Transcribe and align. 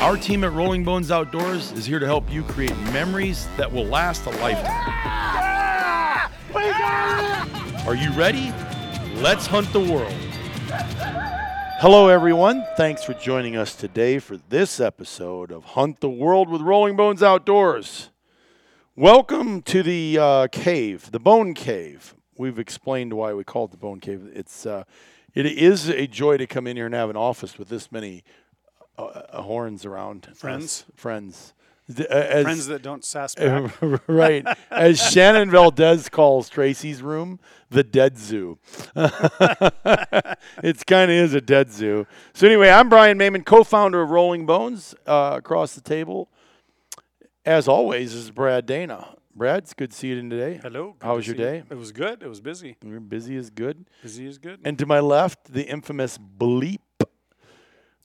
Our 0.00 0.18
team 0.18 0.44
at 0.44 0.52
Rolling 0.52 0.84
Bones 0.84 1.10
Outdoors 1.10 1.72
is 1.72 1.86
here 1.86 1.98
to 1.98 2.06
help 2.06 2.30
you 2.30 2.42
create 2.42 2.76
memories 2.92 3.48
that 3.56 3.72
will 3.72 3.86
last 3.86 4.26
a 4.26 4.30
lifetime. 4.30 4.92
Are 7.86 7.94
you 7.94 8.12
ready? 8.12 8.52
Let's 9.22 9.46
hunt 9.46 9.72
the 9.72 9.80
world. 9.80 10.12
Hello, 11.80 12.08
everyone. 12.08 12.64
Thanks 12.76 13.04
for 13.04 13.14
joining 13.14 13.56
us 13.56 13.74
today 13.74 14.18
for 14.18 14.36
this 14.36 14.80
episode 14.80 15.50
of 15.50 15.64
Hunt 15.64 16.00
the 16.00 16.10
World 16.10 16.50
with 16.50 16.60
Rolling 16.60 16.94
Bones 16.94 17.22
Outdoors. 17.22 18.10
Welcome 18.94 19.62
to 19.62 19.82
the 19.82 20.18
uh, 20.18 20.48
cave, 20.48 21.10
the 21.10 21.20
Bone 21.20 21.54
Cave. 21.54 22.14
We've 22.36 22.58
explained 22.58 23.14
why 23.14 23.32
we 23.32 23.44
call 23.44 23.64
it 23.64 23.70
the 23.70 23.78
Bone 23.78 24.00
Cave. 24.00 24.30
It's 24.34 24.66
uh, 24.66 24.84
it 25.34 25.46
is 25.46 25.88
a 25.88 26.06
joy 26.06 26.36
to 26.36 26.46
come 26.46 26.66
in 26.66 26.76
here 26.76 26.86
and 26.86 26.94
have 26.94 27.10
an 27.10 27.16
office 27.16 27.58
with 27.58 27.68
this 27.68 27.90
many 27.90 28.24
uh, 28.98 29.02
uh, 29.04 29.42
horns 29.42 29.84
around. 29.84 30.28
Friends? 30.34 30.64
us, 30.64 30.84
friends, 30.96 31.54
uh, 31.98 32.02
as- 32.10 32.42
Friends 32.44 32.66
that 32.66 32.82
don't 32.82 33.04
sass 33.04 33.34
back. 33.36 33.72
right. 34.08 34.44
As 34.70 34.98
Shannon 35.00 35.50
Valdez 35.50 36.08
calls 36.08 36.48
Tracy's 36.48 37.02
room, 37.02 37.38
the 37.70 37.84
dead 37.84 38.18
zoo. 38.18 38.58
it's 40.62 40.84
kind 40.84 41.10
of 41.10 41.16
is 41.16 41.34
a 41.34 41.40
dead 41.40 41.70
zoo. 41.70 42.06
So 42.34 42.46
anyway, 42.46 42.70
I'm 42.70 42.88
Brian 42.88 43.18
Mayman, 43.18 43.44
co-founder 43.44 44.00
of 44.02 44.10
Rolling 44.10 44.46
Bones. 44.46 44.94
Uh, 45.06 45.34
across 45.36 45.74
the 45.74 45.80
table, 45.80 46.28
as 47.44 47.68
always, 47.68 48.14
is 48.14 48.30
Brad 48.30 48.66
Dana. 48.66 49.08
Brad, 49.34 49.64
it's 49.64 49.74
good 49.74 49.90
to 49.90 49.96
see 49.96 50.08
you 50.08 50.28
today. 50.30 50.58
Hello. 50.62 50.96
How 51.02 51.16
was 51.16 51.26
your 51.26 51.36
see 51.36 51.42
you. 51.42 51.48
day? 51.48 51.62
It 51.68 51.74
was 51.76 51.92
good. 51.92 52.22
It 52.22 52.26
was 52.28 52.40
busy. 52.40 52.76
You're 52.82 53.00
busy 53.00 53.36
is 53.36 53.50
good. 53.50 53.84
Busy 54.02 54.26
is 54.26 54.38
good. 54.38 54.60
And 54.64 54.78
to 54.78 54.86
my 54.86 55.00
left, 55.00 55.52
the 55.52 55.68
infamous 55.68 56.16
bleep 56.18 56.78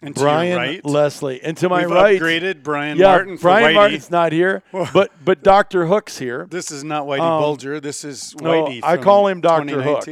And 0.04 0.16
to 0.16 0.22
Brian 0.22 0.58
right, 0.58 0.84
Leslie. 0.86 1.42
And 1.44 1.56
to 1.58 1.70
my 1.70 1.82
we've 1.82 1.92
right, 1.92 2.20
upgraded 2.20 2.64
Brian 2.64 2.98
yeah, 2.98 3.08
Martin 3.08 3.38
for 3.38 3.44
Brian 3.44 3.68
Whitey. 3.68 3.76
Martin's 3.76 4.10
not 4.10 4.32
here, 4.32 4.64
but 4.94 5.12
but 5.24 5.44
Doctor 5.44 5.86
Hook's 5.86 6.18
here. 6.18 6.48
This 6.50 6.72
is 6.72 6.84
not 6.84 7.06
Whitey 7.06 7.20
Um, 7.20 7.42
Bulger. 7.42 7.80
This 7.80 8.04
is 8.04 8.36
No, 8.42 8.50
Whitey. 8.50 8.80
I 8.84 8.98
call 8.98 9.28
him 9.28 9.42
Doctor 9.42 9.82
Hook 9.82 10.06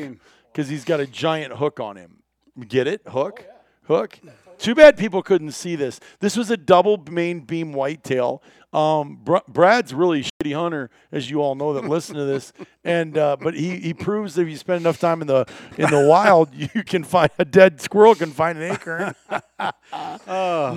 because 0.52 0.70
he's 0.70 0.84
got 0.86 1.00
a 1.00 1.08
giant 1.08 1.54
hook 1.54 1.80
on 1.80 1.96
him. 1.96 2.18
Get 2.68 2.88
it? 2.88 3.02
Hook, 3.08 3.46
hook. 3.84 4.20
Too 4.60 4.76
bad 4.76 4.98
people 4.98 5.24
couldn't 5.24 5.54
see 5.54 5.76
this. 5.78 6.02
This 6.20 6.36
was 6.36 6.52
a 6.52 6.58
double 6.58 7.02
main 7.10 7.40
beam 7.40 7.72
whitetail. 7.72 8.44
Um, 8.74 9.20
Br- 9.24 9.38
Brad's 9.48 9.94
really 9.94 10.20
a 10.20 10.24
shitty 10.24 10.54
hunter, 10.54 10.90
as 11.14 11.30
you 11.30 11.42
all 11.42 11.56
know 11.56 11.74
that 11.74 11.86
listen 11.86 12.16
to 12.16 12.26
this. 12.26 12.54
And 12.86 13.18
uh, 13.18 13.36
but 13.40 13.56
he, 13.56 13.78
he 13.78 13.94
proves 13.94 14.36
that 14.36 14.44
if 14.44 14.48
you 14.48 14.56
spend 14.56 14.80
enough 14.82 15.00
time 15.00 15.22
in 15.22 15.28
the 15.28 15.46
in 15.78 15.92
the 15.92 16.08
wild, 16.08 16.56
you 16.74 16.84
can 16.84 17.04
find 17.04 17.30
a 17.38 17.44
dead 17.44 17.82
squirrel 17.82 18.16
can 18.16 18.32
find 18.32 18.58
an 18.58 18.72
acorn. 18.72 19.14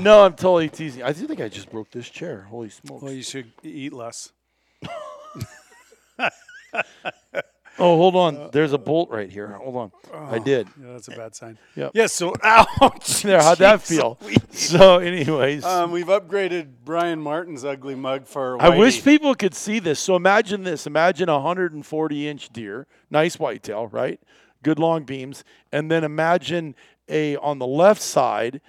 No, 0.03 0.25
I'm 0.25 0.35
totally 0.35 0.69
teasing. 0.69 1.05
I 1.05 1.13
do 1.13 1.27
think 1.29 1.41
I 1.41 1.49
just 1.49 1.71
broke 1.71 1.91
this 1.93 2.11
chair. 2.11 2.43
Holy 2.51 2.71
smokes! 2.71 3.03
Well, 3.03 3.13
you 3.13 3.23
should 3.23 3.53
eat 3.63 3.93
less. 3.93 4.33
Oh, 7.79 7.97
hold 7.97 8.17
on. 8.17 8.51
There's 8.53 8.73
a 8.73 8.79
bolt 8.79 9.11
right 9.11 9.31
here. 9.31 9.49
Hold 9.49 9.77
on. 9.77 9.93
I 10.13 10.39
did. 10.39 10.69
Yeah, 10.81 10.93
that's 10.93 11.09
a 11.09 11.13
bad 11.13 11.35
sign. 11.35 11.59
Yeah. 11.75 11.89
Yes. 11.95 12.13
so, 12.13 12.35
ouch. 12.43 13.23
There, 13.23 13.41
how'd 13.41 13.59
that 13.59 13.83
feel? 13.83 14.19
So, 14.53 14.99
anyways, 14.99 15.65
Um, 15.65 15.91
we've 15.91 16.07
upgraded 16.07 16.69
Brian 16.85 17.21
Martin's 17.21 17.65
ugly 17.65 17.95
mug 17.95 18.27
for. 18.27 18.61
I 18.61 18.69
wish 18.69 19.03
people 19.03 19.35
could 19.35 19.55
see 19.55 19.79
this. 19.79 19.99
So 19.99 20.15
imagine 20.15 20.65
this. 20.65 20.87
Imagine 20.87 21.31
a 21.31 21.35
140 21.35 22.29
inch 22.29 22.51
deer, 22.51 22.87
nice 23.11 23.39
whitetail, 23.39 23.87
right? 23.87 24.21
Good 24.63 24.79
long 24.79 25.05
beams, 25.05 25.43
and 25.73 25.91
then 25.91 26.05
imagine 26.05 26.75
a 27.09 27.37
on 27.39 27.59
the 27.59 27.67
left 27.67 28.03
side 28.03 28.61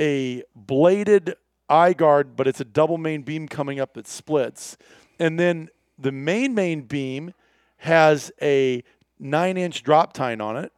a 0.00 0.44
bladed 0.54 1.34
eye 1.68 1.92
guard, 1.92 2.36
but 2.36 2.46
it's 2.46 2.60
a 2.60 2.64
double 2.64 2.98
main 2.98 3.22
beam 3.22 3.48
coming 3.48 3.80
up 3.80 3.94
that 3.94 4.06
splits, 4.06 4.76
and 5.18 5.38
then 5.38 5.68
the 5.98 6.12
main 6.12 6.54
main 6.54 6.82
beam 6.82 7.34
has 7.82 8.30
a 8.40 8.82
nine 9.18 9.56
inch 9.56 9.82
drop 9.82 10.12
tine 10.12 10.40
on 10.40 10.56
it, 10.56 10.72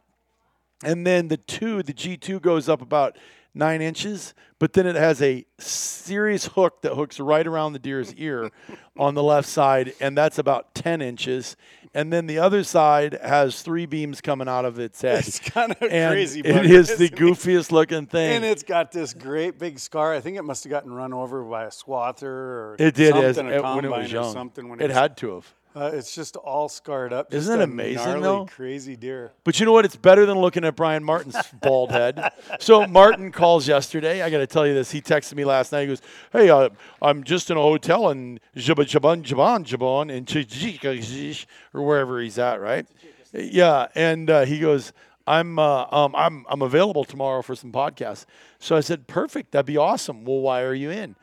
and 0.83 1.05
then 1.05 1.27
the 1.27 1.37
two, 1.37 1.83
the 1.83 1.93
G2 1.93 2.41
goes 2.41 2.67
up 2.67 2.81
about 2.81 3.15
nine 3.53 3.79
inches, 3.81 4.33
but 4.59 4.73
then 4.73 4.87
it 4.87 4.95
has 4.95 5.21
a 5.21 5.45
serious 5.59 6.45
hook 6.47 6.81
that 6.81 6.95
hooks 6.95 7.19
right 7.19 7.45
around 7.45 7.73
the 7.73 7.79
deer's 7.79 8.13
ear 8.15 8.49
on 8.97 9.13
the 9.13 9.21
left 9.23 9.47
side, 9.47 9.93
and 10.01 10.17
that's 10.17 10.39
about 10.39 10.73
10 10.73 11.01
inches. 11.01 11.55
And 11.93 12.11
then 12.11 12.25
the 12.25 12.39
other 12.39 12.63
side 12.63 13.17
has 13.23 13.61
three 13.61 13.85
beams 13.85 14.19
coming 14.19 14.49
out 14.49 14.65
of 14.65 14.79
its 14.79 15.01
head. 15.01 15.25
It's 15.27 15.39
kind 15.39 15.71
of 15.71 15.77
and 15.83 16.11
crazy. 16.11 16.41
It 16.41 16.65
is 16.65 16.97
the 16.97 17.07
goofiest 17.21 17.71
looking 17.71 18.05
thing. 18.07 18.35
And 18.37 18.43
it's 18.43 18.63
got 18.63 18.91
this 18.91 19.13
great 19.13 19.57
big 19.59 19.79
scar. 19.79 20.13
I 20.13 20.19
think 20.21 20.35
it 20.37 20.41
must 20.41 20.63
have 20.65 20.71
gotten 20.71 20.91
run 20.91 21.13
over 21.13 21.41
by 21.43 21.63
a 21.65 21.69
swather 21.69 22.23
or 22.23 22.75
it 22.79 22.95
did 22.95 23.11
something, 23.13 23.23
as, 23.29 23.37
a 23.37 23.47
it- 23.57 23.63
when 23.63 23.85
it 23.85 23.91
was 23.91 24.11
or 24.11 24.15
young. 24.15 24.33
something. 24.33 24.67
When 24.67 24.81
it 24.81 24.87
was- 24.87 24.97
had 24.97 25.15
to 25.17 25.35
have. 25.35 25.53
Uh, 25.75 25.91
it's 25.93 26.15
just 26.15 26.37
all 26.37 26.69
scarred 26.69 27.11
up. 27.11 27.33
Isn't 27.33 27.59
it 27.59 27.63
amazing, 27.63 28.05
gnarly, 28.05 28.21
though? 28.21 28.45
Crazy 28.45 28.95
deer. 28.95 29.33
But 29.43 29.59
you 29.59 29.65
know 29.65 29.73
what? 29.73 29.83
It's 29.83 29.97
better 29.97 30.25
than 30.25 30.39
looking 30.39 30.63
at 30.63 30.77
Brian 30.77 31.03
Martin's 31.03 31.35
bald 31.61 31.91
head. 31.91 32.31
So 32.61 32.87
Martin 32.87 33.29
calls 33.33 33.67
yesterday. 33.67 34.21
I 34.21 34.29
got 34.29 34.37
to 34.37 34.47
tell 34.47 34.65
you 34.65 34.73
this. 34.73 34.89
He 34.89 35.01
texted 35.01 35.35
me 35.35 35.43
last 35.43 35.73
night. 35.73 35.81
He 35.81 35.87
goes, 35.87 36.01
"Hey, 36.31 36.49
uh, 36.49 36.69
I'm 37.01 37.25
just 37.25 37.51
in 37.51 37.57
a 37.57 37.61
hotel 37.61 38.09
in 38.09 38.39
Jabon 38.55 38.85
Jabon 38.85 39.21
Jabon 39.21 39.65
Jabon 39.65 40.09
in 40.09 40.23
Tajikistan 40.23 41.45
or 41.73 41.81
wherever 41.83 42.21
he's 42.21 42.39
at, 42.39 42.61
right? 42.61 42.87
Yeah." 43.33 43.87
And 43.95 44.29
uh, 44.29 44.45
he 44.45 44.59
goes, 44.59 44.93
"I'm 45.27 45.59
uh, 45.59 45.87
um, 45.91 46.15
I'm 46.15 46.45
I'm 46.47 46.61
available 46.61 47.03
tomorrow 47.03 47.41
for 47.41 47.53
some 47.53 47.73
podcasts." 47.73 48.25
So 48.59 48.77
I 48.77 48.79
said, 48.79 49.07
"Perfect. 49.07 49.51
That'd 49.51 49.65
be 49.65 49.75
awesome. 49.75 50.23
Well, 50.23 50.39
why 50.39 50.61
are 50.61 50.73
you 50.73 50.89
in?" 50.89 51.17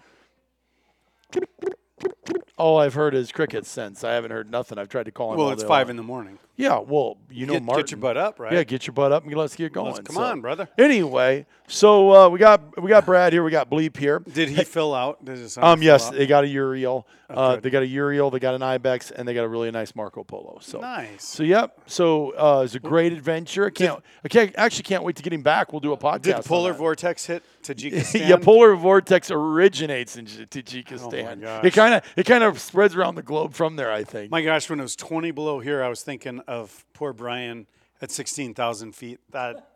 All 2.59 2.79
I've 2.79 2.95
heard 2.95 3.15
is 3.15 3.33
crickets 3.33 3.69
since. 3.69 4.05
I 4.05 4.13
haven't 4.13 4.31
heard 4.31 4.51
nothing. 4.51 4.79
I've 4.79 4.89
tried 4.89 5.05
to 5.05 5.11
call 5.13 5.33
him. 5.33 5.39
Well, 5.39 5.51
it's 5.51 5.63
five 5.65 5.87
long. 5.87 5.91
in 5.93 5.97
the 5.97 6.03
morning. 6.03 6.39
Yeah, 6.55 6.79
well, 6.81 7.17
you 7.31 7.47
know, 7.47 7.55
Get, 7.55 7.63
Martin. 7.63 7.83
get 7.85 7.91
your 7.93 7.99
butt 7.99 8.17
up, 8.19 8.39
right? 8.39 8.53
Yeah, 8.53 8.63
get 8.63 8.87
your 8.87 8.93
butt 8.93 9.11
up 9.11 9.25
and 9.25 9.35
let's 9.35 9.57
get 9.57 9.73
going. 9.73 9.95
Let's- 9.95 10.01
come 10.07 10.17
So- 10.17 10.23
on, 10.23 10.43
brother. 10.43 10.69
Anyway, 10.79 11.47
so 11.67 12.13
uh, 12.15 12.29
we 12.29 12.39
got 12.39 12.81
we 12.81 12.91
got 12.91 13.07
Brad 13.07 13.33
here. 13.33 13.43
We 13.43 13.51
got 13.51 13.71
Bleep 13.71 13.97
here. 13.97 14.21
Did 14.21 14.51
he 14.51 14.63
fill 14.63 14.95
out? 14.95 15.25
Did 15.25 15.39
his 15.39 15.57
Um, 15.57 15.81
yes, 15.83 16.09
out? 16.09 16.13
they 16.15 16.27
got 16.27 16.45
a 16.45 16.49
Urial. 16.49 17.07
uh, 17.31 17.57
they 17.57 17.71
got 17.71 17.83
a 17.83 17.87
Urial. 17.87 18.31
They 18.31 18.39
got 18.39 18.55
an 18.55 18.63
Ibex, 18.63 19.11
and 19.11 19.27
they 19.27 19.33
got 19.33 19.45
a 19.45 19.49
really 19.49 19.71
nice 19.71 19.97
Marco 19.97 20.23
Polo. 20.23 20.59
So 20.61 20.81
Nice. 20.81 21.25
So 21.25 21.43
yep. 21.43 21.81
So 21.87 22.31
uh, 22.37 22.63
it's 22.65 22.75
a 22.75 22.81
great 22.81 23.13
adventure. 23.15 23.67
I 23.67 23.71
can't. 23.71 24.01
I 24.23 24.29
can't 24.29 24.55
actually 24.59 24.85
can't 24.85 25.03
wait 25.05 25.17
to 25.17 25.23
get 25.23 25.33
him 25.33 25.43
back. 25.43 25.73
We'll 25.73 25.81
do 25.81 25.93
a 25.95 25.97
podcast. 25.97 26.23
Did 26.23 26.45
polar 26.45 26.75
vortex 26.75 27.25
hit 27.27 27.43
Tajikistan? 27.75 28.29
yeah, 28.29 28.37
polar 28.37 28.75
vortex 28.75 29.31
originates 29.31 30.17
in 30.17 30.27
Tajikistan. 30.27 31.45
Oh 31.45 31.67
it 31.67 31.73
kind 31.73 31.95
of 31.95 32.03
it 32.17 32.27
kind 32.27 32.45
of 32.45 32.61
spreads 32.61 32.95
around 32.95 33.15
the 33.15 33.23
globe 33.23 33.55
from 33.55 33.77
there. 33.77 33.93
I 33.93 34.05
think. 34.05 34.31
My 34.31 34.43
gosh, 34.43 34.69
when 34.69 34.79
it 34.79 34.83
was 34.83 34.97
20 34.97 35.31
below 35.31 35.61
here, 35.61 35.83
I 35.83 35.89
was 35.89 36.03
thinking 36.03 36.41
of 36.41 36.85
poor 36.93 37.13
Brian 37.13 37.67
at 38.01 38.11
16,000 38.11 38.93
feet. 38.95 39.21
That 39.31 39.69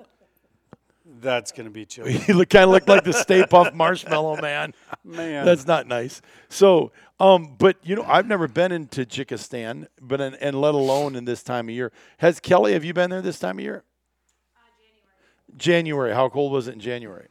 that's 1.21 1.53
gonna 1.53 1.71
be 1.71 1.85
chilly. 1.87 2.15
he 2.15 2.33
look, 2.33 2.51
kind 2.51 2.65
of 2.65 2.71
looked 2.71 2.89
like 2.89 3.05
the 3.05 3.13
Stay 3.13 3.43
Puft 3.43 3.75
Marshmallow 3.75 4.41
Man. 4.41 4.75
Man, 5.05 5.45
That's 5.45 5.67
not 5.67 5.87
nice. 5.87 6.21
So, 6.49 6.93
um, 7.21 7.55
but 7.59 7.77
you 7.83 7.95
know, 7.95 8.05
I've 8.07 8.27
never 8.27 8.49
been 8.49 8.73
in 8.73 8.89
Tajikistan, 8.89 9.87
but 10.01 10.21
in, 10.21 10.35
and 10.37 10.61
let 10.61 10.75
alone 10.75 11.15
in 11.15 11.25
this 11.25 11.43
time 11.43 11.69
of 11.69 11.75
year. 11.75 11.93
Has 12.19 12.41
Kelly? 12.41 12.73
Have 12.73 12.85
you 12.85 12.93
been 12.93 13.11
there 13.11 13.23
this 13.23 13.39
time 13.39 13.59
of 13.59 13.65
year? 13.65 13.85
January. 15.57 16.13
How 16.13 16.29
cold 16.29 16.53
was 16.53 16.69
it 16.69 16.75
in 16.75 16.81
January? 16.81 17.29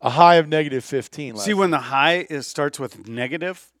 A 0.00 0.10
high 0.10 0.36
of 0.36 0.48
negative 0.48 0.84
fifteen. 0.84 1.34
Last 1.34 1.44
See, 1.46 1.54
when 1.54 1.70
the 1.70 1.78
high 1.78 2.26
is 2.28 2.46
starts 2.46 2.78
with 2.78 3.08
negative, 3.08 3.72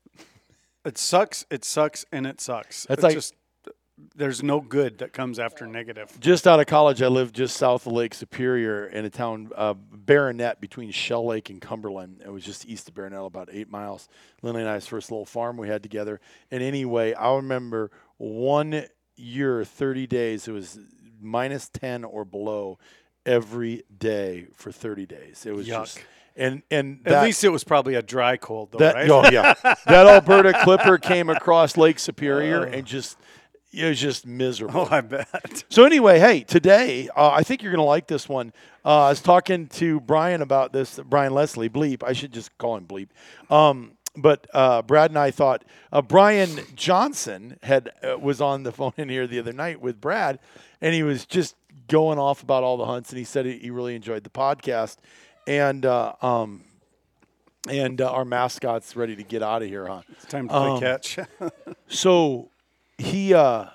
it 0.84 0.96
sucks. 0.98 1.44
It 1.50 1.64
sucks, 1.64 2.04
and 2.10 2.26
it 2.26 2.40
sucks. 2.40 2.86
That's 2.86 2.98
It's 2.98 3.02
like- 3.04 3.14
just 3.14 3.34
there's 4.14 4.42
no 4.42 4.60
good 4.60 4.98
that 4.98 5.12
comes 5.14 5.38
after 5.38 5.66
negative. 5.66 6.14
just 6.20 6.46
out 6.46 6.60
of 6.60 6.66
college, 6.66 7.00
I 7.00 7.06
lived 7.08 7.34
just 7.34 7.56
south 7.56 7.86
of 7.86 7.94
Lake 7.94 8.12
Superior 8.12 8.86
in 8.86 9.06
a 9.06 9.10
town, 9.10 9.50
uh, 9.56 9.72
Barronett, 9.74 10.60
between 10.60 10.90
Shell 10.90 11.24
Lake 11.26 11.48
and 11.48 11.62
Cumberland. 11.62 12.20
It 12.22 12.30
was 12.30 12.44
just 12.44 12.66
east 12.66 12.88
of 12.88 12.94
Barronett, 12.94 13.24
about 13.24 13.48
eight 13.50 13.70
miles. 13.70 14.06
Lindley 14.42 14.62
and 14.62 14.70
I's 14.70 14.86
first 14.86 15.10
little 15.10 15.24
farm 15.24 15.56
we 15.56 15.68
had 15.68 15.82
together. 15.82 16.20
And 16.50 16.62
anyway, 16.62 17.14
I 17.14 17.34
remember 17.36 17.90
one 18.18 18.84
year, 19.16 19.64
30 19.64 20.06
days, 20.06 20.46
it 20.46 20.52
was 20.52 20.78
minus 21.18 21.70
10 21.70 22.04
or 22.04 22.26
below 22.26 22.78
every 23.26 23.82
day 23.98 24.46
for 24.54 24.72
30 24.72 25.04
days. 25.06 25.44
It 25.44 25.54
was 25.54 25.66
Yuck. 25.66 25.82
just 25.82 25.98
and 26.36 26.62
and 26.70 27.00
At 27.06 27.24
least 27.24 27.44
it 27.44 27.48
was 27.48 27.64
probably 27.64 27.94
a 27.94 28.02
dry 28.02 28.36
cold, 28.36 28.72
though, 28.72 28.78
that 28.78 28.94
right? 28.94 29.10
oh 29.10 29.28
yeah, 29.30 29.54
that 29.62 30.06
Alberta 30.06 30.52
Clipper 30.62 30.98
came 30.98 31.28
across 31.30 31.76
Lake 31.76 31.98
Superior 31.98 32.62
and 32.64 32.86
just 32.86 33.18
it 33.72 33.86
was 33.86 34.00
just 34.00 34.26
miserable. 34.26 34.82
oh, 34.82 34.88
I 34.90 35.00
bet. 35.00 35.64
So 35.70 35.84
anyway, 35.84 36.18
hey, 36.18 36.40
today 36.40 37.08
uh, 37.16 37.30
I 37.30 37.42
think 37.42 37.62
you're 37.62 37.72
going 37.72 37.82
to 37.84 37.88
like 37.88 38.06
this 38.06 38.28
one. 38.28 38.52
Uh, 38.84 39.06
I 39.06 39.08
was 39.10 39.20
talking 39.20 39.66
to 39.68 39.98
Brian 40.00 40.42
about 40.42 40.72
this. 40.72 41.00
Brian 41.04 41.32
Leslie 41.34 41.68
Bleep. 41.68 42.02
I 42.04 42.12
should 42.12 42.32
just 42.32 42.56
call 42.58 42.76
him 42.76 42.86
Bleep. 42.86 43.08
Um, 43.50 43.92
but 44.16 44.46
uh, 44.54 44.82
Brad 44.82 45.10
and 45.10 45.18
I 45.18 45.30
thought 45.30 45.64
uh, 45.92 46.02
Brian 46.02 46.60
Johnson 46.74 47.58
had 47.62 47.90
uh, 48.02 48.18
was 48.18 48.40
on 48.40 48.62
the 48.62 48.72
phone 48.72 48.92
in 48.96 49.08
here 49.08 49.26
the 49.26 49.38
other 49.38 49.52
night 49.52 49.80
with 49.80 50.00
Brad, 50.00 50.38
and 50.80 50.94
he 50.94 51.02
was 51.02 51.26
just 51.26 51.54
going 51.88 52.18
off 52.18 52.42
about 52.42 52.62
all 52.64 52.76
the 52.76 52.86
hunts, 52.86 53.10
and 53.10 53.18
he 53.18 53.24
said 53.24 53.46
he 53.46 53.70
really 53.70 53.94
enjoyed 53.94 54.24
the 54.24 54.30
podcast, 54.30 54.96
and 55.46 55.84
uh, 55.86 56.14
um, 56.22 56.62
and 57.68 58.00
uh, 58.00 58.10
our 58.10 58.24
mascot's 58.24 58.94
ready 58.96 59.16
to 59.16 59.22
get 59.22 59.42
out 59.42 59.62
of 59.62 59.68
here, 59.68 59.86
huh? 59.86 60.02
It's 60.12 60.24
time 60.26 60.48
to 60.48 60.54
play 60.54 60.68
Um, 60.70 60.80
catch. 60.80 61.18
So 61.88 62.50
he, 62.98 63.32
uh, 63.34 63.66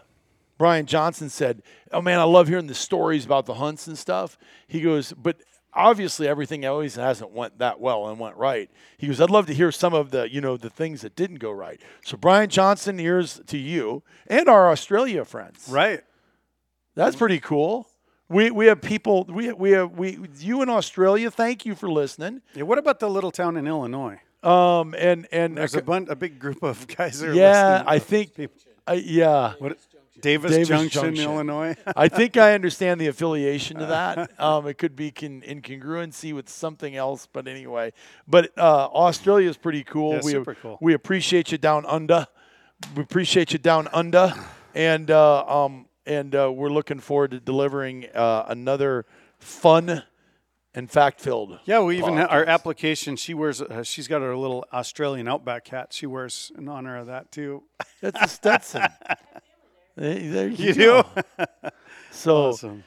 Brian 0.58 0.86
Johnson 0.86 1.30
said, 1.30 1.62
"Oh 1.92 2.02
man, 2.02 2.20
I 2.20 2.24
love 2.24 2.48
hearing 2.48 2.68
the 2.68 2.74
stories 2.76 3.26
about 3.26 3.46
the 3.46 3.56
hunts 3.56 3.88
and 3.88 3.98
stuff." 3.98 4.38
He 4.68 4.82
goes, 4.82 5.14
"But 5.14 5.38
obviously 5.74 6.28
everything 6.28 6.66
always 6.66 6.96
hasn't 6.96 7.32
went 7.32 7.60
that 7.60 7.80
well 7.80 8.08
and 8.10 8.20
went 8.20 8.36
right." 8.36 8.70
He 8.98 9.08
goes, 9.08 9.22
"I'd 9.22 9.30
love 9.30 9.46
to 9.48 9.54
hear 9.54 9.72
some 9.72 9.94
of 9.94 10.12
the, 10.12 10.30
you 10.32 10.42
know, 10.42 10.58
the 10.58 10.70
things 10.70 11.02
that 11.02 11.16
didn't 11.16 11.38
go 11.40 11.52
right." 11.52 11.80
So 12.06 12.18
Brian 12.18 12.50
Johnson, 12.50 12.98
here's 13.00 13.40
to 13.48 13.58
you 13.58 14.04
and 14.28 14.48
our 14.50 14.70
Australia 14.70 15.24
friends. 15.26 15.68
right. 15.70 16.02
That's 16.94 17.16
pretty 17.16 17.40
cool. 17.40 17.88
We 18.32 18.50
we 18.52 18.66
have 18.68 18.82
people. 18.82 19.26
We 19.26 19.52
we 19.52 19.72
have 19.72 19.92
we 19.92 20.18
you 20.40 20.62
in 20.62 20.70
Australia. 20.70 21.30
Thank 21.30 21.66
you 21.66 21.76
for 21.76 21.90
listening. 21.92 22.42
Yeah, 22.56 22.64
what 22.64 22.78
about 22.78 23.00
the 23.00 23.10
little 23.10 23.32
town 23.32 23.58
in 23.58 23.68
Illinois? 23.68 24.20
Um 24.42 24.96
and 24.98 25.28
and 25.32 25.58
There's 25.58 25.76
a 25.76 25.82
bun- 25.82 26.08
a 26.10 26.16
big 26.16 26.40
group 26.40 26.64
of 26.64 26.88
guys 26.98 27.22
are 27.22 27.34
yeah, 27.34 27.52
listening. 27.84 27.88
I 27.96 28.00
think 28.00 28.36
People- 28.36 28.62
I, 28.88 28.94
yeah. 28.94 29.54
What? 29.60 29.78
Davis, 30.22 30.52
Davis 30.52 30.68
Junction, 30.68 31.02
Junction. 31.02 31.26
Illinois. 31.26 31.76
I 31.96 32.08
think 32.20 32.38
I 32.38 32.54
understand 32.54 33.02
the 33.02 33.08
affiliation 33.08 33.78
to 33.80 33.86
that. 33.88 34.32
Um, 34.40 34.68
it 34.68 34.78
could 34.78 34.96
be 34.96 35.10
con- 35.12 35.42
incongruency 35.42 36.34
with 36.34 36.48
something 36.48 36.96
else, 36.96 37.28
but 37.32 37.48
anyway. 37.48 37.92
But 38.28 38.52
uh, 38.58 38.88
Australia 38.94 39.50
is 39.50 39.58
pretty 39.58 39.84
cool. 39.84 40.14
Yeah, 40.14 40.22
we 40.24 40.32
super 40.32 40.56
cool. 40.56 40.78
we 40.82 40.94
appreciate 40.94 41.52
you 41.52 41.58
down 41.58 41.86
under. 41.88 42.28
We 42.96 43.02
appreciate 43.04 43.52
you 43.54 43.60
down 43.60 43.88
under, 43.94 44.34
and 44.76 45.10
uh, 45.10 45.46
um, 45.66 45.86
and 46.06 46.36
uh, 46.36 46.52
we're 46.52 46.70
looking 46.70 47.00
forward 47.00 47.32
to 47.32 47.40
delivering 47.40 48.08
uh, 48.14 48.46
another 48.48 49.06
fun 49.40 50.04
and 50.74 50.90
fact-filled. 50.90 51.60
Yeah, 51.66 51.82
we 51.82 51.98
even 51.98 52.18
our 52.18 52.46
application. 52.46 53.16
She 53.16 53.34
wears. 53.34 53.62
Uh, 53.62 53.84
she's 53.84 54.08
got 54.08 54.22
her 54.22 54.36
little 54.36 54.66
Australian 54.72 55.28
Outback 55.28 55.68
hat. 55.68 55.94
She 55.94 56.06
wears 56.06 56.52
in 56.58 56.68
honor 56.70 56.98
of 56.98 57.08
that 57.08 57.32
too. 57.32 57.64
That's 58.02 58.22
a 58.22 58.28
Stetson. 58.28 58.84
There 59.98 60.48
you, 60.48 60.68
You 60.68 60.74
do? 60.74 61.04
So. 62.12 62.48
Awesome. 62.48 62.84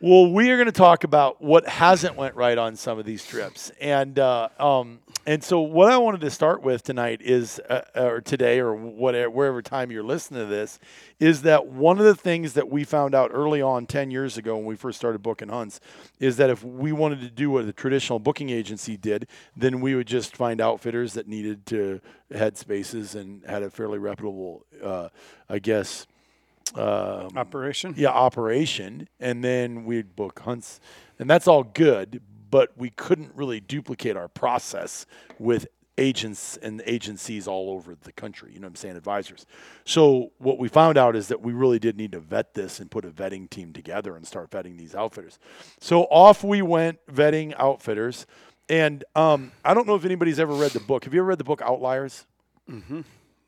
Well, 0.00 0.30
we 0.30 0.48
are 0.52 0.56
going 0.56 0.66
to 0.66 0.72
talk 0.72 1.02
about 1.02 1.42
what 1.42 1.66
hasn't 1.66 2.14
went 2.14 2.36
right 2.36 2.56
on 2.56 2.76
some 2.76 3.00
of 3.00 3.04
these 3.04 3.26
trips, 3.26 3.72
and 3.80 4.16
uh, 4.16 4.48
um, 4.60 5.00
and 5.26 5.42
so 5.42 5.58
what 5.58 5.90
I 5.90 5.98
wanted 5.98 6.20
to 6.20 6.30
start 6.30 6.62
with 6.62 6.84
tonight 6.84 7.20
is, 7.20 7.58
uh, 7.68 7.82
or 7.96 8.20
today, 8.20 8.60
or 8.60 8.76
whatever, 8.76 9.28
wherever 9.28 9.60
time 9.60 9.90
you're 9.90 10.04
listening 10.04 10.42
to 10.42 10.46
this, 10.46 10.78
is 11.18 11.42
that 11.42 11.66
one 11.66 11.98
of 11.98 12.04
the 12.04 12.14
things 12.14 12.52
that 12.52 12.68
we 12.70 12.84
found 12.84 13.12
out 13.12 13.32
early 13.34 13.60
on, 13.60 13.86
ten 13.86 14.12
years 14.12 14.38
ago 14.38 14.54
when 14.54 14.66
we 14.66 14.76
first 14.76 14.98
started 14.98 15.20
booking 15.20 15.48
hunts, 15.48 15.80
is 16.20 16.36
that 16.36 16.48
if 16.48 16.62
we 16.62 16.92
wanted 16.92 17.20
to 17.22 17.28
do 17.28 17.50
what 17.50 17.66
the 17.66 17.72
traditional 17.72 18.20
booking 18.20 18.50
agency 18.50 18.96
did, 18.96 19.26
then 19.56 19.80
we 19.80 19.96
would 19.96 20.06
just 20.06 20.36
find 20.36 20.60
outfitters 20.60 21.14
that 21.14 21.26
needed 21.26 21.66
to 21.66 22.00
had 22.32 22.56
spaces 22.56 23.16
and 23.16 23.44
had 23.46 23.64
a 23.64 23.70
fairly 23.70 23.98
reputable, 23.98 24.64
uh, 24.80 25.08
I 25.48 25.58
guess. 25.58 26.06
Um, 26.74 27.36
Operation. 27.36 27.94
yeah, 27.96 28.10
operation, 28.10 29.08
and 29.20 29.42
then 29.42 29.84
we'd 29.84 30.14
book 30.16 30.40
hunts, 30.40 30.80
and 31.18 31.28
that's 31.28 31.46
all 31.48 31.62
good. 31.64 32.20
But 32.50 32.76
we 32.78 32.90
couldn't 32.90 33.32
really 33.34 33.60
duplicate 33.60 34.16
our 34.16 34.28
process 34.28 35.04
with 35.38 35.66
agents 35.98 36.56
and 36.62 36.80
agencies 36.86 37.46
all 37.48 37.70
over 37.70 37.94
the 37.94 38.12
country. 38.12 38.50
You 38.54 38.60
know 38.60 38.66
what 38.66 38.72
I'm 38.72 38.76
saying? 38.76 38.96
Advisors. 38.96 39.44
So 39.84 40.30
what 40.38 40.58
we 40.58 40.68
found 40.68 40.96
out 40.96 41.16
is 41.16 41.28
that 41.28 41.42
we 41.42 41.52
really 41.52 41.78
did 41.78 41.96
need 41.96 42.12
to 42.12 42.20
vet 42.20 42.54
this 42.54 42.78
and 42.80 42.90
put 42.90 43.04
a 43.04 43.10
vetting 43.10 43.50
team 43.50 43.72
together 43.72 44.16
and 44.16 44.26
start 44.26 44.50
vetting 44.50 44.78
these 44.78 44.94
outfitters. 44.94 45.38
So 45.80 46.02
off 46.04 46.44
we 46.44 46.62
went 46.62 47.04
vetting 47.06 47.52
outfitters, 47.58 48.26
and 48.68 49.04
um, 49.14 49.52
I 49.64 49.74
don't 49.74 49.86
know 49.86 49.96
if 49.96 50.04
anybody's 50.04 50.38
ever 50.38 50.54
read 50.54 50.70
the 50.70 50.80
book. 50.80 51.04
Have 51.04 51.12
you 51.12 51.20
ever 51.20 51.28
read 51.28 51.38
the 51.38 51.44
book 51.44 51.60
Outliers? 51.62 52.26
Mm-hmm. 52.70 53.00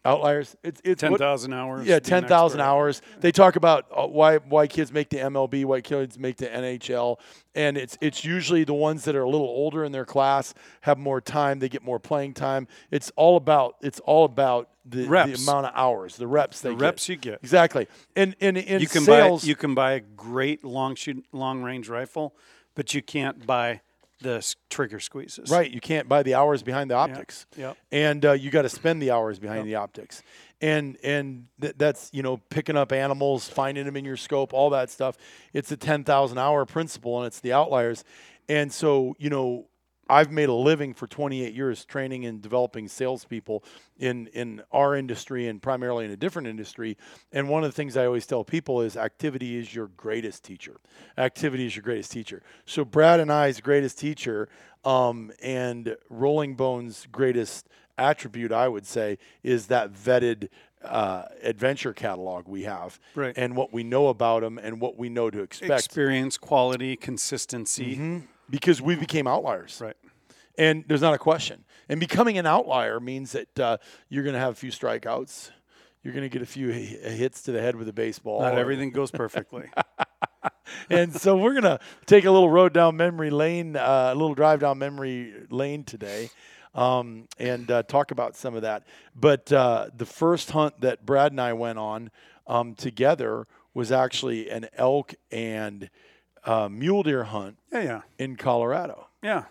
Outliers. 0.05 0.56
It's 0.64 0.81
it's 0.82 1.00
Ten 1.02 1.14
thousand 1.17 1.52
hours. 1.52 1.87
yeah, 1.87 1.99
ten 1.99 2.26
thousand 2.26 2.61
hours. 2.61 3.02
They 3.20 3.31
talk 3.32 3.56
about 3.56 3.87
uh, 3.94 4.06
why 4.06 4.38
why 4.38 4.67
kids 4.67 4.93
make 4.93 5.11
the 5.11 5.19
MLB, 5.19 5.67
why 5.67 5.82
kids 5.82 6.19
make 6.19 6.38
the 6.38 6.47
NHL, 6.47 7.19
and 7.55 7.76
it's 7.76 7.99
it's 8.00 8.25
usually 8.25 8.64
the 8.64 8.73
ones 8.73 9.05
that 9.05 9.14
are 9.14 9.23
a 9.23 9.29
little 9.29 9.47
older 9.47 9.85
in 9.85 9.93
their 9.93 10.06
class 10.06 10.55
have 10.82 10.97
more 10.97 11.20
time. 11.20 11.58
They 11.58 11.69
get 11.69 11.82
more 11.82 11.99
playing 11.99 12.32
time. 12.32 12.67
It's 12.91 13.12
all 13.14 13.37
about 13.37 13.76
it's 13.82 14.00
all 14.00 14.25
about 14.25 14.70
the, 14.87 15.02
the 15.05 15.35
amount 15.43 15.67
of 15.67 15.73
hours, 15.75 16.17
the 16.17 16.26
reps. 16.26 16.62
They 16.62 16.70
The 16.70 16.76
get. 16.76 16.82
reps 16.82 17.08
you 17.11 17.17
get. 17.17 17.41
exactly. 17.43 17.87
And 18.17 18.35
and 18.41 18.56
in 18.56 18.81
You 18.81 18.87
can 18.88 19.02
sales, 19.02 19.43
buy 19.43 19.49
you 19.49 19.55
can 19.55 19.75
buy 19.75 19.93
a 19.93 20.00
great 20.00 20.64
long 20.64 20.94
shoot 20.94 21.26
long 21.31 21.62
range 21.62 21.91
rifle, 21.91 22.35
but 22.75 22.94
you 22.94 23.02
can't 23.02 23.47
buy 23.47 23.82
the 24.21 24.55
trigger 24.69 25.01
squeezes. 25.01 25.51
Right, 25.51 25.71
you 25.71 25.81
can't 25.81 26.09
buy 26.09 26.23
the 26.23 26.35
hours 26.35 26.63
behind 26.63 26.91
the 26.91 26.95
optics, 26.95 27.47
yep. 27.57 27.77
and 27.91 28.25
uh, 28.25 28.33
you 28.33 28.51
got 28.51 28.63
to 28.63 28.69
spend 28.69 29.03
the 29.03 29.11
hours 29.11 29.39
behind 29.39 29.67
the 29.67 29.77
optics, 29.77 30.23
and 30.61 30.99
and 31.03 31.47
th- 31.61 31.75
that's 31.77 32.11
you 32.13 32.23
know 32.23 32.37
picking 32.51 32.77
up 32.77 32.93
animals, 32.93 33.49
finding 33.49 33.87
them 33.87 33.97
in 33.97 34.05
your 34.05 34.17
scope, 34.17 34.53
all 34.53 34.71
that 34.71 34.91
stuff. 34.91 35.17
It's 35.53 35.73
a 35.73 35.77
ten 35.77 36.05
thousand 36.05 36.39
hour 36.39 36.67
principle, 36.67 37.19
and 37.19 37.27
it's 37.27 37.41
the 37.41 37.53
outliers, 37.53 38.05
and 38.49 38.73
so 38.73 39.15
you 39.19 39.31
know 39.31 39.67
I've 40.11 40.31
made 40.33 40.49
a 40.49 40.55
living 40.55 40.93
for 40.93 41.07
28 41.07 41.55
years 41.55 41.85
training 41.85 42.27
and 42.27 42.43
developing 42.43 42.89
salespeople 42.89 43.62
in 43.99 44.27
in 44.29 44.62
our 44.73 44.97
industry 44.97 45.47
and 45.49 45.62
primarily 45.62 46.05
in 46.05 46.11
a 46.11 46.17
different 46.17 46.49
industry. 46.49 46.97
And 47.33 47.49
one 47.49 47.62
of 47.65 47.71
the 47.71 47.75
things 47.77 47.97
I 47.97 48.07
always 48.07 48.27
tell 48.27 48.43
people 48.45 48.83
is 48.83 48.97
activity 48.97 49.57
is 49.57 49.75
your 49.75 49.87
greatest 49.97 50.43
teacher. 50.43 50.77
Activity 51.17 51.65
is 51.67 51.77
your 51.77 51.85
greatest 51.85 52.11
teacher. 52.11 52.43
So 52.67 52.85
Brad 52.85 53.21
and 53.21 53.31
I's 53.33 53.61
greatest 53.61 53.99
teacher, 53.99 54.49
um, 54.85 55.31
and 55.43 55.97
Rolling 56.09 56.57
Bones' 56.57 57.07
greatest 57.12 57.69
attribute, 57.97 58.51
I 58.51 58.67
would 58.67 58.87
say, 58.87 59.19
is 59.43 59.67
that 59.67 59.93
vetted 59.93 60.49
uh, 60.83 61.25
adventure 61.43 61.93
catalog 61.93 62.49
we 62.49 62.62
have, 62.62 62.99
Right. 63.14 63.35
and 63.37 63.55
what 63.55 63.73
we 63.73 63.85
know 63.85 64.09
about 64.09 64.40
them 64.40 64.59
and 64.59 64.81
what 64.81 64.97
we 64.97 65.11
know 65.11 65.29
to 65.31 65.43
expect. 65.43 65.85
Experience, 65.85 66.38
quality, 66.38 66.97
consistency. 66.97 68.23
Because 68.50 68.83
we 68.83 68.97
became 68.97 69.26
outliers. 69.26 69.80
Right. 69.80 69.97
And 70.59 70.85
there's 70.87 71.00
not 71.00 71.14
a 71.14 71.19
question. 71.19 71.64
And 71.88 71.99
becoming 71.99 72.37
an 72.38 72.47
outlier 72.47 73.00
means 73.00 73.33
that 73.33 73.59
uh, 73.59 73.76
you're 74.09 74.25
going 74.25 74.35
to 74.35 74.40
have 74.40 74.52
a 74.52 74.57
few 74.57 74.71
strikeouts. 74.71 75.50
You're 76.02 76.14
going 76.14 76.28
to 76.28 76.28
get 76.28 76.42
a 76.42 76.47
few 76.47 76.73
hi- 76.73 77.11
hits 77.11 77.42
to 77.42 77.52
the 77.52 77.61
head 77.61 77.76
with 77.76 77.88
a 77.88 77.92
baseball. 77.92 78.40
Not 78.40 78.59
everything 78.59 78.90
goes 78.90 79.11
perfectly. 79.11 79.71
and 80.90 81.14
so 81.14 81.37
we're 81.37 81.52
going 81.52 81.64
to 81.64 81.80
take 82.07 82.25
a 82.25 82.30
little 82.30 82.50
road 82.50 82.73
down 82.73 82.97
memory 82.97 83.30
lane, 83.30 83.76
uh, 83.76 84.11
a 84.12 84.14
little 84.14 84.35
drive 84.35 84.61
down 84.61 84.78
memory 84.78 85.33
lane 85.50 85.85
today, 85.85 86.30
um, 86.75 87.26
and 87.38 87.71
uh, 87.71 87.83
talk 87.83 88.11
about 88.11 88.37
some 88.37 88.54
of 88.54 88.62
that. 88.62 88.87
But 89.14 89.52
uh, 89.52 89.90
the 89.97 90.07
first 90.07 90.50
hunt 90.50 90.80
that 90.80 91.04
Brad 91.04 91.33
and 91.33 91.40
I 91.40 91.52
went 91.52 91.78
on 91.78 92.11
um, 92.47 92.75
together 92.75 93.47
was 93.75 93.92
actually 93.92 94.50
an 94.50 94.69
elk 94.76 95.14
and 95.30 95.90
uh, 96.44 96.68
mule 96.68 97.02
deer 97.02 97.25
hunt 97.25 97.56
yeah, 97.73 97.82
yeah, 97.82 98.00
in 98.18 98.37
Colorado. 98.37 99.06
yeah. 99.23 99.44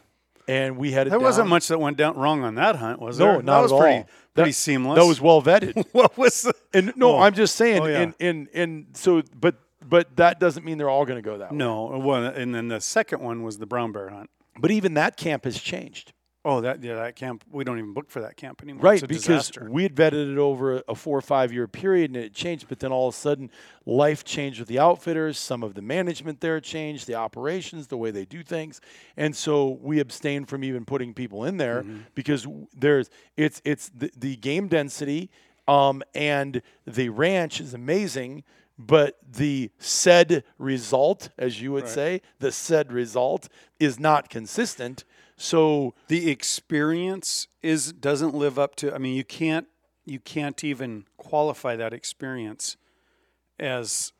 And 0.47 0.77
we 0.77 0.91
had 0.93 1.05
it 1.05 1.11
There 1.11 1.19
wasn't 1.19 1.47
much 1.47 1.67
that 1.67 1.79
went 1.79 1.95
down 1.95 2.17
wrong 2.17 2.43
on 2.43 2.55
that 2.55 2.75
hunt, 2.77 2.99
was 2.99 3.19
No, 3.19 3.25
there? 3.25 3.33
No, 3.35 3.39
not 3.41 3.55
that 3.57 3.61
was 3.61 3.71
at 3.71 3.79
pretty, 3.79 3.97
all. 3.99 4.09
pretty 4.33 4.49
That- 4.49 4.55
seamless. 4.55 4.99
That 4.99 5.05
was 5.05 5.21
well 5.21 5.43
vetted. 5.43 5.85
what 5.91 6.17
was 6.17 6.41
the, 6.41 6.53
And 6.73 6.91
no, 6.95 7.17
Oh. 7.17 7.19
I'm 7.19 7.35
just 7.35 7.55
saying. 7.55 7.81
Oh, 7.83 7.85
yeah. 7.85 7.99
And 8.01 8.13
and 8.19 8.47
and 8.55 8.85
so, 8.93 9.21
but 9.39 9.55
but 9.87 10.15
that 10.15 10.39
doesn't 10.39 10.65
mean 10.65 10.79
they're 10.79 10.89
all 10.89 11.05
going 11.05 11.17
to 11.17 11.27
go 11.27 11.37
that 11.37 11.51
way. 11.51 11.57
no? 11.57 11.99
Well, 12.03 12.25
and 12.25 12.53
then 12.55 12.67
the 12.67 12.81
second 12.81 13.21
one 13.21 13.43
was 13.43 13.59
the 13.59 13.67
brown 13.67 13.91
bear 13.91 14.09
hunt. 14.09 14.31
But 14.59 14.71
even 14.71 14.95
that 14.95 15.17
camp 15.17 15.43
has 15.45 15.59
changed, 15.61 16.13
Oh, 16.45 16.61
that 16.61 16.81
yeah, 16.81 16.95
that 16.95 17.17
camp. 17.17 17.43
We 17.51 17.65
don't 17.65 17.77
even 17.79 17.93
book 17.93 18.09
for 18.09 18.21
that 18.21 18.37
camp 18.37 18.61
anymore. 18.63 18.81
right? 18.81 19.01
Because 19.01 19.23
disaster. 19.23 19.67
we 19.69 19.83
had 19.83 19.93
vetted 19.93 20.31
it 20.31 20.37
over 20.37 20.81
a 20.87 20.95
four 20.95 21.17
or 21.17 21.21
five 21.21 21.51
year 21.51 21.67
period, 21.67 22.11
and 22.11 22.17
it 22.17 22.33
changed. 22.33 22.67
But 22.69 22.79
then 22.79 22.93
all 22.93 23.09
of 23.09 23.13
a 23.13 23.17
sudden, 23.17 23.51
life 23.85 24.23
changed 24.23 24.57
with 24.59 24.69
the 24.69 24.79
outfitters. 24.79 25.37
Some 25.37 25.63
of 25.63 25.73
the 25.73 25.81
management 25.81 26.39
there 26.39 26.61
changed, 26.61 27.07
the 27.07 27.15
operations, 27.15 27.87
the 27.87 27.97
way 27.97 28.09
they 28.11 28.23
do 28.23 28.41
things, 28.41 28.79
and 29.17 29.35
so 29.35 29.77
we 29.81 29.99
abstained 29.99 30.47
from 30.47 30.63
even 30.63 30.85
putting 30.85 31.13
people 31.13 31.43
in 31.43 31.57
there 31.57 31.83
Mm-hmm. 31.83 31.99
because 32.15 32.47
there's 32.73 33.09
it's 33.35 33.61
it's 33.65 33.89
the, 33.89 34.09
the 34.15 34.37
game 34.37 34.69
density, 34.69 35.29
um, 35.67 36.01
and 36.15 36.61
the 36.87 37.09
ranch 37.09 37.59
is 37.59 37.73
amazing. 37.73 38.43
But 38.81 39.17
the 39.29 39.71
said 39.77 40.45
result, 40.57 41.31
as 41.37 41.61
you 41.61 41.73
would 41.73 41.89
say, 41.89 42.21
the 42.39 42.49
said 42.53 42.93
result 42.93 43.49
is 43.77 43.99
not 43.99 44.29
consistent. 44.29 45.03
So 45.41 45.93
the 46.09 46.29
experience 46.29 47.47
is 47.61 47.93
doesn't 47.93 48.35
live 48.35 48.59
up 48.59 48.75
to. 48.77 48.93
I 48.93 48.97
mean, 48.97 49.15
you 49.15 49.23
can't 49.23 49.67
you 50.05 50.19
can't 50.19 50.61
even 50.65 51.05
qualify 51.17 51.77
that 51.77 51.93
experience 51.93 52.75
as 53.57 54.11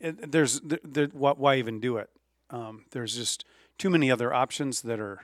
there's 0.00 0.60
there, 0.62 1.08
why, 1.12 1.32
why 1.32 1.56
even 1.56 1.80
do 1.80 1.96
it? 1.96 2.10
Um, 2.50 2.84
there's 2.92 3.16
just 3.16 3.44
too 3.76 3.90
many 3.90 4.08
other 4.08 4.32
options 4.32 4.82
that 4.82 5.00
are 5.00 5.22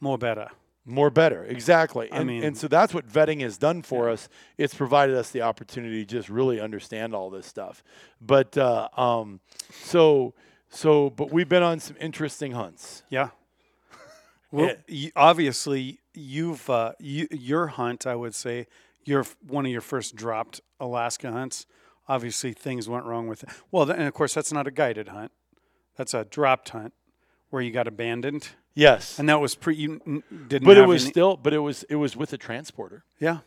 more 0.00 0.16
better. 0.16 0.48
More 0.86 1.10
better, 1.10 1.44
exactly. 1.44 2.10
I 2.10 2.16
And, 2.16 2.26
mean- 2.26 2.42
and 2.42 2.56
so 2.56 2.66
that's 2.66 2.94
what 2.94 3.06
vetting 3.06 3.42
has 3.42 3.58
done 3.58 3.82
for 3.82 4.08
us. 4.08 4.30
It's 4.56 4.74
provided 4.74 5.14
us 5.14 5.30
the 5.30 5.42
opportunity 5.42 6.06
to 6.06 6.10
just 6.10 6.30
really 6.30 6.58
understand 6.58 7.14
all 7.14 7.28
this 7.28 7.46
stuff. 7.46 7.84
But 8.18 8.56
uh, 8.56 8.88
um, 8.96 9.40
so 9.70 10.32
so, 10.70 11.10
but 11.10 11.30
we've 11.30 11.48
been 11.48 11.62
on 11.62 11.80
some 11.80 11.96
interesting 12.00 12.52
hunts. 12.52 13.02
Yeah. 13.10 13.30
Well, 14.50 14.74
y 14.88 15.12
obviously, 15.16 16.00
you've 16.14 16.68
uh, 16.68 16.92
you, 16.98 17.28
your 17.30 17.68
hunt. 17.68 18.06
I 18.06 18.14
would 18.16 18.34
say 18.34 18.66
your 19.04 19.24
one 19.46 19.66
of 19.66 19.72
your 19.72 19.80
first 19.80 20.16
dropped 20.16 20.60
Alaska 20.78 21.30
hunts. 21.30 21.66
Obviously, 22.08 22.52
things 22.52 22.88
went 22.88 23.04
wrong 23.04 23.28
with 23.28 23.44
it. 23.44 23.50
Well, 23.70 23.88
and 23.90 24.02
of 24.02 24.14
course, 24.14 24.34
that's 24.34 24.52
not 24.52 24.66
a 24.66 24.70
guided 24.70 25.08
hunt. 25.08 25.30
That's 25.96 26.14
a 26.14 26.24
dropped 26.24 26.70
hunt 26.70 26.92
where 27.50 27.62
you 27.62 27.70
got 27.70 27.86
abandoned, 27.86 28.48
Yes, 28.74 29.18
and 29.18 29.28
that 29.28 29.40
was 29.40 29.54
pre. 29.54 29.74
You 29.76 30.22
didn't. 30.48 30.64
but 30.64 30.76
it 30.76 30.86
was 30.86 31.04
any- 31.04 31.10
still, 31.12 31.36
but 31.36 31.52
it 31.52 31.58
was 31.58 31.84
it 31.84 31.96
was 31.96 32.16
with 32.16 32.32
a 32.32 32.38
transporter, 32.38 33.04
yeah 33.18 33.38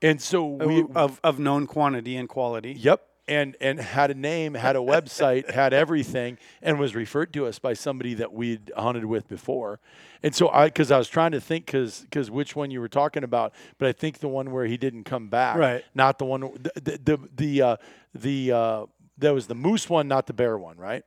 and 0.00 0.20
so 0.22 0.44
we 0.46 0.84
of 0.94 1.20
of 1.24 1.38
known 1.38 1.66
quantity 1.66 2.16
and 2.16 2.28
quality. 2.28 2.72
Yep. 2.72 3.02
And 3.28 3.56
and 3.60 3.78
had 3.78 4.10
a 4.10 4.14
name, 4.14 4.54
had 4.54 4.74
a 4.74 4.80
website, 4.80 5.50
had 5.54 5.72
everything, 5.74 6.38
and 6.62 6.78
was 6.78 6.94
referred 6.94 7.32
to 7.34 7.46
us 7.46 7.58
by 7.58 7.74
somebody 7.74 8.14
that 8.14 8.32
we'd 8.32 8.72
hunted 8.76 9.04
with 9.04 9.28
before. 9.28 9.80
And 10.22 10.34
so 10.34 10.48
I, 10.48 10.66
because 10.66 10.90
I 10.90 10.98
was 10.98 11.08
trying 11.08 11.32
to 11.32 11.40
think, 11.40 11.66
because 11.66 12.00
because 12.00 12.30
which 12.30 12.56
one 12.56 12.70
you 12.70 12.80
were 12.80 12.88
talking 12.88 13.24
about, 13.24 13.52
but 13.78 13.88
I 13.88 13.92
think 13.92 14.18
the 14.18 14.28
one 14.28 14.50
where 14.50 14.64
he 14.64 14.76
didn't 14.76 15.04
come 15.04 15.28
back, 15.28 15.56
Right. 15.58 15.84
Not 15.94 16.18
the 16.18 16.24
one, 16.24 16.40
the 16.40 16.72
the 16.74 16.98
the 17.04 17.28
the, 17.36 17.62
uh, 17.62 17.76
the 18.14 18.52
uh, 18.52 18.86
that 19.18 19.34
was 19.34 19.46
the 19.46 19.54
moose 19.54 19.90
one, 19.90 20.08
not 20.08 20.26
the 20.26 20.32
bear 20.32 20.56
one, 20.56 20.76
right? 20.76 21.04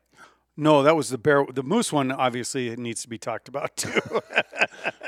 No, 0.57 0.83
that 0.83 0.95
was 0.95 1.09
the 1.09 1.17
bear. 1.17 1.45
The 1.51 1.63
moose 1.63 1.91
one 1.91 2.11
obviously 2.11 2.67
it 2.67 2.77
needs 2.77 3.01
to 3.01 3.09
be 3.09 3.17
talked 3.17 3.47
about 3.47 3.75
too. 3.75 3.99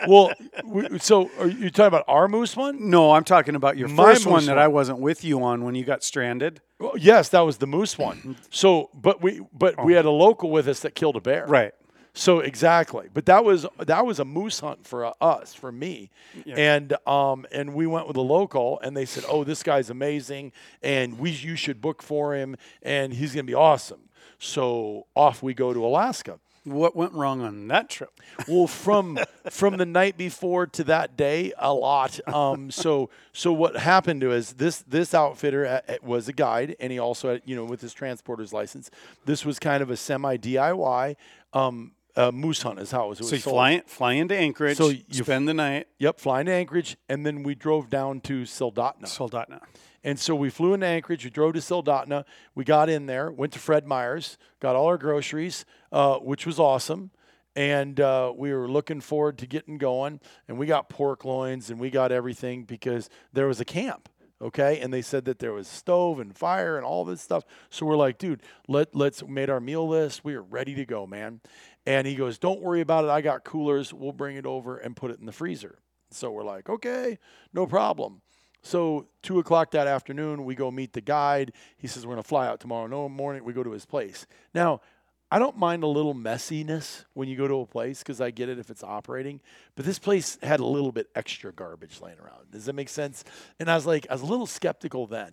Well, 0.08 0.34
we, 0.66 1.00
so 1.00 1.30
are 1.40 1.48
you 1.48 1.70
talking 1.70 1.88
about 1.88 2.04
our 2.08 2.28
moose 2.28 2.56
one? 2.56 2.90
no, 2.90 3.12
I'm 3.12 3.24
talking 3.24 3.56
about 3.56 3.78
your 3.78 3.88
My 3.88 4.14
first 4.14 4.26
one 4.26 4.36
moose 4.36 4.46
that 4.48 4.56
one. 4.56 4.64
I 4.64 4.68
wasn't 4.68 5.00
with 5.00 5.24
you 5.24 5.42
on 5.44 5.64
when 5.64 5.76
you 5.76 5.86
got 5.86 6.04
stranded. 6.04 6.62
Well, 6.84 6.98
yes, 6.98 7.30
that 7.30 7.40
was 7.42 7.58
the 7.58 7.68
moose 7.68 7.98
one. 7.98 8.36
So, 8.50 8.90
but 8.94 9.22
we 9.22 9.42
but 9.54 9.84
we 9.86 9.94
had 9.94 10.04
a 10.04 10.12
local 10.12 10.52
with 10.52 10.68
us 10.68 10.82
that 10.82 10.96
killed 10.96 11.16
a 11.16 11.22
bear, 11.22 11.46
Right. 11.48 11.74
So 12.14 12.42
exactly, 12.42 13.08
but 13.12 13.26
that 13.26 13.44
was 13.44 13.66
that 13.80 14.06
was 14.06 14.20
a 14.20 14.26
moose 14.26 14.60
hunt 14.60 14.86
for 14.86 15.06
uh, 15.06 15.14
us, 15.20 15.54
for 15.54 15.72
me, 15.72 16.12
and 16.46 16.96
um 17.08 17.48
and 17.52 17.74
we 17.74 17.88
went 17.88 18.08
with 18.08 18.18
a 18.18 18.22
local, 18.22 18.80
and 18.82 18.96
they 18.96 19.06
said, 19.06 19.24
"Oh, 19.28 19.44
this 19.44 19.64
guy's 19.64 19.90
amazing, 19.90 20.52
and 20.84 21.18
we 21.18 21.32
you 21.32 21.56
should 21.56 21.82
book 21.82 22.04
for 22.04 22.36
him, 22.36 22.56
and 22.84 23.14
he's 23.14 23.34
gonna 23.34 23.46
be 23.46 23.56
awesome." 23.56 24.10
So 24.38 25.08
off 25.16 25.42
we 25.42 25.54
go 25.54 25.74
to 25.74 25.84
Alaska. 25.84 26.40
What 26.66 26.96
went 26.96 27.14
wrong 27.14 27.42
on 27.42 27.68
that 27.68 27.90
trip? 27.90 28.20
Well, 28.48 28.68
from 28.68 29.20
from 29.50 29.78
the 29.78 29.86
night 29.86 30.18
before 30.18 30.66
to 30.68 30.84
that 30.86 31.18
day, 31.18 31.52
a 31.58 31.74
lot. 31.74 32.20
Um, 32.34 32.72
so 32.72 33.10
so 33.34 33.52
what 33.52 33.76
happened 33.76 34.24
was 34.24 34.54
this 34.54 34.80
this 34.88 35.14
outfitter 35.14 35.66
uh, 35.66 35.82
uh, 35.92 35.96
was 36.02 36.28
a 36.30 36.34
guide, 36.34 36.76
and 36.80 36.92
he 36.92 37.00
also 37.00 37.34
had 37.34 37.42
you 37.46 37.56
know 37.56 37.66
with 37.66 37.82
his 37.82 37.94
transporter's 37.94 38.54
license. 38.54 38.90
This 39.26 39.46
was 39.46 39.60
kind 39.60 39.84
of 39.84 39.90
a 39.90 39.98
semi 39.98 40.38
DIY 40.38 41.16
um, 41.52 41.92
uh, 42.16 42.32
moose 42.32 42.62
hunt 42.62 42.80
is 42.80 42.92
how 42.92 43.06
it 43.06 43.10
was. 43.10 43.20
It 43.20 43.24
So 43.24 43.26
was 43.26 43.32
you 43.34 43.38
sold. 43.40 43.56
fly, 43.56 43.82
fly 43.86 44.14
into 44.14 44.36
Anchorage, 44.38 44.78
So 44.78 44.90
you- 44.90 45.04
spend 45.12 45.48
the 45.50 45.54
night, 45.54 45.88
Yep, 46.00 46.20
flying 46.20 46.46
to 46.46 46.52
Anchorage, 46.54 46.96
and 47.10 47.26
then 47.26 47.44
we 47.44 47.56
drove 47.56 47.90
down 47.90 48.22
to 48.22 48.44
Soldotna. 48.44 49.06
Soldotna. 49.06 49.60
And 50.04 50.20
so 50.20 50.36
we 50.36 50.50
flew 50.50 50.74
into 50.74 50.86
Anchorage. 50.86 51.24
We 51.24 51.30
drove 51.30 51.54
to 51.54 51.60
Soldotna. 51.60 52.26
We 52.56 52.64
got 52.64 52.90
in 52.90 53.06
there, 53.06 53.32
went 53.32 53.54
to 53.54 53.60
Fred 53.60 53.88
Meyer's, 53.88 54.38
got 54.60 54.76
all 54.76 54.88
our 54.88 54.98
groceries, 54.98 55.66
uh, 55.92 56.18
which 56.18 56.46
was 56.46 56.60
awesome. 56.60 57.12
And 57.56 58.00
uh, 58.00 58.34
we 58.36 58.52
were 58.54 58.68
looking 58.68 59.00
forward 59.00 59.38
to 59.38 59.48
getting 59.48 59.78
going. 59.78 60.20
And 60.48 60.58
we 60.58 60.66
got 60.66 60.90
pork 60.90 61.24
loins 61.24 61.70
and 61.70 61.80
we 61.80 61.90
got 61.90 62.12
everything 62.12 62.64
because 62.64 63.10
there 63.32 63.48
was 63.48 63.60
a 63.60 63.66
camp. 63.66 64.10
Okay, 64.42 64.82
and 64.82 64.94
they 64.94 65.02
said 65.02 65.24
that 65.26 65.40
there 65.40 65.54
was 65.54 65.70
stove 65.70 66.20
and 66.20 66.36
fire 66.36 66.76
and 66.76 66.86
all 66.86 67.06
this 67.06 67.22
stuff. 67.22 67.46
So 67.70 67.86
we're 67.86 67.96
like, 67.96 68.18
dude, 68.18 68.42
let 68.68 68.94
let's 68.94 69.26
made 69.26 69.50
our 69.50 69.62
meal 69.62 69.88
list. 69.88 70.26
We 70.26 70.34
are 70.34 70.42
ready 70.42 70.76
to 70.76 70.86
go, 70.86 71.08
man. 71.08 71.40
And 71.86 72.06
he 72.06 72.16
goes, 72.16 72.40
don't 72.40 72.60
worry 72.60 72.82
about 72.82 73.06
it. 73.06 73.10
I 73.10 73.22
got 73.22 73.46
coolers. 73.46 73.94
We'll 73.94 74.12
bring 74.12 74.36
it 74.36 74.46
over 74.46 74.78
and 74.78 74.98
put 74.98 75.12
it 75.12 75.20
in 75.20 75.26
the 75.26 75.32
freezer. 75.32 75.80
So 76.12 76.30
we're 76.30 76.44
like, 76.44 76.68
okay, 76.68 77.20
no 77.54 77.66
problem. 77.66 78.22
So 78.64 79.08
two 79.22 79.40
o'clock 79.40 79.72
that 79.72 79.88
afternoon, 79.88 80.46
we 80.46 80.56
go 80.56 80.72
meet 80.72 80.94
the 80.94 81.02
guide. 81.02 81.54
He 81.78 81.88
says 81.88 82.06
we're 82.06 82.14
gonna 82.14 82.24
fly 82.24 82.48
out 82.48 82.60
tomorrow 82.60 83.10
morning. 83.10 83.44
We 83.44 83.54
go 83.54 83.64
to 83.64 83.72
his 83.72 83.86
place. 83.86 84.26
Now, 84.54 84.82
I 85.30 85.40
don't 85.40 85.58
mind 85.58 85.84
a 85.84 85.88
little 85.88 86.14
messiness 86.14 87.06
when 87.14 87.28
you 87.28 87.36
go 87.36 87.48
to 87.48 87.62
a 87.62 87.66
place 87.66 88.00
because 88.00 88.22
I 88.22 88.32
get 88.32 88.50
it 88.50 88.60
if 88.60 88.70
it's 88.70 88.84
operating. 88.84 89.42
But 89.76 89.86
this 89.86 90.00
place 90.00 90.38
had 90.44 90.60
a 90.60 90.66
little 90.66 90.92
bit 90.92 91.08
extra 91.16 91.52
garbage 91.52 92.02
laying 92.02 92.20
around. 92.20 92.52
Does 92.52 92.66
that 92.66 92.74
make 92.74 92.90
sense? 92.90 93.24
And 93.60 93.70
I 93.70 93.76
was 93.76 93.86
like, 93.86 94.06
I 94.10 94.14
was 94.14 94.22
a 94.22 94.28
little 94.28 94.46
skeptical 94.46 95.08
then. 95.08 95.32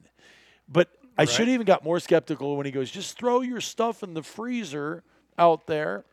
But 0.69 0.89
I 1.19 1.27
should 1.27 1.49
have 1.49 1.55
even 1.55 1.67
got 1.67 1.85
more 1.85 2.01
skeptical 2.01 2.57
when 2.57 2.65
he 2.65 2.73
goes, 2.73 2.91
just 2.91 3.19
throw 3.19 3.43
your 3.43 3.61
stuff 3.61 4.03
in 4.03 4.15
the 4.15 4.23
freezer 4.23 5.03
out 5.37 5.67
there, 5.67 6.05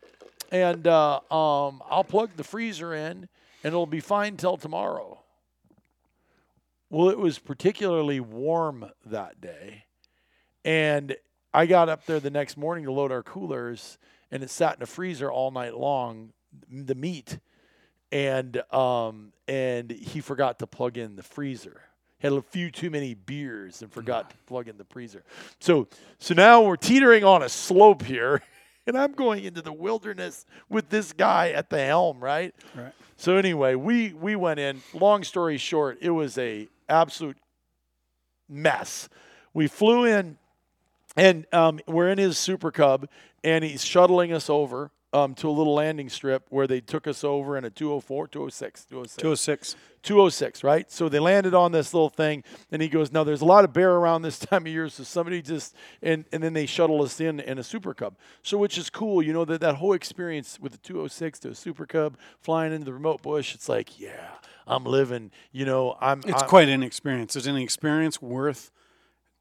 and 0.52 0.86
uh, 0.86 1.20
um, 1.32 1.82
I'll 1.90 2.04
plug 2.04 2.32
the 2.36 2.44
freezer 2.44 2.94
in, 2.94 3.12
and 3.18 3.30
it'll 3.64 3.86
be 3.86 4.02
fine 4.02 4.36
till 4.36 4.58
tomorrow. 4.58 5.24
Well, 6.90 7.10
it 7.10 7.18
was 7.18 7.38
particularly 7.38 8.20
warm 8.20 8.90
that 9.06 9.42
day. 9.42 9.86
And 10.64 11.16
I 11.54 11.66
got 11.66 11.90
up 11.90 12.06
there 12.06 12.20
the 12.20 12.30
next 12.30 12.56
morning 12.56 12.86
to 12.86 12.92
load 12.92 13.12
our 13.12 13.24
coolers, 13.24 13.98
and 14.32 14.42
it 14.42 14.50
sat 14.50 14.76
in 14.76 14.80
the 14.80 14.86
freezer 14.86 15.32
all 15.32 15.52
night 15.52 15.76
long, 15.76 16.32
the 16.70 16.96
meat. 16.96 17.40
And 18.12 18.62
um, 18.74 19.34
and 19.50 19.92
he 19.92 20.22
forgot 20.22 20.60
to 20.60 20.68
plug 20.68 20.98
in 20.98 21.18
the 21.18 21.24
freezer. 21.24 21.82
Had 22.20 22.32
a 22.32 22.42
few 22.42 22.72
too 22.72 22.90
many 22.90 23.14
beers 23.14 23.82
and 23.82 23.92
forgot 23.92 24.30
to 24.30 24.38
plug 24.46 24.70
in 24.70 24.78
the 24.78 24.86
freezer. 24.86 25.24
So 25.60 25.90
so 26.20 26.34
now 26.34 26.62
we're 26.62 26.78
teetering 26.78 27.26
on 27.26 27.44
a 27.44 27.50
slope 27.50 28.04
here, 28.04 28.42
and 28.88 28.98
I'm 28.98 29.12
going 29.12 29.44
into 29.44 29.62
the 29.62 29.74
wilderness 29.74 30.46
with 30.70 30.88
this 30.88 31.12
guy 31.12 31.50
at 31.50 31.70
the 31.70 31.86
helm, 31.86 32.22
right? 32.22 32.56
Right. 32.74 32.94
So 33.18 33.36
anyway, 33.36 33.76
we 33.76 34.14
we 34.14 34.38
went 34.38 34.62
in. 34.62 34.82
Long 34.94 35.26
story 35.26 35.58
short, 35.58 35.98
it 36.00 36.12
was 36.12 36.38
a 36.38 36.70
absolute 36.90 37.38
mess. 38.50 39.10
We 39.54 39.68
flew 39.68 40.06
in, 40.06 40.38
and 41.16 41.46
um, 41.52 41.80
we're 41.88 42.10
in 42.10 42.18
his 42.18 42.38
Super 42.38 42.72
Cub, 42.72 43.08
and 43.44 43.64
he's 43.64 43.84
shuttling 43.84 44.32
us 44.34 44.50
over 44.50 44.92
um, 45.14 45.34
to 45.36 45.50
a 45.50 45.52
little 45.52 45.74
landing 45.74 46.10
strip 46.10 46.46
where 46.50 46.68
they 46.68 46.82
took 46.82 47.08
us 47.08 47.24
over 47.24 47.58
in 47.58 47.66
a 47.66 47.70
204, 47.70 48.28
206, 48.28 48.86
206. 48.86 49.22
206. 49.22 49.76
206, 50.04 50.64
right? 50.64 50.90
So 50.92 51.10
they 51.10 51.20
landed 51.20 51.54
on 51.54 51.72
this 51.72 51.94
little 51.94 52.10
thing, 52.10 52.44
and 52.72 52.82
he 52.82 52.88
goes, 52.88 53.12
"Now 53.12 53.24
there's 53.24 53.42
a 53.42 53.46
lot 53.46 53.66
of 53.66 53.74
bear 53.74 53.94
around 53.94 54.22
this 54.22 54.40
time 54.40 54.66
of 54.66 54.72
year, 54.72 54.88
so 54.90 55.04
somebody 55.04 55.42
just 55.42 55.76
and 56.02 56.24
and 56.32 56.42
then 56.42 56.54
they 56.54 56.66
shuttle 56.66 57.02
us 57.04 57.20
in 57.20 57.40
in 57.42 57.58
a 57.58 57.64
Super 57.64 57.94
Cub, 57.94 58.16
so 58.42 58.58
which 58.58 58.78
is 58.78 58.90
cool, 58.90 59.22
you 59.22 59.34
know 59.34 59.44
that 59.46 59.60
that 59.62 59.76
whole 59.76 59.94
experience 59.94 60.60
with 60.60 60.72
the 60.72 60.78
206 60.80 61.40
to 61.40 61.50
a 61.50 61.56
Super 61.56 61.86
Cub 61.86 62.18
flying 62.40 62.72
into 62.72 62.86
the 62.86 62.94
remote 62.94 63.22
bush, 63.22 63.54
it's 63.54 63.68
like, 63.68 64.00
yeah, 64.00 64.30
I'm 64.68 64.84
living, 64.86 65.32
you 65.52 65.66
know, 65.66 65.98
I'm. 66.00 66.20
It's 66.20 66.42
I'm- 66.42 66.50
quite 66.50 66.70
an 66.70 66.84
experience. 66.84 67.36
It's 67.36 67.48
an 67.48 67.58
experience 67.58 68.22
worth 68.22 68.72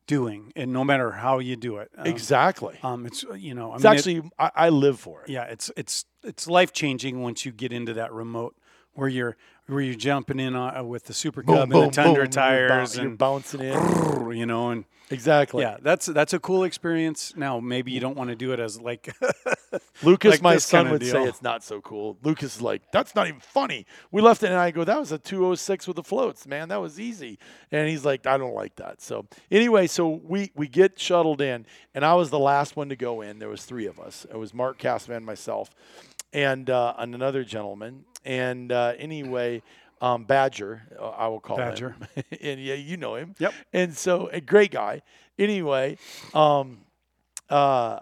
doing, 0.06 0.52
and 0.54 0.72
no 0.72 0.84
matter 0.84 1.10
how 1.12 1.38
you 1.40 1.56
do 1.56 1.78
it. 1.78 1.90
Um, 1.98 2.06
exactly. 2.06 2.78
Um, 2.82 3.06
it's 3.06 3.24
you 3.36 3.54
know, 3.54 3.72
I 3.72 3.74
It's 3.76 3.84
mean, 3.84 3.92
it- 3.92 3.96
actually 3.96 4.22
I, 4.38 4.50
I 4.54 4.68
live 4.68 5.00
for 5.00 5.22
it. 5.22 5.30
yeah, 5.30 5.44
it's 5.44 5.70
it's 5.76 6.04
it's 6.22 6.46
life 6.46 6.72
changing 6.72 7.22
once 7.22 7.44
you 7.44 7.52
get 7.52 7.72
into 7.72 7.92
that 7.94 8.12
remote 8.12 8.54
where 8.94 9.08
you're 9.08 9.36
where 9.66 9.80
you're 9.80 9.94
jumping 9.96 10.38
in 10.38 10.54
uh, 10.54 10.82
with 10.84 11.04
the 11.04 11.12
Super 11.14 11.42
Cub 11.42 11.70
and 11.70 11.72
the 11.72 11.90
Tundra 11.90 12.22
You're, 12.22 12.26
tires 12.28 12.96
you're 12.96 13.06
and 13.06 13.18
bouncing 13.18 13.60
in. 13.62 14.30
you 14.30 14.46
know 14.46 14.70
and 14.70 14.84
exactly. 15.10 15.62
yeah, 15.62 15.76
that's 15.82 16.06
that's 16.06 16.32
a 16.32 16.38
cool 16.38 16.62
experience. 16.64 17.34
Now 17.36 17.58
maybe 17.60 17.90
you 17.90 17.98
don't 18.00 18.16
want 18.16 18.30
to 18.30 18.36
do 18.36 18.52
it 18.52 18.60
as 18.60 18.80
like 18.80 19.12
Lucas, 20.02 20.32
like 20.32 20.42
my 20.42 20.56
son, 20.56 20.90
would 20.90 21.04
say 21.04 21.24
it's 21.24 21.42
not 21.42 21.62
so 21.62 21.80
cool. 21.80 22.16
Lucas 22.22 22.56
is 22.56 22.62
like, 22.62 22.82
that's 22.92 23.14
not 23.14 23.26
even 23.26 23.40
funny. 23.40 23.86
We 24.10 24.22
left 24.22 24.42
it, 24.42 24.46
and 24.46 24.56
I 24.56 24.70
go, 24.70 24.84
that 24.84 24.98
was 24.98 25.12
a 25.12 25.18
206 25.18 25.86
with 25.86 25.96
the 25.96 26.02
floats, 26.02 26.46
man. 26.46 26.68
That 26.68 26.80
was 26.80 27.00
easy. 27.00 27.38
And 27.70 27.88
he's 27.88 28.04
like, 28.04 28.26
I 28.26 28.38
don't 28.38 28.54
like 28.54 28.76
that. 28.76 29.00
So 29.00 29.26
anyway, 29.50 29.86
so 29.86 30.20
we 30.24 30.50
we 30.54 30.68
get 30.68 30.98
shuttled 30.98 31.40
in, 31.40 31.66
and 31.94 32.04
I 32.04 32.14
was 32.14 32.30
the 32.30 32.38
last 32.38 32.76
one 32.76 32.88
to 32.88 32.96
go 32.96 33.20
in. 33.20 33.38
There 33.38 33.48
was 33.48 33.64
three 33.64 33.86
of 33.86 33.98
us. 33.98 34.26
It 34.30 34.36
was 34.36 34.54
Mark 34.54 34.78
Castman, 34.78 35.24
myself, 35.24 35.70
and 36.32 36.68
uh, 36.70 36.94
and 36.98 37.14
another 37.14 37.44
gentleman. 37.44 38.04
And 38.24 38.72
uh, 38.72 38.94
anyway. 38.98 39.62
Um, 39.98 40.24
Badger, 40.24 40.82
uh, 41.00 41.08
I 41.08 41.28
will 41.28 41.40
call 41.40 41.56
Badger. 41.56 41.96
him, 42.14 42.24
and 42.42 42.60
yeah, 42.60 42.74
you 42.74 42.98
know 42.98 43.14
him. 43.14 43.34
Yep. 43.38 43.54
And 43.72 43.96
so, 43.96 44.28
a 44.30 44.42
great 44.42 44.70
guy. 44.70 45.00
Anyway, 45.38 45.96
um, 46.34 46.80
uh, 47.48 48.00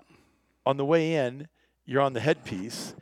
on 0.66 0.76
the 0.76 0.84
way 0.84 1.14
in, 1.14 1.48
you're 1.86 2.02
on 2.02 2.12
the 2.12 2.20
headpiece, 2.20 2.94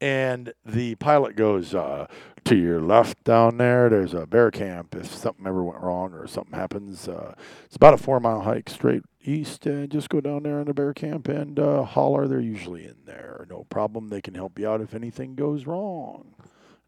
And 0.00 0.52
the 0.66 0.96
pilot 0.96 1.34
goes, 1.34 1.74
uh, 1.74 2.06
to 2.44 2.56
your 2.56 2.82
left 2.82 3.24
down 3.24 3.56
there, 3.56 3.88
there's 3.88 4.12
a 4.12 4.26
bear 4.26 4.50
camp. 4.50 4.94
If 4.94 5.14
something 5.14 5.46
ever 5.46 5.64
went 5.64 5.80
wrong 5.80 6.12
or 6.12 6.26
something 6.26 6.52
happens, 6.52 7.08
uh, 7.08 7.34
it's 7.64 7.76
about 7.76 7.94
a 7.94 7.96
four 7.96 8.20
mile 8.20 8.42
hike 8.42 8.68
straight 8.68 9.02
east. 9.24 9.64
And 9.64 9.90
just 9.90 10.10
go 10.10 10.20
down 10.20 10.42
there 10.42 10.60
in 10.60 10.66
the 10.66 10.74
bear 10.74 10.92
camp 10.92 11.28
and 11.28 11.58
uh, 11.58 11.84
holler. 11.84 12.28
They're 12.28 12.40
usually 12.40 12.84
in 12.84 12.96
there. 13.06 13.46
No 13.48 13.64
problem. 13.70 14.08
They 14.08 14.20
can 14.20 14.34
help 14.34 14.58
you 14.58 14.68
out 14.68 14.82
if 14.82 14.94
anything 14.94 15.36
goes 15.36 15.66
wrong. 15.66 16.34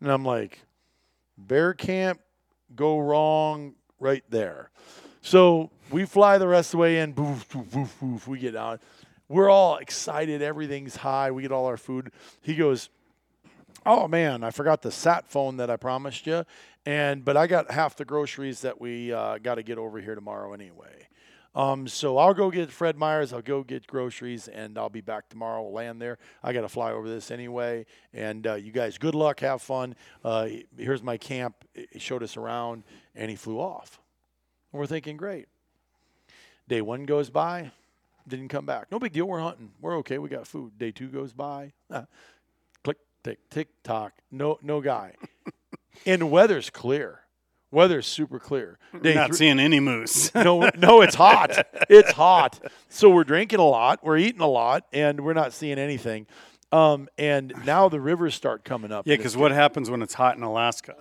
And 0.00 0.12
I'm 0.12 0.24
like, 0.24 0.60
bear 1.38 1.72
camp, 1.72 2.20
go 2.74 2.98
wrong 2.98 3.76
right 3.98 4.24
there. 4.28 4.70
So 5.22 5.70
we 5.90 6.04
fly 6.04 6.36
the 6.36 6.48
rest 6.48 6.68
of 6.68 6.72
the 6.72 6.78
way 6.78 7.00
in. 7.00 7.12
Boof, 7.12 7.48
boof, 7.48 7.70
boof, 7.70 7.96
boof. 7.98 8.28
We 8.28 8.40
get 8.40 8.52
down. 8.52 8.78
We're 9.28 9.50
all 9.50 9.76
excited. 9.76 10.42
Everything's 10.42 10.96
high. 10.96 11.30
We 11.30 11.42
get 11.42 11.52
all 11.52 11.66
our 11.66 11.76
food. 11.76 12.12
He 12.42 12.54
goes, 12.54 12.90
oh 13.84 14.08
man, 14.08 14.44
I 14.44 14.50
forgot 14.50 14.82
the 14.82 14.90
sat 14.90 15.26
phone 15.28 15.56
that 15.58 15.70
I 15.70 15.76
promised 15.76 16.26
you, 16.26 16.44
and 16.84 17.24
but 17.24 17.36
I 17.36 17.46
got 17.46 17.70
half 17.70 17.96
the 17.96 18.04
groceries 18.04 18.60
that 18.60 18.80
we 18.80 19.12
uh, 19.12 19.38
got 19.38 19.56
to 19.56 19.62
get 19.62 19.78
over 19.78 20.00
here 20.00 20.14
tomorrow 20.14 20.52
anyway. 20.52 21.08
Um, 21.56 21.88
so 21.88 22.18
I'll 22.18 22.34
go 22.34 22.50
get 22.50 22.70
Fred 22.70 22.98
Meyer's. 22.98 23.32
I'll 23.32 23.40
go 23.40 23.62
get 23.62 23.86
groceries, 23.86 24.46
and 24.46 24.76
I'll 24.76 24.90
be 24.90 25.00
back 25.00 25.30
tomorrow. 25.30 25.62
We'll 25.62 25.72
land 25.72 26.02
there. 26.02 26.18
I 26.42 26.52
got 26.52 26.60
to 26.60 26.68
fly 26.68 26.92
over 26.92 27.08
this 27.08 27.30
anyway. 27.30 27.86
And 28.12 28.46
uh, 28.46 28.54
you 28.56 28.72
guys, 28.72 28.98
good 28.98 29.14
luck. 29.14 29.40
Have 29.40 29.62
fun. 29.62 29.96
Uh, 30.22 30.48
here's 30.76 31.02
my 31.02 31.16
camp. 31.16 31.54
He 31.92 31.98
showed 31.98 32.22
us 32.22 32.36
around, 32.36 32.84
and 33.14 33.30
he 33.30 33.36
flew 33.36 33.58
off. 33.58 34.02
And 34.70 34.80
we're 34.80 34.86
thinking, 34.86 35.16
great. 35.16 35.46
Day 36.68 36.82
one 36.82 37.06
goes 37.06 37.30
by, 37.30 37.70
didn't 38.28 38.48
come 38.48 38.66
back. 38.66 38.90
No 38.90 38.98
big 38.98 39.12
deal. 39.12 39.26
We're 39.26 39.40
hunting. 39.40 39.70
We're 39.80 39.96
okay. 39.98 40.18
We 40.18 40.28
got 40.28 40.46
food. 40.46 40.78
Day 40.78 40.90
two 40.90 41.08
goes 41.08 41.32
by. 41.32 41.72
click, 42.84 42.98
tick, 43.24 43.38
tick, 43.50 43.68
tock. 43.82 44.12
No, 44.30 44.58
no 44.62 44.80
guy. 44.80 45.14
and 46.06 46.22
the 46.22 46.26
weather's 46.26 46.70
clear. 46.70 47.20
Weather's 47.72 48.06
super 48.06 48.38
clear. 48.38 48.78
Day 49.02 49.14
Not 49.14 49.28
three- 49.28 49.36
seeing 49.36 49.58
any 49.58 49.80
moose. 49.80 50.32
no, 50.34 50.70
no, 50.78 51.02
it's 51.02 51.16
hot. 51.16 51.66
It's 51.90 52.12
hot. 52.12 52.60
So 52.88 53.10
we're 53.10 53.24
drinking 53.24 53.58
a 53.58 53.64
lot, 53.66 54.00
we're 54.02 54.18
eating 54.18 54.40
a 54.40 54.46
lot, 54.46 54.84
and 54.92 55.20
we're 55.20 55.32
not 55.34 55.52
seeing 55.52 55.78
anything. 55.78 56.26
Um, 56.72 57.08
and 57.18 57.52
now 57.64 57.88
the 57.88 58.00
rivers 58.00 58.34
start 58.34 58.64
coming 58.64 58.92
up. 58.92 59.06
yeah, 59.06 59.16
because 59.16 59.36
what 59.36 59.50
happens 59.52 59.90
when 59.90 60.00
it's 60.02 60.14
hot 60.14 60.36
in 60.36 60.42
Alaska? 60.42 60.94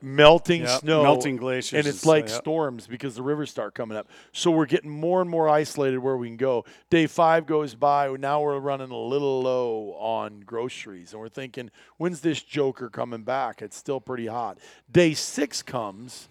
Melting 0.00 0.62
Yep, 0.62 0.80
snow, 0.80 1.02
melting 1.02 1.36
glaciers 1.36 1.78
and 1.78 1.86
it's 1.86 2.04
like 2.04 2.28
yep. 2.28 2.38
storms 2.38 2.86
because 2.86 3.14
the 3.14 3.22
rivers 3.22 3.50
start 3.50 3.74
coming 3.74 3.96
up. 3.96 4.08
So 4.32 4.50
we're 4.50 4.66
getting 4.66 4.90
more 4.90 5.20
and 5.20 5.30
more 5.30 5.48
isolated 5.48 5.98
where 5.98 6.16
we 6.16 6.28
can 6.28 6.36
go. 6.36 6.64
Day 6.90 7.06
five 7.06 7.46
goes 7.46 7.74
by. 7.74 8.08
Now 8.18 8.42
we're 8.42 8.58
running 8.58 8.90
a 8.90 8.96
little 8.96 9.42
low 9.42 9.94
on 9.98 10.40
groceries, 10.40 11.12
and 11.12 11.20
we're 11.20 11.28
thinking, 11.28 11.70
when's 11.96 12.20
this 12.20 12.42
joker 12.42 12.88
coming 12.88 13.22
back? 13.22 13.62
It's 13.62 13.76
still 13.76 14.00
pretty 14.00 14.26
hot. 14.26 14.58
Day 14.90 15.14
six 15.14 15.62
comes, 15.62 16.28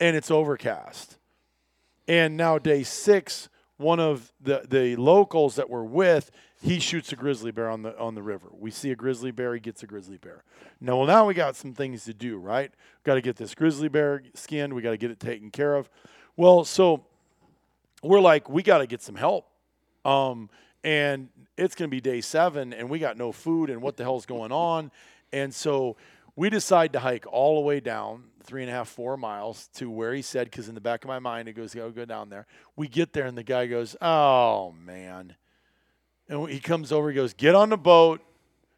and 0.00 0.16
it's 0.16 0.30
overcast. 0.30 1.18
And 2.06 2.36
now 2.36 2.58
day 2.58 2.82
six, 2.84 3.48
one 3.76 4.00
of 4.00 4.32
the, 4.40 4.64
the 4.68 4.96
locals 4.96 5.56
that 5.56 5.68
we're 5.68 5.84
with, 5.84 6.30
he 6.60 6.80
shoots 6.80 7.12
a 7.12 7.16
grizzly 7.16 7.50
bear 7.50 7.68
on 7.68 7.82
the 7.82 7.96
on 7.98 8.14
the 8.14 8.22
river. 8.22 8.48
We 8.52 8.70
see 8.70 8.90
a 8.90 8.96
grizzly 8.96 9.30
bear, 9.30 9.54
he 9.54 9.60
gets 9.60 9.82
a 9.82 9.86
grizzly 9.86 10.18
bear. 10.18 10.42
Now, 10.80 10.98
well, 10.98 11.06
now 11.06 11.26
we 11.26 11.34
got 11.34 11.56
some 11.56 11.74
things 11.74 12.04
to 12.04 12.14
do, 12.14 12.38
right? 12.38 12.72
Got 13.04 13.14
to 13.14 13.20
get 13.20 13.36
this 13.36 13.54
grizzly 13.54 13.88
bear 13.88 14.22
skinned. 14.34 14.72
We 14.72 14.82
got 14.82 14.90
to 14.90 14.96
get 14.96 15.10
it 15.10 15.20
taken 15.20 15.50
care 15.50 15.74
of. 15.74 15.88
Well, 16.36 16.64
so 16.64 17.04
we're 18.02 18.20
like, 18.20 18.48
we 18.48 18.62
got 18.62 18.78
to 18.78 18.86
get 18.86 19.02
some 19.02 19.16
help. 19.16 19.46
Um, 20.04 20.50
and 20.84 21.28
it's 21.56 21.74
going 21.74 21.90
to 21.90 21.94
be 21.94 22.00
day 22.00 22.20
seven, 22.20 22.72
and 22.72 22.88
we 22.88 22.98
got 22.98 23.16
no 23.16 23.32
food, 23.32 23.70
and 23.70 23.82
what 23.82 23.96
the 23.96 24.04
hell's 24.04 24.26
going 24.26 24.52
on? 24.52 24.92
And 25.32 25.52
so 25.52 25.96
we 26.36 26.50
decide 26.50 26.92
to 26.92 27.00
hike 27.00 27.26
all 27.26 27.56
the 27.56 27.66
way 27.66 27.80
down 27.80 28.24
three 28.44 28.62
and 28.62 28.70
a 28.70 28.74
half, 28.74 28.88
four 28.88 29.16
miles 29.16 29.68
to 29.74 29.90
where 29.90 30.14
he 30.14 30.22
said, 30.22 30.46
because 30.46 30.68
in 30.68 30.74
the 30.74 30.80
back 30.80 31.04
of 31.04 31.08
my 31.08 31.18
mind, 31.18 31.48
it 31.48 31.54
goes, 31.54 31.74
go, 31.74 31.90
go 31.90 32.04
down 32.04 32.30
there. 32.30 32.46
We 32.76 32.88
get 32.88 33.12
there, 33.12 33.26
and 33.26 33.36
the 33.36 33.42
guy 33.42 33.66
goes, 33.66 33.96
oh, 34.00 34.72
man. 34.80 35.34
And 36.28 36.48
he 36.48 36.60
comes 36.60 36.92
over, 36.92 37.08
he 37.08 37.14
goes, 37.14 37.32
get 37.32 37.54
on 37.54 37.70
the 37.70 37.78
boat, 37.78 38.20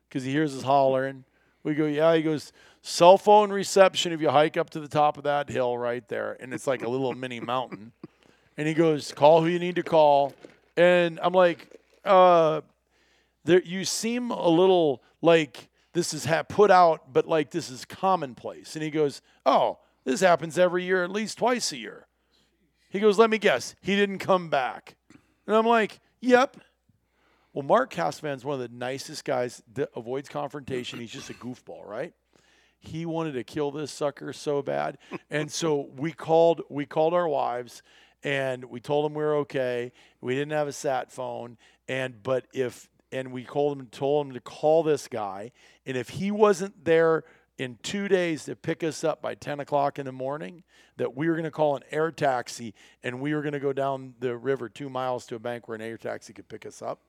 because 0.08 0.24
he 0.24 0.30
hears 0.30 0.54
us 0.56 0.62
hollering. 0.62 1.24
We 1.62 1.74
go, 1.74 1.86
yeah. 1.86 2.14
He 2.14 2.22
goes, 2.22 2.52
cell 2.82 3.18
phone 3.18 3.50
reception 3.50 4.12
if 4.12 4.20
you 4.20 4.30
hike 4.30 4.56
up 4.56 4.70
to 4.70 4.80
the 4.80 4.88
top 4.88 5.16
of 5.16 5.24
that 5.24 5.48
hill 5.48 5.76
right 5.76 6.06
there. 6.08 6.36
And 6.40 6.54
it's 6.54 6.66
like 6.66 6.82
a 6.82 6.88
little 6.88 7.12
mini 7.14 7.40
mountain. 7.40 7.92
And 8.56 8.66
he 8.66 8.74
goes, 8.74 9.12
call 9.12 9.42
who 9.42 9.48
you 9.48 9.58
need 9.58 9.76
to 9.76 9.82
call. 9.82 10.34
And 10.76 11.18
I'm 11.22 11.32
like, 11.32 11.76
uh, 12.04 12.62
there, 13.44 13.62
you 13.62 13.84
seem 13.84 14.30
a 14.30 14.48
little 14.48 15.02
like 15.22 15.68
this 15.92 16.14
is 16.14 16.24
ha- 16.24 16.42
put 16.42 16.70
out, 16.70 17.12
but 17.12 17.26
like 17.26 17.50
this 17.50 17.70
is 17.70 17.84
commonplace. 17.84 18.74
And 18.76 18.82
he 18.82 18.90
goes, 18.90 19.22
oh, 19.44 19.78
this 20.04 20.20
happens 20.20 20.58
every 20.58 20.84
year, 20.84 21.04
at 21.04 21.10
least 21.10 21.38
twice 21.38 21.72
a 21.72 21.76
year. 21.76 22.06
He 22.88 23.00
goes, 23.00 23.18
let 23.18 23.30
me 23.30 23.38
guess, 23.38 23.74
he 23.82 23.96
didn't 23.96 24.18
come 24.18 24.48
back. 24.48 24.96
And 25.46 25.54
I'm 25.54 25.66
like, 25.66 26.00
yep. 26.20 26.56
Well, 27.52 27.64
Mark 27.64 27.92
Castvan's 27.92 28.44
one 28.44 28.60
of 28.60 28.70
the 28.70 28.76
nicest 28.76 29.24
guys 29.24 29.60
that 29.74 29.90
avoids 29.96 30.28
confrontation. 30.28 31.00
He's 31.00 31.10
just 31.10 31.30
a 31.30 31.34
goofball, 31.34 31.84
right? 31.84 32.12
He 32.78 33.04
wanted 33.04 33.32
to 33.32 33.42
kill 33.42 33.72
this 33.72 33.90
sucker 33.90 34.32
so 34.32 34.62
bad, 34.62 34.98
and 35.30 35.50
so 35.50 35.90
we 35.96 36.12
called. 36.12 36.62
We 36.70 36.86
called 36.86 37.12
our 37.12 37.28
wives, 37.28 37.82
and 38.22 38.64
we 38.66 38.80
told 38.80 39.04
them 39.04 39.14
we 39.14 39.24
were 39.24 39.34
okay. 39.38 39.92
We 40.20 40.34
didn't 40.34 40.52
have 40.52 40.68
a 40.68 40.72
sat 40.72 41.10
phone, 41.10 41.58
and 41.88 42.22
but 42.22 42.46
if 42.54 42.88
and 43.10 43.32
we 43.32 43.42
called 43.42 43.72
him 43.72 43.80
and 43.80 43.92
told 43.92 44.28
him 44.28 44.32
to 44.34 44.40
call 44.40 44.84
this 44.84 45.08
guy, 45.08 45.50
and 45.84 45.96
if 45.96 46.10
he 46.10 46.30
wasn't 46.30 46.84
there 46.84 47.24
in 47.58 47.78
two 47.82 48.06
days 48.08 48.44
to 48.44 48.56
pick 48.56 48.82
us 48.82 49.04
up 49.04 49.20
by 49.20 49.34
10 49.34 49.60
o'clock 49.60 49.98
in 49.98 50.06
the 50.06 50.12
morning 50.12 50.62
that 50.96 51.14
we 51.14 51.28
were 51.28 51.34
going 51.34 51.44
to 51.44 51.50
call 51.50 51.76
an 51.76 51.82
air 51.90 52.10
taxi 52.10 52.72
and 53.02 53.20
we 53.20 53.34
were 53.34 53.42
going 53.42 53.52
to 53.52 53.60
go 53.60 53.72
down 53.74 54.14
the 54.20 54.34
river 54.34 54.66
two 54.66 54.88
miles 54.88 55.26
to 55.26 55.34
a 55.34 55.38
bank 55.38 55.68
where 55.68 55.74
an 55.74 55.82
air 55.82 55.98
taxi 55.98 56.32
could 56.32 56.48
pick 56.48 56.64
us 56.64 56.80
up 56.80 57.00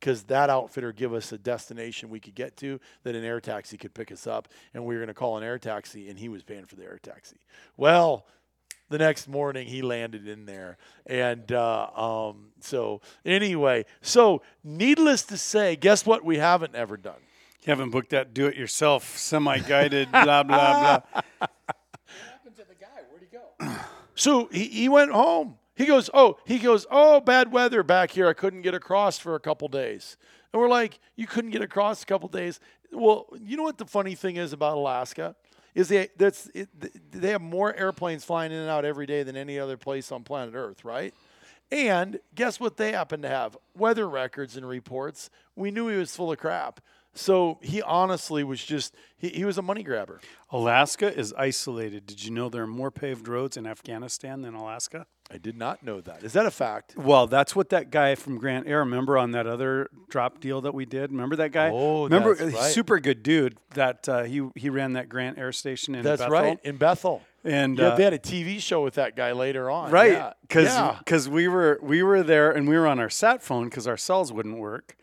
because 0.00 0.22
that 0.24 0.50
outfitter 0.50 0.92
give 0.92 1.12
us 1.12 1.30
a 1.32 1.38
destination 1.38 2.08
we 2.08 2.18
could 2.18 2.34
get 2.34 2.56
to 2.56 2.80
that 3.04 3.14
an 3.14 3.24
air 3.24 3.40
taxi 3.40 3.76
could 3.76 3.94
pick 3.94 4.10
us 4.10 4.26
up 4.26 4.48
and 4.74 4.84
we 4.84 4.94
were 4.94 5.00
going 5.00 5.08
to 5.08 5.14
call 5.14 5.36
an 5.36 5.44
air 5.44 5.58
taxi 5.58 6.08
and 6.08 6.18
he 6.18 6.28
was 6.28 6.42
paying 6.42 6.64
for 6.64 6.76
the 6.76 6.82
air 6.82 6.98
taxi 7.02 7.36
well 7.76 8.26
the 8.88 8.98
next 8.98 9.28
morning 9.28 9.66
he 9.66 9.82
landed 9.82 10.26
in 10.26 10.46
there 10.46 10.76
and 11.06 11.52
uh, 11.52 11.86
um, 11.94 12.48
so 12.60 13.00
anyway 13.24 13.84
so 14.00 14.42
needless 14.64 15.22
to 15.22 15.36
say 15.36 15.76
guess 15.76 16.04
what 16.04 16.24
we 16.24 16.38
haven't 16.38 16.74
ever 16.74 16.96
done 16.96 17.20
You 17.64 17.70
haven't 17.70 17.90
booked 17.90 18.10
that 18.10 18.32
do-it-yourself 18.34 19.16
semi-guided 19.16 20.10
blah 20.12 20.42
blah 20.42 20.42
blah. 20.42 21.00
What 21.12 21.24
happened 22.28 22.56
to 22.56 22.64
the 22.66 22.74
guy? 22.74 22.86
Where'd 23.10 23.22
he 23.22 23.28
go? 23.28 23.74
So 24.14 24.48
he, 24.52 24.64
he 24.64 24.88
went 24.88 25.12
home. 25.12 25.56
He 25.74 25.86
goes, 25.86 26.10
oh, 26.12 26.36
he 26.44 26.58
goes, 26.58 26.86
oh, 26.90 27.20
bad 27.20 27.52
weather 27.52 27.82
back 27.82 28.10
here. 28.10 28.28
I 28.28 28.32
couldn't 28.32 28.62
get 28.62 28.74
across 28.74 29.18
for 29.18 29.34
a 29.34 29.40
couple 29.40 29.68
days. 29.68 30.16
And 30.52 30.60
we're 30.60 30.68
like, 30.68 30.98
you 31.16 31.26
couldn't 31.26 31.50
get 31.50 31.62
across 31.62 32.02
a 32.02 32.06
couple 32.06 32.28
days. 32.28 32.60
Well, 32.92 33.26
you 33.42 33.56
know 33.56 33.62
what 33.62 33.78
the 33.78 33.86
funny 33.86 34.14
thing 34.14 34.36
is 34.36 34.52
about 34.52 34.76
Alaska 34.76 35.36
is 35.74 35.88
they 35.88 36.08
that's 36.16 36.50
it, 36.54 36.68
they 37.12 37.30
have 37.30 37.40
more 37.40 37.74
airplanes 37.74 38.24
flying 38.24 38.52
in 38.52 38.58
and 38.58 38.68
out 38.68 38.84
every 38.84 39.06
day 39.06 39.22
than 39.22 39.36
any 39.36 39.58
other 39.58 39.76
place 39.76 40.10
on 40.10 40.24
planet 40.24 40.54
Earth, 40.54 40.84
right? 40.84 41.14
And 41.72 42.18
guess 42.34 42.58
what 42.58 42.76
they 42.76 42.92
happen 42.92 43.22
to 43.22 43.28
have? 43.28 43.56
Weather 43.76 44.08
records 44.08 44.56
and 44.56 44.68
reports. 44.68 45.30
We 45.54 45.70
knew 45.70 45.86
he 45.86 45.96
was 45.96 46.14
full 46.14 46.32
of 46.32 46.38
crap. 46.38 46.80
So 47.14 47.58
he 47.60 47.82
honestly 47.82 48.44
was 48.44 48.62
just 48.64 48.94
he, 49.16 49.28
he 49.30 49.44
was 49.44 49.58
a 49.58 49.62
money 49.62 49.82
grabber. 49.82 50.20
Alaska 50.50 51.16
is 51.16 51.32
isolated. 51.36 52.06
Did 52.06 52.24
you 52.24 52.30
know 52.30 52.48
there 52.48 52.62
are 52.62 52.68
more 52.68 52.90
paved 52.90 53.26
roads 53.28 53.56
in 53.56 53.66
Afghanistan 53.66 54.42
than 54.42 54.54
Alaska? 54.54 55.06
I 55.32 55.38
did 55.38 55.56
not 55.56 55.82
know 55.84 56.00
that. 56.00 56.24
Is 56.24 56.32
that 56.32 56.46
a 56.46 56.50
fact? 56.50 56.96
Well, 56.96 57.28
that's 57.28 57.54
what 57.54 57.68
that 57.68 57.90
guy 57.90 58.16
from 58.16 58.38
Grant 58.38 58.66
Air. 58.66 58.80
Remember 58.80 59.16
on 59.16 59.30
that 59.32 59.46
other 59.46 59.88
drop 60.08 60.40
deal 60.40 60.60
that 60.62 60.74
we 60.74 60.86
did? 60.86 61.12
Remember 61.12 61.36
that 61.36 61.52
guy? 61.52 61.70
Oh, 61.72 62.04
remember 62.04 62.34
that's 62.34 62.54
right. 62.54 62.72
super 62.72 62.98
good 62.98 63.22
dude. 63.22 63.56
That 63.74 64.08
uh, 64.08 64.22
he 64.24 64.48
he 64.56 64.70
ran 64.70 64.94
that 64.94 65.08
Grant 65.08 65.38
Air 65.38 65.52
Station 65.52 65.94
in 65.94 66.02
That's 66.02 66.20
Bethel. 66.20 66.32
right 66.32 66.58
in 66.64 66.76
Bethel. 66.78 67.22
And 67.44 67.78
Yeah, 67.78 67.88
uh, 67.88 67.96
they 67.96 68.04
had 68.04 68.12
a 68.12 68.18
TV 68.18 68.60
show 68.60 68.82
with 68.82 68.94
that 68.94 69.16
guy 69.16 69.32
later 69.32 69.70
on. 69.70 69.90
right 69.90 70.12
Yeah. 70.12 70.32
because 70.42 71.26
yeah. 71.26 71.32
we 71.32 71.48
were 71.48 71.78
we 71.82 72.02
were 72.02 72.22
there 72.22 72.50
and 72.50 72.68
we 72.68 72.76
were 72.76 72.86
on 72.86 72.98
our 72.98 73.10
sat 73.10 73.42
phone 73.42 73.64
because 73.64 73.86
our 73.86 73.96
cells 73.96 74.32
wouldn't 74.32 74.58
work 74.58 74.96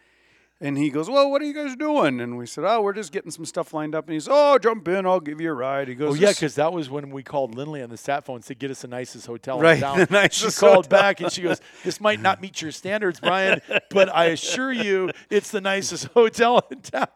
and 0.60 0.78
he 0.78 0.90
goes 0.90 1.10
well 1.10 1.30
what 1.30 1.42
are 1.42 1.46
you 1.46 1.54
guys 1.54 1.76
doing 1.76 2.20
and 2.20 2.38
we 2.38 2.46
said 2.46 2.64
oh 2.66 2.82
we're 2.82 2.94
just 2.94 3.12
getting 3.12 3.30
some 3.32 3.46
stuff 3.46 3.74
lined 3.74 3.94
up 3.94 4.06
and 4.08 4.14
he's 4.14 4.28
oh 4.30 4.58
jump 4.58 4.88
in 4.88 5.06
i'll 5.06 5.20
give 5.20 5.40
you 5.40 5.50
a 5.52 5.54
ride 5.54 5.88
he 5.88 5.94
goes 5.96 6.12
Oh 6.12 6.14
yeah, 6.16 6.30
because 6.32 6.56
that 6.56 6.74
was 6.74 6.90
when 6.90 7.10
we 7.12 7.22
called 7.24 7.56
Lindley 7.56 7.82
on 7.84 7.90
the 7.90 7.98
sat 7.98 8.26
phone 8.26 8.42
to 8.42 8.56
get 8.56 8.72
us 8.72 8.82
the 8.82 8.88
nicest 8.88 9.28
hotel 9.28 9.60
Right, 9.60 9.76
in 9.76 9.82
town. 9.82 9.98
the 10.00 10.08
nicest 10.10 10.58
she 10.58 10.60
called 10.60 10.86
hotel. 10.86 10.90
back 11.00 11.22
and 11.22 11.32
she 11.32 11.42
goes, 11.42 11.62
"This 11.84 12.02
might 12.02 12.20
not 12.20 12.42
meet 12.42 12.62
your 12.62 12.72
standards, 12.72 13.20
Brian, 13.20 13.62
but 13.92 14.14
I 14.14 14.26
assure 14.26 14.72
you, 14.72 15.12
it's 15.30 15.52
the 15.52 15.62
nicest 15.62 16.06
hotel 16.14 16.62
in 16.72 16.82
town." 16.82 17.08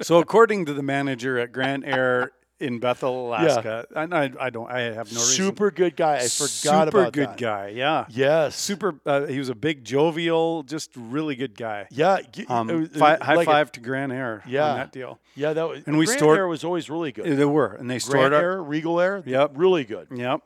so 0.00 0.18
according 0.18 0.64
to 0.66 0.72
the 0.74 0.82
manager 0.82 1.38
at 1.38 1.52
Grant 1.52 1.84
Air 1.86 2.32
in 2.58 2.78
Bethel, 2.78 3.28
Alaska. 3.28 3.86
And 3.94 4.14
I, 4.14 4.30
I 4.40 4.50
don't. 4.50 4.70
I 4.70 4.80
have 4.80 5.12
no 5.12 5.20
reason. 5.20 5.34
Super 5.46 5.70
good 5.70 5.94
guy. 5.96 6.16
I 6.16 6.28
forgot 6.28 6.86
Super 6.86 7.00
about 7.00 7.12
good 7.12 7.28
that. 7.30 7.36
guy. 7.36 7.68
Yeah. 7.68 8.06
Yes. 8.08 8.56
Super. 8.56 8.94
Uh, 9.04 9.26
he 9.26 9.38
was 9.38 9.48
a 9.50 9.54
big, 9.54 9.84
jovial, 9.84 10.62
just 10.62 10.90
really 10.96 11.36
good 11.36 11.56
guy. 11.56 11.86
Yeah. 11.90 12.18
Um, 12.48 12.70
it 12.70 12.74
was- 12.76 12.88
it 12.90 12.96
fi- 12.98 13.16
high 13.16 13.34
like 13.34 13.46
a- 13.46 13.50
five 13.50 13.72
to 13.72 13.80
Grand 13.80 14.12
Air 14.12 14.42
Yeah. 14.46 14.70
on 14.70 14.76
that 14.78 14.92
deal. 14.92 15.18
yeah, 15.34 15.52
that 15.52 15.68
was. 15.68 15.82
And 15.86 15.98
we 15.98 16.06
Grand 16.06 16.18
stored- 16.18 16.38
Air 16.38 16.48
was 16.48 16.64
always 16.64 16.88
really 16.88 17.12
good. 17.12 17.26
They 17.36 17.44
were, 17.44 17.74
and 17.74 17.90
they 17.90 17.98
stored 17.98 18.30
Grand 18.30 18.34
our. 18.34 18.40
Air, 18.40 18.62
Regal 18.62 19.00
Air. 19.00 19.22
Yep. 19.26 19.52
Really 19.56 19.84
good. 19.84 20.08
Yep. 20.10 20.40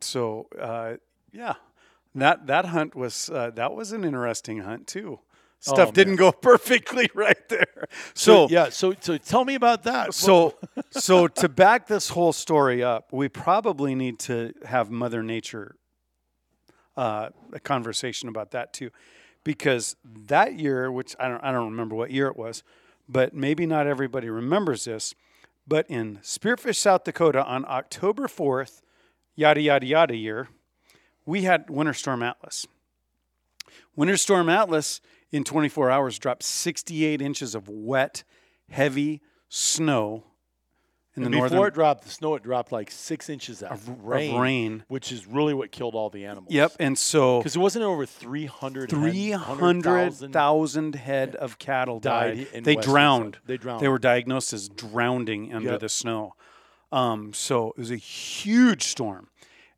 So 0.00 0.46
uh, 0.60 0.94
yeah, 1.32 1.54
that 2.14 2.46
that 2.46 2.66
hunt 2.66 2.94
was 2.94 3.28
uh, 3.30 3.50
that 3.56 3.74
was 3.74 3.90
an 3.92 4.04
interesting 4.04 4.58
hunt 4.60 4.86
too. 4.86 5.18
Stuff 5.60 5.88
Oh, 5.88 5.92
didn't 5.92 6.16
go 6.16 6.30
perfectly 6.42 7.10
right 7.14 7.48
there. 7.48 7.88
So 8.14 8.48
yeah. 8.48 8.68
So 8.68 8.94
so 9.00 9.18
tell 9.18 9.44
me 9.44 9.54
about 9.54 9.82
that. 9.84 10.14
So, 10.14 10.56
so 10.90 11.26
to 11.26 11.48
back 11.48 11.88
this 11.88 12.10
whole 12.10 12.32
story 12.32 12.82
up, 12.82 13.12
we 13.12 13.28
probably 13.28 13.94
need 13.94 14.18
to 14.20 14.52
have 14.64 14.90
Mother 14.90 15.22
Nature 15.22 15.74
uh, 16.96 17.30
a 17.52 17.60
conversation 17.60 18.28
about 18.28 18.50
that 18.50 18.72
too, 18.72 18.90
because 19.44 19.96
that 20.04 20.58
year, 20.58 20.90
which 20.90 21.14
I 21.18 21.28
don't, 21.28 21.42
I 21.42 21.52
don't 21.52 21.70
remember 21.70 21.94
what 21.94 22.10
year 22.10 22.26
it 22.26 22.36
was, 22.36 22.64
but 23.08 23.32
maybe 23.32 23.66
not 23.66 23.86
everybody 23.86 24.28
remembers 24.28 24.84
this, 24.84 25.14
but 25.66 25.88
in 25.88 26.18
Spearfish, 26.22 26.76
South 26.76 27.04
Dakota, 27.04 27.44
on 27.44 27.64
October 27.68 28.26
fourth, 28.26 28.82
yada 29.36 29.60
yada 29.60 29.86
yada 29.86 30.16
year, 30.16 30.48
we 31.24 31.42
had 31.42 31.70
Winter 31.70 31.94
Storm 31.94 32.22
Atlas. 32.22 32.66
Winter 33.94 34.16
Storm 34.16 34.48
Atlas 34.48 35.00
in 35.30 35.44
24 35.44 35.90
hours 35.90 36.18
dropped 36.18 36.42
68 36.42 37.20
inches 37.22 37.54
of 37.54 37.68
wet, 37.68 38.24
heavy 38.70 39.20
snow 39.48 40.24
in 41.16 41.22
the 41.22 41.26
And 41.26 41.32
before 41.32 41.48
northern 41.50 41.68
it 41.68 41.74
dropped, 41.74 42.04
the 42.04 42.10
snow 42.10 42.34
it 42.36 42.42
dropped 42.44 42.70
like 42.70 42.90
six 42.92 43.28
inches 43.28 43.60
of, 43.62 43.72
of 43.72 43.88
rain, 44.04 44.38
rain. 44.40 44.84
which 44.88 45.10
is 45.10 45.26
really 45.26 45.52
what 45.52 45.72
killed 45.72 45.94
all 45.96 46.10
the 46.10 46.24
animals. 46.26 46.52
Yep, 46.52 46.76
and 46.78 46.96
so 46.96 47.40
Because 47.40 47.56
it 47.56 47.58
wasn't 47.58 47.84
over 47.84 48.06
300 48.06 48.88
300,000 48.90 50.94
head 50.94 51.34
of 51.36 51.58
cattle 51.58 51.98
Died 52.00 52.46
died. 52.52 52.64
they 52.64 52.76
western 52.76 52.92
drowned. 52.92 53.38
They 53.46 53.56
drowned. 53.56 53.80
They 53.82 53.88
were 53.88 53.98
diagnosed 53.98 54.52
as 54.52 54.68
drowning 54.68 55.52
under 55.52 55.72
Yep. 55.72 55.80
the 55.80 55.88
snow. 55.88 56.34
Um, 56.92 57.32
so 57.34 57.70
it 57.70 57.78
was 57.78 57.90
a 57.90 57.96
huge 57.96 58.84
storm, 58.84 59.28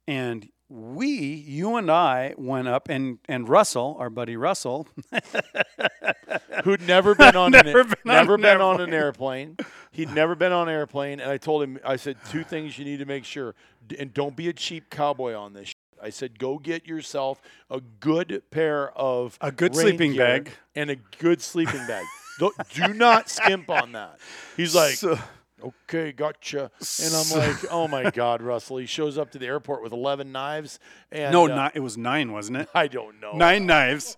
and 0.07 0.49
we, 0.71 1.09
you 1.09 1.75
and 1.77 1.91
I, 1.91 2.35
went 2.39 2.69
up, 2.69 2.89
and 2.89 3.19
and 3.29 3.49
Russell, 3.49 3.97
our 3.99 4.09
buddy 4.09 4.37
Russell, 4.37 4.87
who'd 6.65 6.83
never 6.87 7.15
been 7.15 7.35
on 7.37 7.51
Never 7.51 7.81
an, 7.81 7.87
been 8.03 8.11
on 8.11 8.15
never 8.15 8.35
an 8.37 8.61
on 8.61 8.81
an 8.81 8.95
airplane. 8.95 9.57
He'd 9.91 10.15
never 10.15 10.35
been 10.35 10.53
on 10.53 10.69
an 10.69 10.75
airplane, 10.75 11.19
and 11.21 11.31
I 11.31 11.37
told 11.39 11.63
him, 11.65 11.79
I 11.85 11.97
said 11.97 12.17
two 12.31 12.45
things 12.45 12.79
you 12.79 12.85
need 12.85 12.99
to 13.01 13.05
make 13.05 13.25
sure, 13.25 13.55
and 13.99 14.15
don't 14.15 14.37
be 14.37 14.49
a 14.49 14.53
cheap 14.53 14.91
cowboy 14.91 15.35
on 15.35 15.53
this. 15.53 15.75
I 16.03 16.11
said, 16.11 16.39
go 16.39 16.59
get 16.59 16.87
yourself 16.87 17.43
a 17.69 17.81
good 17.81 18.43
pair 18.51 18.91
of 18.97 19.37
A 19.43 19.53
good 19.53 19.75
sleeping 19.75 20.17
bag. 20.17 20.51
and 20.75 20.89
a 20.89 20.97
good 21.19 21.43
sleeping 21.43 21.85
bag. 21.87 22.07
do, 22.39 22.53
do 22.73 22.95
not 22.95 23.29
skimp 23.29 23.69
on 23.69 23.93
that. 23.93 24.19
He's 24.57 24.75
like, 24.75 24.95
So- 24.95 25.19
okay, 25.63 26.13
gotcha. 26.13 26.71
And 27.03 27.15
I'm 27.15 27.39
like, 27.39 27.57
oh 27.71 27.89
my 27.89 28.11
God, 28.11 28.43
Russell. 28.43 28.79
He 28.79 28.87
shows 28.87 29.19
up 29.19 29.31
to 29.33 29.39
the 29.39 29.47
airport 29.47 29.83
with 29.83 29.93
11 29.93 30.33
knives. 30.33 30.79
And 31.13 31.33
no, 31.33 31.45
uh, 31.45 31.49
not, 31.49 31.77
it 31.77 31.81
was 31.81 31.97
nine, 31.97 32.33
wasn't 32.33 32.59
it? 32.59 32.69
I 32.75 32.87
don't 32.87 33.21
know. 33.21 33.33
Nine 33.33 33.67
knives. 33.67 34.17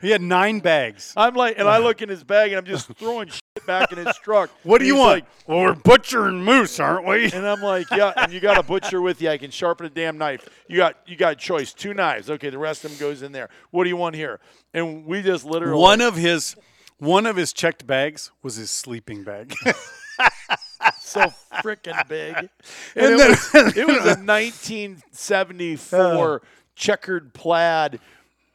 He 0.00 0.10
had 0.10 0.22
nine 0.22 0.60
bags. 0.60 1.12
I'm 1.16 1.34
like, 1.34 1.58
and 1.58 1.68
I 1.68 1.78
look 1.78 2.02
in 2.02 2.08
his 2.08 2.24
bag 2.24 2.52
and 2.52 2.58
I'm 2.58 2.64
just 2.64 2.88
throwing 2.98 3.28
shit 3.28 3.66
back 3.66 3.92
in 3.92 4.04
his 4.04 4.16
truck. 4.18 4.50
What 4.62 4.78
do 4.78 4.86
you 4.86 4.96
want? 4.96 5.12
like- 5.12 5.26
well, 5.46 5.60
we're 5.60 5.74
butchering 5.74 6.42
moose, 6.44 6.78
aren't 6.80 7.06
we? 7.06 7.32
and 7.32 7.46
I'm 7.46 7.62
like, 7.62 7.90
yeah, 7.90 8.12
and 8.16 8.32
you 8.32 8.40
got 8.40 8.58
a 8.58 8.62
butcher 8.62 9.00
with 9.00 9.20
you. 9.20 9.28
I 9.30 9.38
can 9.38 9.50
sharpen 9.50 9.86
a 9.86 9.90
damn 9.90 10.18
knife. 10.18 10.48
You 10.68 10.76
got 10.76 10.96
you 11.06 11.16
got 11.16 11.32
a 11.32 11.36
choice, 11.36 11.72
two 11.72 11.94
knives. 11.94 12.30
Okay, 12.30 12.50
the 12.50 12.58
rest 12.58 12.84
of 12.84 12.90
them 12.90 13.00
goes 13.00 13.22
in 13.22 13.32
there. 13.32 13.48
What 13.70 13.84
do 13.84 13.90
you 13.90 13.96
want 13.96 14.14
here? 14.14 14.40
And 14.72 15.04
we 15.04 15.22
just 15.22 15.44
literally 15.44 15.78
One 15.80 16.00
of 16.00 16.16
his 16.16 16.56
one 16.98 17.26
of 17.26 17.34
his 17.36 17.52
checked 17.52 17.86
bags 17.86 18.30
was 18.42 18.54
his 18.56 18.70
sleeping 18.70 19.24
bag. 19.24 19.54
so 21.02 21.32
freaking 21.62 22.06
big. 22.08 22.34
And, 22.94 23.04
And 23.06 23.14
it, 23.14 23.18
then- 23.18 23.30
was, 23.30 23.54
it 23.76 23.86
was 23.86 23.96
a 24.06 24.16
1974 25.22 26.42
checkered 26.74 27.34
plaid 27.34 28.00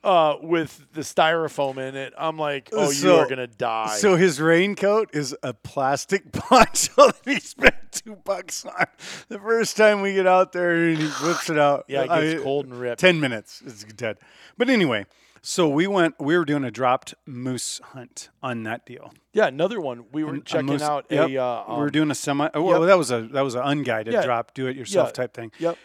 uh, 0.03 0.36
with 0.41 0.86
the 0.93 1.01
styrofoam 1.01 1.77
in 1.77 1.95
it. 1.95 2.13
I'm 2.17 2.38
like, 2.38 2.69
oh, 2.71 2.89
you 2.91 3.13
are 3.15 3.27
gonna 3.27 3.47
die. 3.47 3.95
So 3.97 4.15
his 4.15 4.39
raincoat 4.39 5.10
is 5.13 5.36
a 5.43 5.53
plastic 5.53 6.31
poncho 6.31 7.07
that 7.07 7.21
he 7.25 7.39
spent 7.39 7.75
two 7.91 8.15
bucks 8.23 8.65
on. 8.65 8.86
The 9.27 9.39
first 9.39 9.75
time 9.75 10.01
we 10.01 10.13
get 10.13 10.27
out 10.27 10.51
there 10.53 10.71
and 10.89 10.97
he 10.97 11.07
whips 11.07 11.49
it 11.49 11.57
out. 11.60 11.86
yeah, 11.88 12.03
it 12.03 12.10
I- 12.10 12.21
gets 12.21 12.43
cold 12.43 12.65
and 12.65 12.79
ripped. 12.79 13.01
Ten 13.01 13.19
minutes, 13.19 13.62
it's 13.65 13.83
dead. 13.83 14.17
But 14.57 14.69
anyway, 14.69 15.05
so 15.47 15.69
we 15.69 15.88
went. 15.88 16.15
We 16.19 16.38
were 16.38 16.43
doing 16.43 16.65
a 16.65 16.71
dropped 16.71 17.15
moose 17.25 17.79
hunt 17.81 18.27
on 18.43 18.63
that 18.63 18.86
deal. 18.86 19.13
Yeah, 19.31 19.47
another 19.47 19.79
one. 19.79 20.03
We 20.12 20.25
were 20.25 20.36
A 20.36 20.41
checking 20.41 20.65
moose- 20.65 20.81
out 20.81 21.05
yep. 21.10 21.29
a. 21.29 21.38
Uh, 21.41 21.63
we 21.69 21.75
were 21.77 21.86
um, 21.86 21.91
doing 21.91 22.12
a 22.12 22.15
semi. 22.15 22.49
Well, 22.53 22.81
yep. 22.81 22.88
that 22.88 22.97
was 22.97 23.12
a 23.12 23.21
that 23.31 23.41
was 23.41 23.55
an 23.55 23.62
unguided 23.63 24.13
Yeah. 24.13 24.23
drop, 24.23 24.53
do 24.53 24.67
it 24.67 24.75
yourself 24.75 25.07
Yeah. 25.10 25.13
type 25.13 25.33
thing. 25.33 25.53
Yep. 25.57 25.77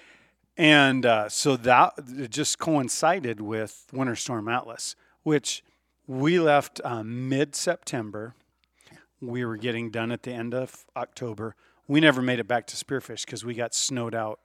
And 0.57 1.07
uh, 1.07 1.29
so 1.29 1.57
that 1.59 1.95
it 2.09 2.33
just 2.33 2.59
coincided 2.59 3.41
with 3.41 3.87
Winter 3.93 4.17
Storm 4.17 4.49
Atlas, 4.49 4.97
which 5.23 5.63
we 6.09 6.41
left 6.41 6.81
um, 6.83 7.29
mid 7.29 7.55
September. 7.55 8.35
We 9.21 9.45
were 9.45 9.57
getting 9.57 9.93
done 9.93 10.11
at 10.11 10.25
the 10.25 10.33
end 10.33 10.55
of 10.55 10.85
October. 10.97 11.55
We 11.87 12.01
never 12.01 12.21
made 12.21 12.41
it 12.41 12.49
back 12.49 12.67
to 12.67 12.77
Spearfish 12.77 13.25
because 13.25 13.45
we 13.45 13.55
got 13.55 13.75
snowed 13.75 14.15
out 14.15 14.41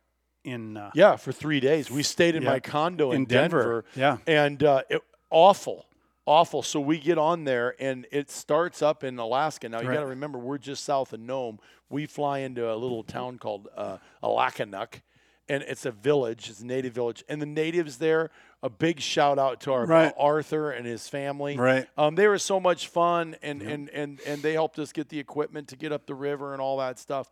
in. 0.47 0.77
Uh, 0.77 0.91
Yeah, 0.93 1.15
for 1.17 1.31
three 1.31 1.59
days. 1.59 1.91
We 1.91 2.03
stayed 2.03 2.35
in 2.35 2.43
Yeah. 2.43 2.51
my 2.51 2.59
condo 2.59 3.11
in, 3.11 3.17
In 3.21 3.25
Denver. 3.25 3.85
Yeah. 3.95 4.17
and 4.25 4.63
uh, 4.63 4.83
it, 4.89 5.01
awful, 5.29 5.85
awful. 6.25 6.63
So 6.63 6.79
we 6.79 6.97
get 6.99 7.17
on 7.17 7.43
there, 7.43 7.75
and 7.79 8.07
it 8.11 8.29
starts 8.31 8.81
up 8.81 9.03
in 9.03 9.19
Alaska. 9.19 9.69
Now 9.69 9.81
you 9.81 9.89
Right. 9.89 9.95
got 9.95 10.01
to 10.01 10.07
remember, 10.07 10.39
we're 10.39 10.57
just 10.57 10.83
south 10.83 11.13
of 11.13 11.19
Nome. 11.19 11.59
We 11.89 12.05
fly 12.05 12.39
into 12.39 12.71
a 12.71 12.75
little 12.75 13.03
town 13.03 13.37
called 13.37 13.67
uh, 13.75 13.97
Alakanuk, 14.23 15.01
and 15.49 15.63
it's 15.63 15.85
a 15.85 15.91
village. 15.91 16.49
It's 16.49 16.59
a 16.61 16.65
native 16.65 16.93
village, 16.93 17.23
and 17.29 17.41
the 17.41 17.45
natives 17.45 17.97
there. 17.97 18.29
A 18.63 18.69
big 18.71 18.99
shout 18.99 19.37
out 19.37 19.61
to 19.61 19.71
our 19.71 19.85
Right. 19.85 20.11
Arthur 20.17 20.71
and 20.71 20.83
his 20.87 21.07
family. 21.07 21.55
Right. 21.57 21.87
Um, 21.95 22.15
they 22.15 22.27
were 22.27 22.39
so 22.39 22.59
much 22.59 22.87
fun, 22.87 23.35
and, 23.43 23.61
and 23.61 23.87
and 23.91 24.19
and 24.25 24.41
they 24.41 24.53
helped 24.53 24.79
us 24.79 24.91
get 24.91 25.09
the 25.09 25.19
equipment 25.19 25.67
to 25.67 25.75
get 25.75 25.91
up 25.91 26.07
the 26.07 26.15
river 26.15 26.53
and 26.53 26.61
all 26.61 26.77
that 26.79 26.97
stuff, 26.97 27.29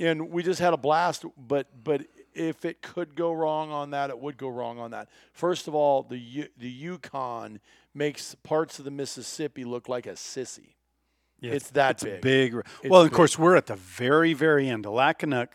and 0.00 0.30
we 0.30 0.42
just 0.42 0.60
had 0.60 0.72
a 0.72 0.78
blast. 0.78 1.26
But 1.36 1.66
but 1.84 2.06
if 2.34 2.64
it 2.64 2.82
could 2.82 3.14
go 3.14 3.32
wrong 3.32 3.70
on 3.70 3.90
that, 3.90 4.10
it 4.10 4.18
would 4.18 4.36
go 4.36 4.48
wrong 4.48 4.78
on 4.78 4.90
that. 4.92 5.08
First 5.32 5.68
of 5.68 5.74
all, 5.74 6.02
the 6.02 6.18
U- 6.18 6.48
the 6.56 6.70
Yukon 6.70 7.60
makes 7.94 8.34
parts 8.36 8.78
of 8.78 8.84
the 8.84 8.90
Mississippi 8.90 9.64
look 9.64 9.88
like 9.88 10.06
a 10.06 10.12
sissy. 10.12 10.74
Yeah, 11.40 11.52
it's 11.52 11.70
that 11.70 12.02
it's 12.02 12.04
big. 12.04 12.22
big. 12.22 12.54
well, 12.84 13.02
of 13.02 13.10
big. 13.10 13.16
course, 13.16 13.38
we're 13.38 13.56
at 13.56 13.66
the 13.66 13.76
very, 13.76 14.32
very 14.32 14.68
end. 14.68 14.84
Alakanuk 14.84 15.48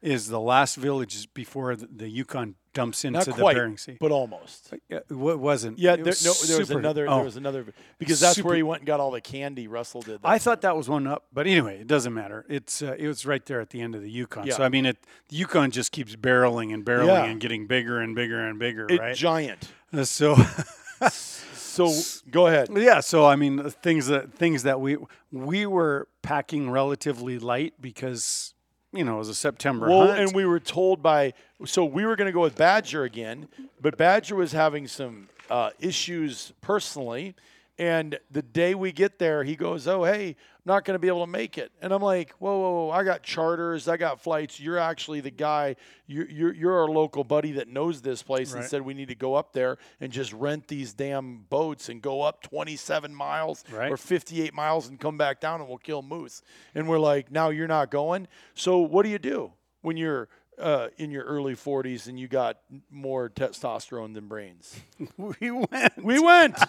is 0.00 0.28
the 0.28 0.40
last 0.40 0.76
village 0.76 1.32
before 1.34 1.74
the, 1.76 1.86
the 1.86 2.08
Yukon 2.08 2.54
dumps 2.74 3.04
into 3.04 3.18
Not 3.18 3.26
the 3.26 3.32
quite, 3.32 3.54
Bering 3.54 3.76
Sea. 3.78 3.96
but 4.00 4.10
almost. 4.10 4.72
Yeah, 4.88 4.98
it 5.08 5.12
wasn't. 5.12 5.78
Yeah, 5.78 5.92
It 5.94 5.96
there, 5.98 6.04
was 6.06 6.24
no, 6.24 6.32
there 6.48 6.58
was 6.58 6.68
super- 6.68 6.78
another. 6.80 7.06
oh. 7.08 7.16
There 7.16 7.24
was 7.24 7.36
another 7.36 7.66
because 7.98 8.20
that's 8.20 8.36
Super- 8.36 8.48
where 8.48 8.56
he 8.56 8.62
went 8.62 8.80
and 8.80 8.86
got 8.86 9.00
all 9.00 9.10
the 9.10 9.20
candy. 9.20 9.68
Russell 9.68 10.00
did. 10.02 10.22
That. 10.22 10.28
I 10.28 10.38
thought 10.38 10.60
that 10.62 10.76
was 10.76 10.88
one 10.88 11.06
up, 11.06 11.26
but 11.32 11.46
anyway, 11.46 11.80
it 11.80 11.86
doesn't 11.86 12.14
matter. 12.14 12.44
It's 12.48 12.82
uh, 12.82 12.96
it 12.98 13.06
was 13.08 13.26
right 13.26 13.44
there 13.46 13.60
at 13.60 13.70
the 13.70 13.80
end 13.80 13.94
of 13.94 14.02
the 14.02 14.10
Yukon. 14.10 14.46
Yeah. 14.46 14.54
So 14.54 14.62
I 14.64 14.68
mean, 14.68 14.86
it 14.86 14.98
the 15.28 15.36
Yukon 15.36 15.70
just 15.70 15.92
keeps 15.92 16.16
barreling 16.16 16.72
and 16.72 16.84
barreling 16.84 17.06
Yeah. 17.06 17.24
and 17.24 17.40
getting 17.40 17.66
bigger 17.66 18.00
and 18.00 18.14
bigger 18.14 18.40
and 18.46 18.58
bigger, 18.58 18.86
it 18.88 19.00
right? 19.00 19.16
giant. 19.16 19.70
Uh, 19.92 20.04
so 20.04 20.36
So 21.10 21.90
go 22.30 22.48
ahead. 22.48 22.68
yeah, 22.76 23.00
so 23.00 23.24
I 23.24 23.34
mean, 23.36 23.70
things 23.82 24.06
that 24.08 24.34
things 24.34 24.62
that 24.64 24.80
we 24.80 24.98
we 25.30 25.64
were 25.66 26.06
packing 26.22 26.70
relatively 26.70 27.38
light 27.38 27.74
because 27.80 28.52
you 28.92 29.04
know 29.04 29.14
it 29.16 29.18
was 29.18 29.28
a 29.28 29.34
September 29.34 29.88
Well, 29.88 30.06
hunt. 30.08 30.20
and 30.20 30.34
we 30.34 30.44
were 30.44 30.60
told 30.60 31.02
by 31.02 31.32
so 31.64 31.84
we 31.84 32.04
were 32.04 32.16
going 32.16 32.26
to 32.26 32.32
go 32.32 32.40
with 32.40 32.56
Badger 32.56 33.04
again, 33.04 33.48
but 33.80 33.96
Badger 33.96 34.34
was 34.36 34.52
having 34.52 34.86
some 34.88 35.28
uh, 35.50 35.70
issues 35.80 36.52
personally, 36.60 37.34
and 37.78 38.18
the 38.30 38.42
day 38.42 38.74
we 38.74 38.92
get 38.92 39.18
there, 39.18 39.42
he 39.44 39.56
goes, 39.56 39.88
"Oh, 39.88 40.04
hey, 40.04 40.28
I'm 40.28 40.34
not 40.66 40.84
going 40.84 40.94
to 40.94 40.98
be 40.98 41.08
able 41.08 41.24
to 41.24 41.30
make 41.30 41.56
it," 41.58 41.72
and 41.80 41.92
I'm 41.92 42.02
like, 42.02 42.30
"Whoa, 42.38 42.58
whoa, 42.58 42.72
whoa! 42.86 42.90
I 42.90 43.02
got 43.02 43.22
charters, 43.22 43.88
I 43.88 43.96
got 43.96 44.20
flights. 44.20 44.60
You're 44.60 44.78
actually 44.78 45.20
the 45.20 45.30
guy. 45.30 45.76
You're 46.06 46.28
you're, 46.28 46.52
you're 46.54 46.78
our 46.80 46.88
local 46.88 47.24
buddy 47.24 47.52
that 47.52 47.68
knows 47.68 48.02
this 48.02 48.22
place 48.22 48.52
and 48.52 48.62
said 48.64 48.82
we 48.82 48.94
need 48.94 49.08
to 49.08 49.14
go 49.14 49.34
up 49.34 49.52
there 49.52 49.78
and 50.00 50.12
just 50.12 50.32
rent 50.32 50.68
these 50.68 50.92
damn 50.92 51.38
boats 51.48 51.88
and 51.88 52.02
go 52.02 52.20
up 52.22 52.42
27 52.42 53.14
miles 53.14 53.64
Right. 53.72 53.90
or 53.90 53.96
58 53.96 54.52
miles 54.54 54.88
and 54.88 55.00
come 55.00 55.16
back 55.16 55.40
down 55.40 55.60
and 55.60 55.68
we'll 55.68 55.78
kill 55.78 56.02
moose." 56.02 56.42
And 56.74 56.88
we're 56.88 56.98
like, 56.98 57.30
"Now 57.32 57.48
you're 57.50 57.68
not 57.68 57.90
going. 57.90 58.28
So 58.54 58.78
what 58.78 59.04
do 59.04 59.08
you 59.08 59.18
do 59.18 59.52
when 59.80 59.96
you're 59.96 60.28
uh, 60.58 60.88
in 60.98 61.10
your 61.10 61.24
early 61.24 61.54
40s 61.54 62.06
and 62.08 62.18
you 62.18 62.28
got 62.28 62.58
more 62.90 63.28
testosterone 63.30 64.14
than 64.14 64.28
brains?" 64.28 64.80
we 65.16 65.50
went. 65.50 66.04
We 66.04 66.18
went. 66.18 66.56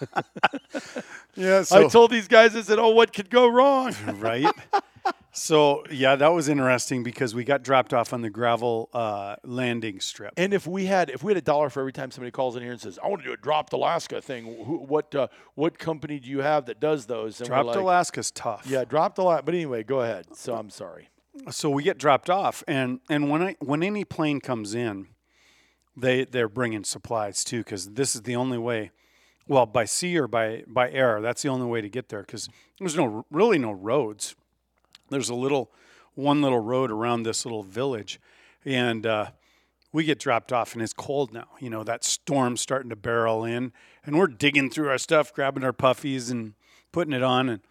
Yeah, 1.36 1.64
I 1.72 1.88
told 1.88 2.12
these 2.12 2.28
guys, 2.28 2.56
I 2.56 2.62
said, 2.62 2.78
"Oh, 2.78 2.90
what 2.90 3.12
could 3.12 3.30
go 3.30 3.48
wrong?" 3.48 3.96
right. 4.20 4.54
So 5.32 5.84
yeah, 5.90 6.16
that 6.16 6.28
was 6.28 6.48
interesting 6.48 7.02
because 7.02 7.34
we 7.34 7.44
got 7.44 7.64
dropped 7.64 7.92
off 7.92 8.14
on 8.14 8.22
the 8.22 8.30
gravel 8.30 8.90
uh, 8.94 9.38
landing 9.44 10.00
strip. 10.00 10.34
And 10.38 10.54
if 10.54 10.68
we 10.68 10.86
had 10.86 11.10
if 11.10 11.24
we 11.24 11.32
had 11.32 11.38
a 11.38 11.42
dollar 11.42 11.72
for 11.72 11.80
every 11.80 11.92
time 11.92 12.12
somebody 12.12 12.30
calls 12.30 12.56
in 12.56 12.62
here 12.62 12.72
and 12.72 12.80
says, 12.80 13.00
"I 13.04 13.08
want 13.08 13.24
to 13.24 13.28
do 13.28 13.34
a 13.34 13.38
dropped 13.38 13.74
Alaska 13.74 14.22
thing," 14.22 14.46
who, 14.46 14.78
what 14.78 15.16
uh, 15.16 15.28
what 15.56 15.80
company 15.80 16.20
do 16.20 16.30
you 16.30 16.42
have 16.42 16.68
that 16.68 16.80
does 16.80 17.08
those? 17.08 17.40
And 17.42 17.48
Dropped 17.48 17.70
like, 17.70 17.78
Alaska's 17.78 18.30
tough. 18.30 18.68
Yeah, 18.68 18.86
dropped 18.86 19.18
a 19.18 19.24
lot. 19.24 19.44
But 19.44 19.56
anyway, 19.56 19.84
go 19.84 20.02
ahead. 20.02 20.36
So 20.36 20.54
I'm 20.54 20.70
sorry. 20.70 21.10
So 21.50 21.70
we 21.70 21.84
get 21.84 21.98
dropped 21.98 22.30
off 22.30 22.64
and 22.68 23.00
and 23.10 23.30
when 23.30 23.42
I 23.42 23.56
when 23.60 23.84
any 23.84 24.06
plane 24.06 24.40
comes 24.40 24.74
in 24.74 25.08
they 25.96 26.26
they're 26.26 26.50
bringing 26.50 26.84
supplies 26.84 27.44
too 27.44 27.60
because 27.60 27.92
this 27.92 28.16
is 28.16 28.22
the 28.22 28.36
only 28.36 28.58
way 28.58 28.92
well 29.48 29.66
by 29.66 29.86
sea 29.86 30.18
or 30.18 30.28
by 30.28 30.64
by 30.68 30.90
air 30.92 31.22
that's 31.22 31.42
the 31.42 31.50
only 31.50 31.66
way 31.66 31.82
to 31.82 31.90
get 31.90 32.10
there 32.10 32.22
because 32.22 32.50
there's 32.80 32.96
no 32.96 33.26
really 33.30 33.58
no 33.58 33.72
roads. 33.72 34.36
There's 35.10 35.30
a 35.30 35.36
little 35.36 35.72
one 36.16 36.42
little 36.42 36.60
road 36.60 36.92
around 36.92 37.24
this 37.24 37.46
little 37.46 37.64
village 37.64 38.20
and 38.66 39.06
uh, 39.06 39.28
we 39.92 40.04
get 40.04 40.20
dropped 40.20 40.52
off 40.54 40.74
and 40.74 40.82
it's 40.82 40.94
cold 40.94 41.34
now 41.34 41.48
you 41.60 41.70
know 41.70 41.84
that 41.84 42.04
storm's 42.04 42.62
starting 42.62 42.90
to 42.90 42.96
barrel 42.96 43.44
in 43.44 43.72
and 44.06 44.18
we're 44.18 44.28
digging 44.28 44.70
through 44.70 44.90
our 44.90 44.98
stuff 44.98 45.34
grabbing 45.34 45.64
our 45.64 45.74
puffies 45.74 46.32
and 46.32 46.54
putting 46.92 47.14
it 47.14 47.24
on 47.24 47.50
and 47.50 47.62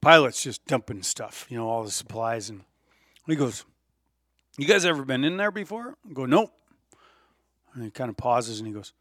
pilot's 0.00 0.42
just 0.42 0.64
dumping 0.66 1.02
stuff, 1.02 1.46
you 1.48 1.56
know, 1.56 1.68
all 1.68 1.84
the 1.84 1.90
supplies. 1.90 2.50
And 2.50 2.62
he 3.26 3.36
goes, 3.36 3.64
You 4.56 4.66
guys 4.66 4.84
ever 4.84 5.04
been 5.04 5.24
in 5.24 5.36
there 5.36 5.50
before? 5.50 5.96
I 6.08 6.12
go, 6.12 6.26
Nope. 6.26 6.52
And 7.74 7.84
he 7.84 7.90
kind 7.90 8.10
of 8.10 8.16
pauses 8.16 8.58
and 8.60 8.66
he 8.66 8.72
goes, 8.72 8.92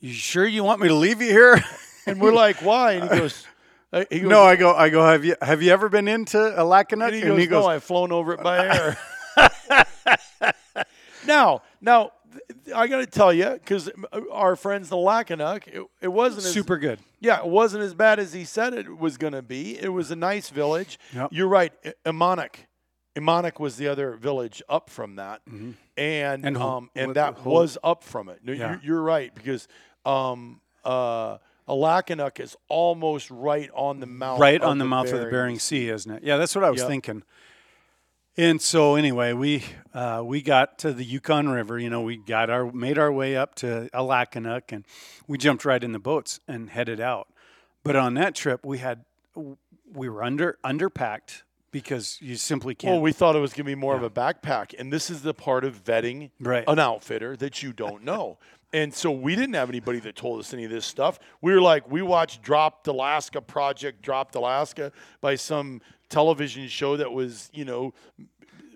You 0.00 0.12
sure 0.12 0.46
you 0.46 0.64
want 0.64 0.80
me 0.80 0.88
to 0.88 0.94
leave 0.94 1.20
you 1.20 1.28
here? 1.28 1.62
And 2.04 2.20
we're 2.20 2.32
like, 2.32 2.56
"Why?" 2.62 2.94
And 2.94 3.04
he 3.04 3.16
goes, 3.16 3.46
uh, 3.92 4.04
he 4.10 4.20
goes 4.20 4.28
no, 4.28 4.42
I 4.42 4.56
go, 4.56 4.74
I 4.74 4.88
go, 4.88 5.04
have 5.06 5.24
you 5.24 5.36
have 5.40 5.62
you 5.62 5.70
ever 5.70 5.88
been 5.88 6.08
into 6.08 6.36
Alakanuk? 6.36 7.12
And 7.30 7.38
he 7.38 7.46
goes, 7.46 7.62
"No, 7.64 7.70
I've 7.70 7.84
flown 7.84 8.10
over 8.10 8.32
it 8.32 8.42
by 8.42 8.96
air." 9.36 10.54
now, 11.26 11.62
now, 11.80 12.12
I 12.74 12.86
got 12.86 12.98
to 12.98 13.06
tell 13.06 13.32
you, 13.32 13.50
because 13.50 13.90
our 14.30 14.56
friends 14.56 14.88
the 14.88 14.96
Alakanuk, 14.96 15.66
it, 15.68 15.86
it 16.00 16.08
wasn't 16.08 16.44
as, 16.44 16.52
super 16.52 16.78
good. 16.78 16.98
Yeah, 17.20 17.38
it 17.40 17.46
wasn't 17.46 17.82
as 17.84 17.94
bad 17.94 18.18
as 18.18 18.32
he 18.32 18.44
said 18.44 18.74
it 18.74 18.98
was 18.98 19.16
going 19.16 19.32
to 19.34 19.42
be. 19.42 19.78
It 19.78 19.88
was 19.92 20.10
a 20.10 20.16
nice 20.16 20.48
village. 20.50 20.98
Yep. 21.14 21.28
You're 21.32 21.48
right. 21.48 21.72
I- 21.84 21.94
Emmonak. 22.06 22.54
Emmonak 23.16 23.60
was 23.60 23.76
the 23.76 23.88
other 23.88 24.12
village 24.16 24.62
up 24.70 24.88
from 24.88 25.16
that, 25.16 25.42
and 25.46 26.46
And 26.46 26.56
Hol- 26.56 26.76
um, 26.78 26.90
and 26.96 27.08
what- 27.08 27.14
that 27.14 27.44
was 27.44 27.76
up 27.84 28.02
from 28.04 28.28
it. 28.30 28.40
No, 28.42 28.52
Yeah. 28.52 28.70
you're, 28.72 28.80
you're 28.84 29.02
right 29.02 29.34
because 29.34 29.68
um, 30.06 30.60
uh, 30.84 31.36
Alakanuk 31.68 32.40
is 32.40 32.56
almost 32.68 33.30
right 33.30 33.70
on 33.74 34.00
the 34.00 34.06
mouth, 34.06 34.40
right 34.40 34.60
on 34.62 34.78
the, 34.78 34.84
mouth 34.84 35.12
of 35.12 35.20
the 35.20 35.26
Bering 35.26 35.58
Sea, 35.58 35.90
isn't 35.90 36.10
it? 36.10 36.22
Yeah, 36.24 36.38
that's 36.38 36.54
what 36.54 36.64
I 36.64 36.70
was 36.70 36.80
Yep. 36.80 36.88
thinking. 36.88 37.22
And 38.36 38.62
so 38.62 38.94
anyway, 38.94 39.34
we 39.34 39.62
uh, 39.92 40.22
we 40.24 40.40
got 40.40 40.78
to 40.80 40.92
the 40.92 41.04
Yukon 41.04 41.50
River. 41.50 41.78
You 41.78 41.90
know, 41.90 42.00
we 42.00 42.16
got 42.16 42.48
our 42.48 42.72
made 42.72 42.98
our 42.98 43.12
way 43.12 43.36
up 43.36 43.54
to 43.56 43.90
Alakanuk, 43.92 44.72
and 44.72 44.86
we 45.26 45.36
jumped 45.36 45.64
right 45.66 45.82
in 45.82 45.92
the 45.92 45.98
boats 45.98 46.40
and 46.48 46.70
headed 46.70 46.98
out. 46.98 47.28
But 47.84 47.96
on 47.96 48.14
that 48.14 48.34
trip, 48.34 48.64
we 48.64 48.78
had 48.78 49.04
we 49.92 50.08
were 50.08 50.24
under 50.24 50.56
underpacked 50.64 51.42
because 51.72 52.18
you 52.22 52.36
simply 52.36 52.74
can't. 52.74 52.92
Well, 52.94 53.02
we 53.02 53.12
thought 53.12 53.36
it 53.36 53.40
was 53.40 53.50
going 53.52 53.64
to 53.66 53.70
be 53.70 53.74
more 53.74 53.96
of 53.96 54.02
a 54.02 54.10
backpack, 54.10 54.74
and 54.78 54.90
this 54.90 55.10
is 55.10 55.22
the 55.22 55.34
part 55.34 55.64
of 55.64 55.84
vetting 55.84 56.30
Right. 56.40 56.64
an 56.66 56.78
outfitter 56.78 57.36
that 57.36 57.62
you 57.62 57.74
don't 57.74 58.02
know. 58.02 58.38
and 58.72 58.94
so 58.94 59.10
we 59.10 59.36
didn't 59.36 59.54
have 59.54 59.68
anybody 59.68 59.98
that 60.00 60.16
told 60.16 60.40
us 60.40 60.54
any 60.54 60.64
of 60.64 60.70
this 60.70 60.86
stuff. 60.86 61.18
We 61.42 61.52
were 61.52 61.60
like, 61.60 61.90
we 61.90 62.00
watched 62.00 62.42
Dropped 62.42 62.88
Alaska 62.88 63.42
Project 63.42 64.00
Dropped 64.00 64.34
Alaska 64.34 64.92
by 65.20 65.34
some 65.34 65.82
television 66.12 66.68
show 66.68 66.96
that 66.96 67.12
was, 67.12 67.50
you 67.52 67.64
know, 67.64 67.92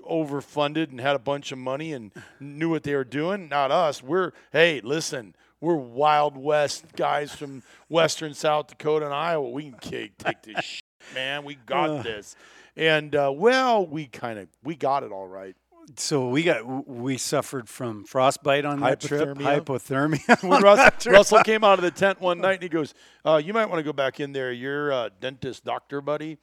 overfunded 0.08 0.90
and 0.90 1.00
had 1.00 1.14
a 1.16 1.20
bunch 1.20 1.52
of 1.52 1.58
money 1.58 1.92
and 1.92 2.10
knew 2.40 2.70
what 2.70 2.82
they 2.82 2.94
were 2.94 3.04
doing. 3.04 3.48
Not 3.48 3.70
us. 3.70 4.02
We're 4.02 4.32
hey, 4.52 4.80
listen. 4.82 5.34
We're 5.60 5.74
Wild 5.74 6.36
West 6.36 6.84
guys 6.96 7.34
from 7.34 7.62
Western 7.88 8.34
South 8.34 8.66
Dakota 8.68 9.06
and 9.06 9.14
Iowa. 9.14 9.48
We 9.48 9.70
can 9.70 9.78
take, 9.78 10.18
take 10.18 10.42
this 10.42 10.64
shit, 10.64 10.84
man. 11.14 11.44
We 11.44 11.54
got 11.54 12.04
this. 12.04 12.36
And 12.76 13.14
uh, 13.16 13.32
well, 13.34 13.86
we 13.86 14.06
kind 14.06 14.38
of 14.38 14.48
we 14.62 14.74
got 14.76 15.02
it 15.02 15.12
all 15.12 15.26
right. 15.26 15.56
so 15.96 16.28
we 16.28 16.42
got 16.42 16.86
we 16.86 17.16
suffered 17.16 17.70
from 17.70 18.04
frostbite 18.04 18.66
on 18.66 18.80
that 18.80 19.00
trip, 19.00 19.38
Hypothermia. 19.38 20.46
When 20.46 20.62
Russ, 20.68 21.06
Russell 21.06 21.42
came 21.42 21.64
out 21.64 21.78
of 21.78 21.82
the 21.82 21.90
tent 21.90 22.20
one 22.20 22.38
night 22.46 22.54
and 22.54 22.62
he 22.62 22.68
goes, 22.68 22.92
uh, 23.24 23.40
"You 23.42 23.54
might 23.54 23.66
want 23.66 23.78
to 23.78 23.82
go 23.82 23.94
back 23.94 24.20
in 24.20 24.32
there. 24.32 24.52
Your 24.52 24.92
uh, 24.92 25.08
dentist 25.20 25.64
doctor 25.64 26.02
buddy, 26.02 26.36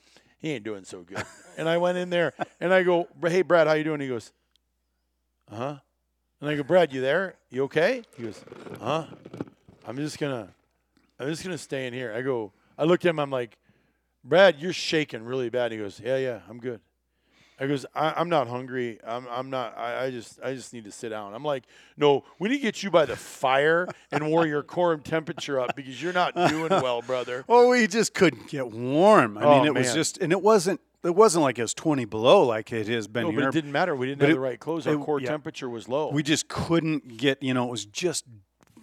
he 0.43 0.51
ain't 0.51 0.63
doing 0.63 0.83
so 0.83 1.01
good." 1.01 1.25
and 1.57 1.67
I 1.67 1.77
went 1.79 1.97
in 1.97 2.11
there 2.11 2.33
and 2.59 2.71
I 2.71 2.83
go, 2.83 3.07
"Hey, 3.21 3.41
Brad, 3.41 3.65
how 3.65 3.73
you 3.73 3.83
doing?" 3.83 3.99
He 4.01 4.07
goes, 4.07 4.31
"Uh 5.51 5.55
huh." 5.55 5.75
And 6.39 6.49
I 6.49 6.55
go, 6.55 6.61
"Brad, 6.61 6.93
you 6.93 7.01
there? 7.01 7.35
You 7.49 7.63
okay?" 7.63 8.03
He 8.15 8.23
goes, 8.23 8.43
"Huh." 8.79 9.07
I'm 9.85 9.97
just 9.97 10.19
gonna, 10.19 10.49
I'm 11.19 11.27
just 11.27 11.43
gonna 11.43 11.57
stay 11.57 11.87
in 11.87 11.93
here. 11.93 12.13
I 12.13 12.21
go. 12.21 12.53
I 12.77 12.83
looked 12.83 13.05
at 13.05 13.09
him. 13.09 13.19
I'm 13.19 13.31
like, 13.31 13.57
"Brad, 14.23 14.59
you're 14.59 14.73
shaking 14.73 15.23
really 15.23 15.49
bad." 15.49 15.71
He 15.71 15.77
goes, 15.77 15.99
"Yeah, 15.99 16.17
yeah, 16.17 16.41
I'm 16.47 16.59
good." 16.59 16.79
I 17.59 17.67
goes, 17.67 17.85
I, 17.95 18.13
I'm 18.17 18.29
not 18.29 18.47
hungry. 18.47 18.99
I'm, 19.05 19.27
I'm 19.29 19.49
not. 19.49 19.77
I, 19.77 20.05
I 20.05 20.11
just, 20.11 20.39
I 20.43 20.53
just 20.53 20.73
need 20.73 20.85
to 20.85 20.91
sit 20.91 21.09
down. 21.09 21.33
I'm 21.33 21.43
like, 21.43 21.63
no, 21.97 22.23
we 22.39 22.49
need 22.49 22.57
to 22.57 22.61
get 22.61 22.83
you 22.83 22.89
by 22.91 23.05
the 23.05 23.15
fire 23.15 23.87
and 24.11 24.27
warm 24.29 24.47
your 24.49 24.63
core 24.63 24.95
temperature 24.97 25.59
up 25.59 25.75
because 25.75 26.01
you're 26.01 26.13
not 26.13 26.35
doing 26.35 26.69
well, 26.69 27.01
brother. 27.01 27.43
Well, 27.47 27.69
we 27.69 27.87
just 27.87 28.13
couldn't 28.13 28.47
get 28.49 28.71
warm. 28.71 29.37
I 29.37 29.43
Oh, 29.43 29.57
mean, 29.59 29.67
it 29.67 29.73
was 29.73 29.93
just, 29.93 30.17
and 30.17 30.31
it 30.31 30.41
wasn't. 30.41 30.81
It 31.03 31.13
wasn't 31.15 31.43
like 31.43 31.59
it 31.59 31.61
was 31.61 31.73
twenty 31.73 32.05
below 32.05 32.43
like 32.43 32.71
it 32.71 32.87
has 32.87 33.07
been 33.09 33.23
No, 33.23 33.31
here. 33.31 33.39
but 33.41 33.47
it 33.49 33.51
didn't 33.51 33.73
matter. 33.73 33.93
We 33.93 34.07
didn't 34.07 34.19
But 34.19 34.29
have 34.29 34.31
it- 34.31 34.35
the 34.35 34.39
right 34.39 34.59
clothes. 34.59 34.87
Our 34.87 34.93
it- 34.93 35.01
core 35.01 35.19
yeah. 35.19 35.27
temperature 35.27 35.69
was 35.69 35.89
low. 35.89 36.09
we 36.11 36.23
just 36.23 36.47
couldn't 36.47 37.17
get. 37.17 37.43
You 37.43 37.53
know, 37.53 37.67
it 37.67 37.71
was 37.71 37.85
just 37.85 38.23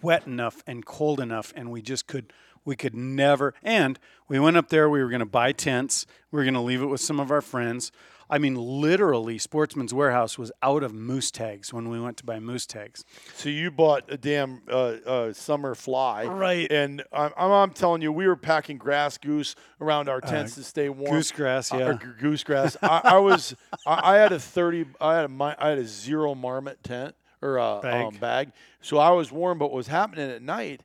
wet 0.03 0.27
enough 0.27 0.63
and 0.67 0.85
cold 0.85 1.19
enough, 1.19 1.51
and 1.55 1.71
we 1.71 1.81
just 1.81 2.05
could. 2.07 2.31
We 2.63 2.75
could 2.75 2.93
never. 2.93 3.55
And 3.63 3.97
we 4.27 4.37
went 4.39 4.55
up 4.55 4.69
there. 4.69 4.87
We 4.87 5.01
were 5.01 5.09
going 5.09 5.21
to 5.21 5.25
buy 5.25 5.51
tents. 5.51 6.05
We 6.29 6.37
were 6.37 6.43
going 6.43 6.53
to 6.53 6.59
leave 6.61 6.83
it 6.83 6.85
with 6.85 7.01
some 7.01 7.19
of 7.19 7.31
our 7.31 7.41
friends. 7.41 7.91
I 8.31 8.37
mean, 8.37 8.55
literally, 8.55 9.37
Sportsman's 9.37 9.93
Warehouse 9.93 10.37
was 10.39 10.53
out 10.63 10.83
of 10.83 10.93
moose 10.93 11.31
tags 11.31 11.73
when 11.73 11.89
we 11.89 11.99
went 11.99 12.15
to 12.17 12.23
buy 12.23 12.39
moose 12.39 12.65
tags. 12.65 13.03
so 13.35 13.49
you 13.49 13.69
bought 13.69 14.05
a 14.07 14.15
damn 14.17 14.61
uh, 14.69 14.73
uh, 15.05 15.33
summer 15.33 15.75
fly, 15.75 16.23
Right. 16.25 16.71
And 16.71 17.03
I'm, 17.11 17.31
I'm, 17.37 17.71
telling 17.71 18.01
you, 18.01 18.11
we 18.11 18.25
were 18.27 18.37
packing 18.37 18.77
grass 18.77 19.17
goose 19.17 19.55
around 19.81 20.07
our 20.07 20.21
tents 20.21 20.55
to 20.55 20.63
stay 20.63 20.87
warm. 20.87 21.13
Uh, 21.13 21.17
goosegrass, 21.19 21.73
Uh, 21.73 21.77
yeah. 21.77 21.85
or 21.89 21.93
g- 21.95 22.05
goosegrass. 22.21 22.77
I, 22.81 23.01
I 23.03 23.17
was, 23.17 23.53
I, 23.85 24.13
I 24.13 24.17
had 24.17 24.31
a 24.31 24.39
thirty, 24.39 24.85
I 25.01 25.15
had 25.17 25.29
a, 25.29 25.55
I 25.59 25.69
had 25.69 25.77
a 25.77 25.85
zero 25.85 26.33
marmot 26.33 26.81
tent 26.83 27.15
or 27.41 27.57
a 27.57 27.79
Bag. 27.81 28.05
Um, 28.05 28.13
bag, 28.15 28.51
so 28.81 28.97
I 28.97 29.09
was 29.09 29.31
warm. 29.31 29.57
But 29.57 29.67
what 29.71 29.75
was 29.77 29.87
happening 29.87 30.29
at 30.31 30.41
night, 30.41 30.83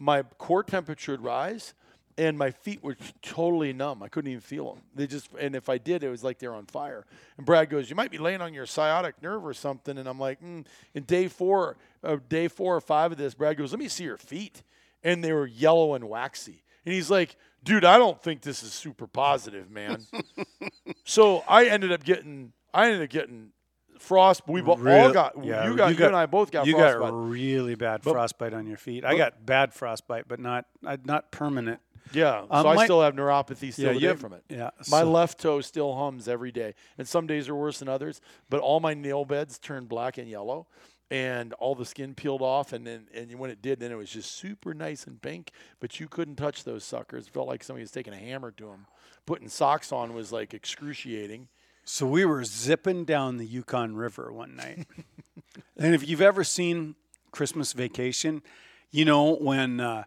my 0.00 0.22
core 0.22 0.64
temperature 0.64 1.12
would 1.12 1.22
rise, 1.22 1.74
and 2.18 2.36
my 2.36 2.50
feet 2.50 2.82
were 2.82 2.96
totally 3.22 3.72
numb. 3.72 4.02
I 4.02 4.08
couldn't 4.08 4.30
even 4.30 4.40
feel 4.40 4.74
them. 4.74 4.82
They 4.94 5.06
just, 5.06 5.28
and 5.38 5.54
if 5.54 5.68
I 5.68 5.78
did, 5.78 6.02
it 6.02 6.10
was 6.10 6.24
like 6.24 6.40
they 6.40 6.48
were 6.48 6.54
on 6.54 6.66
fire. 6.66 7.06
And 7.36 7.46
Brad 7.46 7.70
goes, 7.70 7.88
"You 7.88 7.96
might 7.96 8.10
be 8.10 8.18
laying 8.18 8.42
on 8.42 8.52
your 8.52 8.66
sciatic 8.66 9.22
nerve 9.22 9.46
or 9.46 9.54
something." 9.54 9.96
And 9.96 10.08
I'm 10.08 10.18
like, 10.18 10.42
mm. 10.42 10.66
"In 10.94 11.04
day 11.04 11.28
four, 11.28 11.76
uh, 12.02 12.16
day 12.28 12.48
four 12.48 12.76
or 12.76 12.80
five 12.80 13.12
of 13.12 13.18
this, 13.18 13.34
Brad 13.34 13.56
goes, 13.56 13.72
"Let 13.72 13.78
me 13.78 13.88
see 13.88 14.04
your 14.04 14.18
feet," 14.18 14.64
and 15.04 15.22
they 15.22 15.32
were 15.32 15.46
yellow 15.46 15.94
and 15.94 16.08
waxy. 16.08 16.64
And 16.84 16.92
he's 16.92 17.08
like, 17.08 17.36
"Dude, 17.62 17.84
I 17.84 17.98
don't 17.98 18.20
think 18.20 18.42
this 18.42 18.64
is 18.64 18.72
super 18.72 19.06
positive, 19.06 19.70
man." 19.70 20.04
so 21.04 21.44
I 21.48 21.66
ended 21.66 21.92
up 21.92 22.02
getting, 22.02 22.52
I 22.74 22.86
ended 22.86 23.02
up 23.02 23.10
getting 23.10 23.52
frost. 24.00 24.42
We 24.46 24.60
bo- 24.60 24.72
all 24.72 25.12
got, 25.12 25.44
yeah, 25.44 25.68
you 25.68 25.76
got, 25.76 25.96
you, 25.96 26.04
and 26.04 26.16
I 26.16 26.26
both 26.26 26.50
got 26.50 26.66
you 26.66 26.74
frostbite. 26.74 27.10
got 27.10 27.28
really 27.28 27.74
bad 27.74 28.02
frostbite 28.02 28.54
on 28.54 28.66
your 28.66 28.76
feet. 28.76 29.04
I 29.04 29.16
got 29.16 29.44
bad 29.44 29.72
frostbite, 29.72 30.26
but 30.26 30.40
not 30.40 30.66
not 31.04 31.30
permanent. 31.30 31.80
Yeah, 32.12 32.46
Um, 32.50 32.62
so 32.62 32.68
I 32.68 32.84
still 32.84 33.02
have 33.02 33.14
neuropathy 33.14 33.72
still 33.72 33.92
Yeah, 33.94 34.08
have- 34.10 34.20
from 34.20 34.32
it. 34.32 34.44
yeah, 34.48 34.70
my 34.90 35.00
so- 35.02 35.10
left 35.10 35.38
toe 35.40 35.60
still 35.60 35.94
hums 35.96 36.28
every 36.28 36.52
day, 36.52 36.74
and 36.96 37.06
some 37.08 37.26
days 37.26 37.48
are 37.48 37.54
worse 37.54 37.78
than 37.80 37.88
others. 37.88 38.20
But 38.48 38.60
all 38.60 38.80
my 38.80 38.94
nail 38.94 39.24
beds 39.24 39.58
turned 39.58 39.88
black 39.88 40.18
and 40.18 40.28
yellow, 40.28 40.66
and 41.10 41.52
all 41.54 41.74
the 41.74 41.86
skin 41.86 42.14
peeled 42.14 42.42
off. 42.42 42.72
And 42.72 42.86
then, 42.86 43.08
and 43.14 43.32
when 43.38 43.50
it 43.50 43.62
did, 43.62 43.80
then 43.80 43.90
it 43.90 43.96
was 43.96 44.10
just 44.10 44.32
super 44.32 44.74
nice 44.74 45.06
and 45.06 45.20
pink. 45.20 45.50
But 45.80 45.98
you 46.00 46.08
couldn't 46.08 46.36
touch 46.36 46.64
those 46.64 46.84
suckers. 46.84 47.26
It 47.26 47.32
felt 47.32 47.48
like 47.48 47.64
somebody 47.64 47.82
was 47.82 47.90
taking 47.90 48.12
a 48.12 48.18
hammer 48.18 48.50
to 48.52 48.66
them. 48.66 48.86
Putting 49.26 49.48
socks 49.48 49.90
on 49.92 50.14
was 50.14 50.32
like 50.32 50.52
excruciating. 50.54 51.48
So 51.84 52.06
we 52.06 52.24
were 52.26 52.44
zipping 52.44 53.04
down 53.06 53.38
the 53.38 53.46
Yukon 53.46 53.94
River 53.96 54.30
one 54.32 54.54
night. 54.56 54.86
and 55.78 55.94
if 55.94 56.06
you've 56.06 56.20
ever 56.20 56.44
seen 56.44 56.94
Christmas 57.30 57.72
Vacation, 57.72 58.42
you 58.90 59.04
know 59.06 59.34
when 59.36 59.80
uh, 59.80 60.04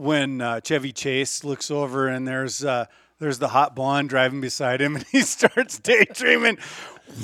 when 0.00 0.40
uh, 0.40 0.60
Chevy 0.60 0.92
Chase 0.92 1.44
looks 1.44 1.70
over 1.70 2.08
and 2.08 2.26
there's 2.26 2.64
uh, 2.64 2.86
there's 3.18 3.38
the 3.38 3.48
hot 3.48 3.76
blonde 3.76 4.08
driving 4.08 4.40
beside 4.40 4.80
him 4.80 4.96
and 4.96 5.04
he 5.12 5.20
starts 5.22 5.78
daydreaming, 5.78 6.58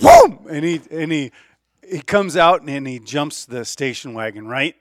whoom, 0.00 0.46
and 0.50 0.64
he 0.64 0.80
and 0.90 1.10
he 1.10 1.32
he 1.88 2.00
comes 2.00 2.36
out 2.36 2.62
and 2.62 2.86
he 2.86 2.98
jumps 2.98 3.46
the 3.46 3.64
station 3.64 4.12
wagon 4.14 4.46
right. 4.46 4.74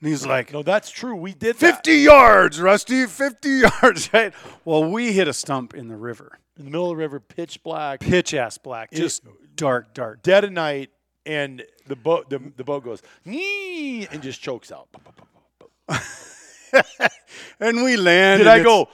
And 0.00 0.08
he's 0.08 0.24
like, 0.24 0.52
No, 0.52 0.62
that's 0.62 0.90
true. 0.90 1.14
We 1.14 1.32
did 1.32 1.56
that. 1.56 1.74
50 1.74 1.92
yards, 1.96 2.60
Rusty, 2.60 3.06
50 3.06 3.48
yards, 3.82 4.10
right? 4.12 4.32
Well, 4.64 4.90
we 4.90 5.12
hit 5.12 5.28
a 5.28 5.32
stump 5.34 5.74
in 5.74 5.88
the 5.88 5.96
river. 5.96 6.38
in 6.58 6.64
the 6.64 6.70
middle 6.70 6.86
of 6.90 6.96
the 6.96 7.02
river, 7.02 7.20
pitch 7.20 7.62
black, 7.62 8.00
Pitch 8.00 8.32
ass 8.34 8.56
black, 8.58 8.90
just 8.92 9.22
dark, 9.54 9.92
dark. 9.94 10.22
dead 10.22 10.44
of 10.44 10.52
night, 10.52 10.90
and 11.26 11.62
the 11.86 11.96
boat 11.96 12.30
the, 12.30 12.38
the 12.56 12.64
boat 12.64 12.82
goes 12.84 13.02
and 13.24 14.22
just 14.22 14.40
chokes 14.40 14.72
out. 14.72 14.88
And 17.60 17.84
we 17.84 17.96
land. 17.96 18.38
Did 18.38 18.46
and 18.46 18.60
I 18.60 18.62
go? 18.62 18.88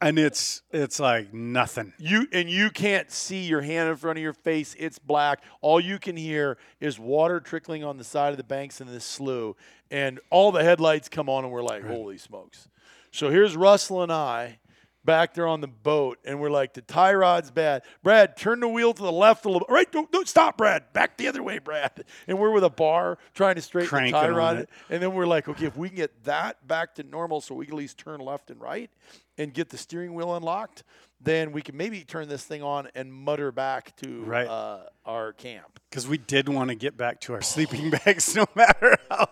And 0.00 0.18
it's 0.18 0.62
it's 0.72 0.98
like 0.98 1.32
nothing. 1.32 1.92
You 1.98 2.26
and 2.32 2.48
you 2.50 2.70
can't 2.70 3.10
see 3.10 3.44
your 3.44 3.60
hand 3.60 3.88
in 3.88 3.96
front 3.96 4.18
of 4.18 4.22
your 4.22 4.32
face. 4.32 4.74
It's 4.78 4.98
black. 4.98 5.42
All 5.60 5.80
you 5.80 5.98
can 5.98 6.16
hear 6.16 6.58
is 6.80 6.98
water 6.98 7.40
trickling 7.40 7.84
on 7.84 7.98
the 7.98 8.04
side 8.04 8.30
of 8.30 8.36
the 8.36 8.44
banks 8.44 8.80
in 8.80 8.86
this 8.86 9.04
slough, 9.04 9.54
and 9.90 10.18
all 10.30 10.52
the 10.52 10.62
headlights 10.62 11.08
come 11.08 11.28
on, 11.28 11.44
and 11.44 11.52
we're 11.52 11.62
like, 11.62 11.84
"Holy 11.84 12.18
smokes!" 12.18 12.68
So 13.10 13.30
here's 13.30 13.56
Russell 13.56 14.02
and 14.02 14.12
I 14.12 14.58
back 15.06 15.32
there 15.32 15.46
on 15.46 15.62
the 15.62 15.68
boat, 15.68 16.18
and 16.24 16.38
we're 16.40 16.50
like, 16.50 16.74
"The 16.74 16.82
tie 16.82 17.14
rod's 17.14 17.50
bad. 17.50 17.82
Brad, 18.02 18.36
turn 18.36 18.60
the 18.60 18.68
wheel 18.68 18.92
to 18.92 19.02
the 19.02 19.10
left 19.12 19.44
a 19.46 19.48
little 19.48 19.60
bit. 19.66 19.72
Right, 19.72 19.90
don't, 19.90 20.10
don't 20.12 20.28
stop, 20.28 20.58
Brad. 20.58 20.92
Back 20.92 21.16
the 21.16 21.28
other 21.28 21.42
way, 21.42 21.58
Brad." 21.58 22.04
And 22.28 22.38
we're 22.38 22.50
with 22.50 22.64
a 22.64 22.70
bar 22.70 23.16
trying 23.34 23.54
to 23.54 23.62
straighten 23.62 23.88
Cranking 23.88 24.12
the 24.12 24.20
tie 24.20 24.28
rod, 24.28 24.56
it. 24.58 24.68
and 24.90 25.02
then 25.02 25.14
we're 25.14 25.26
like, 25.26 25.48
"Okay, 25.48 25.64
if 25.66 25.76
we 25.76 25.88
can 25.88 25.96
get 25.96 26.24
that 26.24 26.66
back 26.68 26.94
to 26.96 27.02
normal, 27.04 27.40
so 27.40 27.54
we 27.54 27.64
can 27.64 27.74
at 27.74 27.78
least 27.78 27.96
turn 27.98 28.20
left 28.20 28.50
and 28.50 28.60
right, 28.60 28.90
and 29.38 29.54
get 29.54 29.70
the 29.70 29.78
steering 29.78 30.12
wheel 30.14 30.34
unlocked." 30.34 30.82
Then 31.18 31.52
we 31.52 31.62
can 31.62 31.78
maybe 31.78 32.04
turn 32.04 32.28
this 32.28 32.44
thing 32.44 32.62
on 32.62 32.88
and 32.94 33.10
mutter 33.10 33.50
back 33.50 33.96
to 34.02 34.22
Right. 34.24 34.46
uh, 34.46 34.80
our 35.06 35.32
camp. 35.32 35.80
because 35.88 36.06
we 36.06 36.18
did 36.18 36.46
want 36.46 36.68
to 36.68 36.74
get 36.74 36.96
back 36.98 37.20
to 37.22 37.32
our 37.32 37.40
sleeping 37.40 37.88
bags 38.04 38.34
no 38.36 38.44
matter 38.54 38.98
how. 39.10 39.28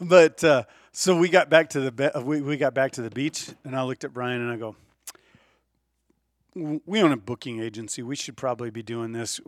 But 0.00 0.44
uh, 0.44 0.62
so 0.92 1.16
we 1.18 1.28
got 1.28 1.50
back 1.50 1.70
to 1.70 1.80
the 1.80 1.90
be- 1.90 2.10
we, 2.22 2.40
we 2.40 2.56
got 2.56 2.72
back 2.72 2.92
to 2.92 3.02
the 3.02 3.10
beach, 3.10 3.48
and 3.64 3.74
I 3.74 3.82
looked 3.82 4.04
at 4.04 4.12
Brian 4.14 4.40
and 4.42 4.50
I 4.52 4.56
go, 4.56 4.76
"W- 4.76 4.76
"We 6.54 7.02
own 7.02 7.12
a 7.12 7.16
booking 7.16 7.60
agency. 7.60 8.02
We 8.02 8.16
should 8.16 8.36
probably 8.36 8.70
be 8.70 8.82
doing 8.82 9.12
this. 9.12 9.40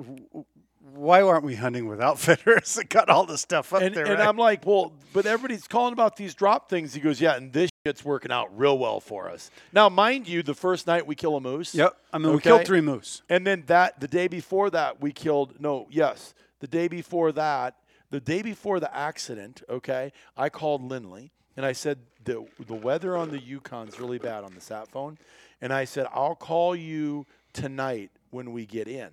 Why 0.80 1.20
aren't 1.20 1.44
we 1.44 1.56
hunting 1.56 1.88
with 1.88 2.00
outfitters 2.00 2.74
that 2.76 2.88
got 2.88 3.08
all 3.08 3.26
the 3.26 3.38
stuff 3.38 3.72
up 3.72 3.82
And, 3.82 3.94
there?" 3.94 4.06
and 4.06 4.18
right?" 4.18 4.28
I'm 4.28 4.36
like, 4.36 4.64
well, 4.64 4.92
but 5.12 5.26
everybody's 5.26 5.66
calling 5.66 5.92
about 5.92 6.16
these 6.16 6.34
drop 6.34 6.68
things. 6.70 6.94
He 6.94 7.00
goes, 7.00 7.20
yeah, 7.20 7.36
and 7.36 7.52
this 7.52 7.70
shit's 7.84 8.04
working 8.04 8.30
out 8.30 8.56
real 8.56 8.78
well 8.78 9.00
for 9.00 9.28
us. 9.28 9.50
Now, 9.72 9.88
mind 9.88 10.28
you, 10.28 10.42
the 10.42 10.54
first 10.54 10.86
night 10.86 11.06
we 11.06 11.14
kill 11.14 11.36
a 11.36 11.40
moose. 11.40 11.74
yep. 11.74 11.96
I 12.12 12.18
mean, 12.18 12.32
we 12.32 12.40
killed 12.40 12.64
three 12.66 12.80
moose. 12.80 13.22
And 13.28 13.46
then 13.46 13.64
that 13.66 14.00
the 14.00 14.08
day 14.08 14.28
before 14.28 14.70
that 14.70 15.00
we 15.00 15.12
killed 15.12 15.60
no, 15.60 15.86
yes. 15.90 16.34
The 16.60 16.68
day 16.68 16.88
before 16.88 17.32
that, 17.32 17.76
the 18.10 18.20
day 18.20 18.40
before 18.40 18.80
the 18.80 18.94
accident, 18.96 19.62
okay, 19.68 20.12
I 20.36 20.48
called 20.48 20.82
Lindley 20.82 21.32
and 21.56 21.66
I 21.66 21.72
said 21.72 21.98
the 22.24 22.46
the 22.66 22.74
weather 22.74 23.16
on 23.16 23.30
the 23.30 23.38
Yukon's 23.38 23.98
really 24.00 24.18
bad 24.18 24.44
on 24.44 24.54
the 24.54 24.60
sat 24.60 24.88
phone. 24.88 25.18
And 25.60 25.72
I 25.72 25.84
said, 25.84 26.06
I'll 26.12 26.34
call 26.34 26.76
you 26.76 27.26
tonight 27.52 28.10
when 28.30 28.52
we 28.52 28.66
get 28.66 28.88
in. 28.88 29.10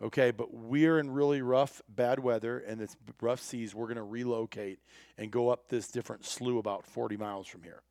Okay, 0.00 0.32
but 0.32 0.52
we're 0.52 0.98
in 0.98 1.10
really 1.10 1.42
rough, 1.42 1.80
bad 1.88 2.18
weather 2.18 2.58
and 2.58 2.80
it's 2.80 2.96
rough 3.20 3.40
seas. 3.40 3.74
We're 3.74 3.86
gonna 3.86 4.02
relocate 4.02 4.80
and 5.16 5.30
go 5.30 5.48
up 5.48 5.68
this 5.68 5.88
different 5.88 6.24
slough 6.24 6.58
about 6.58 6.84
40 6.84 7.16
miles 7.16 7.46
from 7.46 7.62
here. 7.62 7.82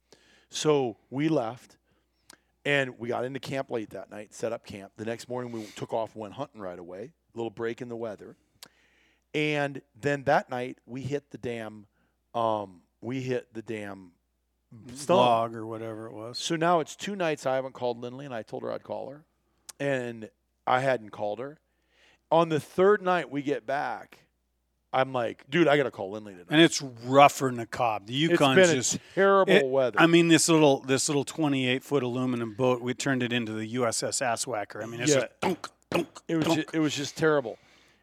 So 0.50 0.98
we 1.10 1.30
left. 1.30 1.78
And 2.64 3.00
we 3.00 3.08
got 3.08 3.26
into 3.26 3.40
camp 3.40 3.72
late 3.72 3.90
that 3.92 4.12
night, 4.12 4.34
set 4.36 4.54
up 4.54 4.66
camp. 4.66 4.92
The 4.98 5.06
next 5.06 5.28
morning, 5.28 5.52
we 5.52 5.66
took 5.76 5.94
off, 5.94 6.16
went 6.16 6.36
hunting 6.36 6.62
right 6.62 6.78
away. 6.78 7.12
A 7.34 7.38
little 7.38 7.50
break 7.50 7.82
in 7.82 7.90
the 7.90 7.96
weather. 7.96 8.36
And 9.34 9.82
then 10.00 10.26
that 10.26 10.50
night, 10.50 10.78
we 10.86 11.02
hit 11.02 11.32
the 11.32 11.38
damn, 11.38 11.88
um, 12.36 12.82
we 13.02 13.22
hit 13.22 13.54
the 13.54 13.62
damn 13.64 14.12
stump. 14.96 15.18
Log 15.18 15.56
or 15.56 15.66
whatever 15.66 16.08
it 16.08 16.14
was. 16.14 16.38
So 16.38 16.56
now 16.56 16.80
it's 16.80 16.96
two 16.96 17.16
nights 17.16 17.46
I 17.46 17.56
haven't 17.56 17.74
called 17.74 18.00
Lindley, 18.00 18.26
and 18.26 18.34
I 18.34 18.42
told 18.44 18.64
her 18.64 18.72
I'd 18.72 18.84
call 18.84 19.10
her, 19.10 19.24
and 19.80 20.30
I 20.68 20.80
hadn't 20.82 21.10
called 21.10 21.40
her. 21.40 21.60
On 22.32 22.50
the 22.50 22.60
third 22.60 23.02
night 23.02 23.30
we 23.30 23.42
get 23.42 23.66
back, 23.66 24.20
I'm 24.94 25.14
like, 25.14 25.46
dude, 25.50 25.68
I 25.68 25.78
got 25.78 25.84
to 25.84 25.92
call 25.92 26.12
Lindley 26.12 26.34
tonight. 26.34 26.48
And 26.50 26.62
it's 26.62 26.82
rougher 26.82 27.48
than 27.50 27.60
a 27.60 27.66
cob. 27.66 28.08
The 28.08 28.14
Yukon's 28.28 28.72
just 28.74 29.00
terrible 29.16 29.54
It- 29.54 29.66
weather. 29.66 30.00
I 30.00 30.08
mean, 30.08 30.28
this 30.28 30.48
little 30.50 30.80
this 30.82 31.08
little 31.10 31.24
28 31.24 31.84
foot 31.84 32.04
aluminum 32.04 32.54
boat, 32.56 32.82
we 32.82 32.94
turned 32.94 33.24
it 33.24 33.32
into 33.34 33.54
the 33.54 33.66
USS 33.76 34.22
Asswhacker. 34.22 34.84
I 34.84 34.86
mean, 34.86 35.00
it's 35.02 35.14
Yeah. 35.14 35.22
just 35.22 35.40
dunk, 35.42 35.68
dunk, 35.90 36.08
It 36.28 36.36
was 36.36 36.46
dunk. 36.46 36.60
just, 36.62 36.76
it 36.76 36.80
was 36.80 36.96
just 36.96 37.18
terrible. 37.18 37.58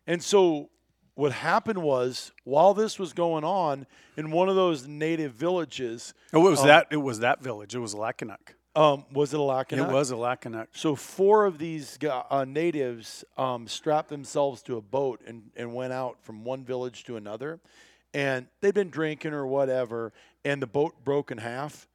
And 0.06 0.22
so 0.22 0.70
what 1.18 1.32
happened 1.32 1.82
was 1.82 2.30
while 2.44 2.74
this 2.74 2.96
was 2.96 3.12
going 3.12 3.42
on 3.42 3.88
in 4.16 4.30
one 4.30 4.48
of 4.48 4.54
those 4.54 4.86
native 4.86 5.32
villages, 5.32 6.14
Oh, 6.32 6.46
it 6.46 6.50
was 6.50 6.62
that. 6.62 6.86
It 6.92 6.98
was 6.98 7.18
that 7.18 7.42
village. 7.42 7.74
It 7.74 7.80
was 7.80 7.92
Alakanuk. 7.92 8.54
um, 8.76 9.04
was 9.12 9.34
it 9.34 9.38
Alakanuk? 9.38 9.88
It 9.88 9.92
was 9.92 10.12
Alakanuk. 10.12 10.68
So 10.72 10.94
four 10.94 11.44
of 11.44 11.58
these 11.58 11.98
uh, 12.04 12.44
natives 12.46 13.24
um, 13.36 13.66
strapped 13.66 14.10
themselves 14.10 14.62
to 14.62 14.76
a 14.76 14.80
boat 14.80 15.20
and, 15.26 15.50
and 15.56 15.74
went 15.74 15.92
out 15.92 16.18
from 16.22 16.44
one 16.44 16.64
village 16.64 17.02
to 17.04 17.16
another, 17.16 17.58
and 18.14 18.46
they'd 18.60 18.74
been 18.74 18.90
drinking 18.90 19.32
or 19.32 19.44
whatever, 19.44 20.12
and 20.44 20.62
the 20.62 20.68
boat 20.68 21.04
broke 21.04 21.32
in 21.32 21.38
half, 21.38 21.88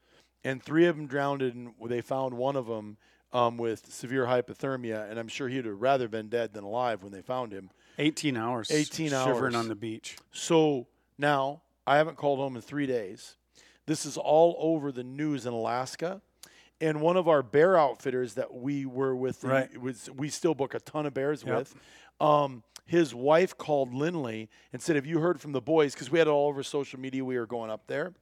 and 0.43 0.61
three 0.61 0.85
of 0.85 0.97
them 0.97 1.07
drowned, 1.07 1.41
and 1.41 1.73
they 1.87 2.01
found 2.01 2.33
one 2.33 2.57
of 2.57 2.67
them 2.67 2.97
um, 3.31 3.55
with 3.55 3.89
severe 3.89 4.25
hypothermia, 4.25 5.09
and 5.09 5.17
I'm 5.17 5.29
sure 5.29 5.47
he'd 5.47 5.63
have 5.63 5.81
rather 5.81 6.09
been 6.09 6.27
dead 6.27 6.53
than 6.53 6.65
alive 6.65 7.03
when 7.03 7.13
they 7.13 7.21
found 7.21 7.53
him. 7.53 7.69
18 7.97 8.37
hours. 8.37 8.71
18 8.71 9.09
shivering 9.09 9.53
hours. 9.53 9.55
on 9.55 9.67
the 9.67 9.75
beach. 9.75 10.17
So 10.31 10.87
now 11.17 11.61
I 11.85 11.97
haven't 11.97 12.17
called 12.17 12.39
home 12.39 12.55
in 12.55 12.61
three 12.61 12.85
days. 12.87 13.35
This 13.85 14.05
is 14.05 14.17
all 14.17 14.55
over 14.59 14.91
the 14.91 15.03
news 15.03 15.45
in 15.45 15.53
Alaska. 15.53 16.21
And 16.81 17.01
one 17.01 17.17
of 17.17 17.27
our 17.27 17.43
bear 17.43 17.77
outfitters 17.77 18.33
that 18.33 18.53
we 18.53 18.85
were 18.85 19.15
with, 19.15 19.43
Right. 19.43 19.77
was 19.79 20.09
we 20.11 20.29
still 20.29 20.53
book 20.53 20.73
a 20.73 20.79
ton 20.79 21.05
of 21.05 21.13
bears 21.13 21.43
Yep. 21.45 21.57
with. 21.57 21.75
Um, 22.19 22.63
his 22.85 23.15
wife 23.15 23.57
called 23.57 23.93
Lindley 23.93 24.49
and 24.73 24.81
said, 24.81 24.95
"Have 24.97 25.05
you 25.05 25.19
heard 25.19 25.39
from 25.39 25.53
the 25.53 25.61
boys?" 25.61 25.93
Because 25.93 26.11
we 26.11 26.19
had 26.19 26.27
it 26.27 26.31
all 26.31 26.49
over 26.49 26.61
social 26.63 26.99
media. 26.99 27.23
We 27.23 27.37
were 27.37 27.45
going 27.45 27.69
up 27.71 27.87
there, 27.87 28.13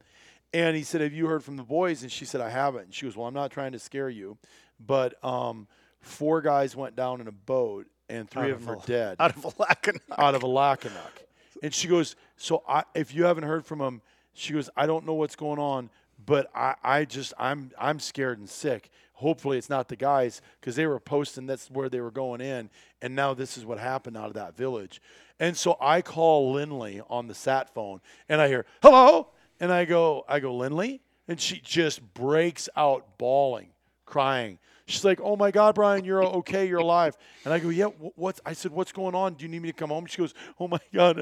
and 0.52 0.76
he 0.76 0.84
said, 0.84 1.00
"Have 1.00 1.12
you 1.12 1.26
heard 1.26 1.42
from 1.42 1.56
the 1.56 1.64
boys?" 1.64 2.02
And 2.02 2.12
she 2.12 2.24
said, 2.24 2.40
"I 2.40 2.50
haven't." 2.50 2.84
And 2.84 2.94
she 2.94 3.06
goes, 3.06 3.16
"Well, 3.16 3.26
I'm 3.26 3.34
not 3.34 3.50
trying 3.50 3.72
to 3.72 3.78
scare 3.80 4.08
you, 4.08 4.38
but 4.78 5.22
um, 5.24 5.66
four 6.00 6.40
guys 6.40 6.76
went 6.76 6.94
down 6.94 7.20
in 7.20 7.26
a 7.26 7.32
boat, 7.32 7.88
and 8.12 8.30
three 8.30 8.42
Out 8.44 8.50
of 8.50 8.56
of 8.56 8.66
them 8.66 8.76
are 8.76 8.86
dead." 8.86 9.16
Out 9.18 9.36
of 9.36 9.42
Alakanuk. 9.42 10.00
out 10.16 10.34
of 10.34 10.42
Alakanuk. 10.42 11.22
And 11.62 11.72
she 11.72 11.88
goes, 11.88 12.16
So 12.36 12.62
I, 12.68 12.84
if 12.94 13.14
you 13.14 13.24
haven't 13.24 13.44
heard 13.44 13.64
from 13.64 13.80
him, 13.80 14.02
she 14.34 14.52
goes, 14.52 14.68
I 14.76 14.86
don't 14.86 15.06
know 15.06 15.14
what's 15.14 15.36
going 15.36 15.58
on, 15.58 15.90
but 16.26 16.50
I, 16.54 16.74
I 16.82 17.04
just, 17.04 17.32
I'm, 17.38 17.70
I'm 17.78 18.00
scared 18.00 18.38
and 18.38 18.48
sick. 18.48 18.90
Hopefully 19.14 19.56
it's 19.58 19.70
not 19.70 19.88
the 19.88 19.96
guys 19.96 20.42
because 20.60 20.74
they 20.74 20.86
were 20.86 20.98
posting 20.98 21.46
that's 21.46 21.70
where 21.70 21.88
they 21.88 22.00
were 22.00 22.10
going 22.10 22.40
in. 22.40 22.70
And 23.00 23.14
now 23.14 23.34
this 23.34 23.56
is 23.56 23.64
what 23.64 23.78
happened 23.78 24.16
out 24.16 24.26
of 24.26 24.34
that 24.34 24.56
village. 24.56 25.00
And 25.38 25.56
so 25.56 25.76
I 25.80 26.02
call 26.02 26.52
Lindley 26.52 27.00
on 27.08 27.28
the 27.28 27.34
sat 27.34 27.72
phone 27.72 28.00
and 28.28 28.40
I 28.40 28.48
hear, 28.48 28.66
hello. 28.82 29.28
And 29.60 29.70
I 29.70 29.84
go, 29.84 30.24
I 30.28 30.40
go, 30.40 30.56
Lindley? 30.56 31.02
And 31.28 31.40
she 31.40 31.60
just 31.60 32.02
breaks 32.14 32.68
out 32.76 33.16
bawling, 33.18 33.68
crying. 34.04 34.58
She's 34.86 35.04
like, 35.04 35.20
"Oh 35.22 35.36
my 35.36 35.50
God, 35.50 35.74
Brian, 35.74 36.04
you're 36.04 36.24
okay. 36.24 36.66
You're 36.66 36.80
alive." 36.80 37.16
And 37.44 37.52
I 37.54 37.58
go, 37.58 37.68
"Yeah, 37.68 37.86
wh- 37.86 38.18
what's?" 38.18 38.40
I 38.44 38.52
said, 38.52 38.72
"What's 38.72 38.92
going 38.92 39.14
on? 39.14 39.34
Do 39.34 39.44
you 39.44 39.48
need 39.48 39.62
me 39.62 39.70
to 39.70 39.76
come 39.76 39.90
home?" 39.90 40.06
She 40.06 40.18
goes, 40.18 40.34
"Oh 40.58 40.68
my 40.68 40.80
God!" 40.94 41.18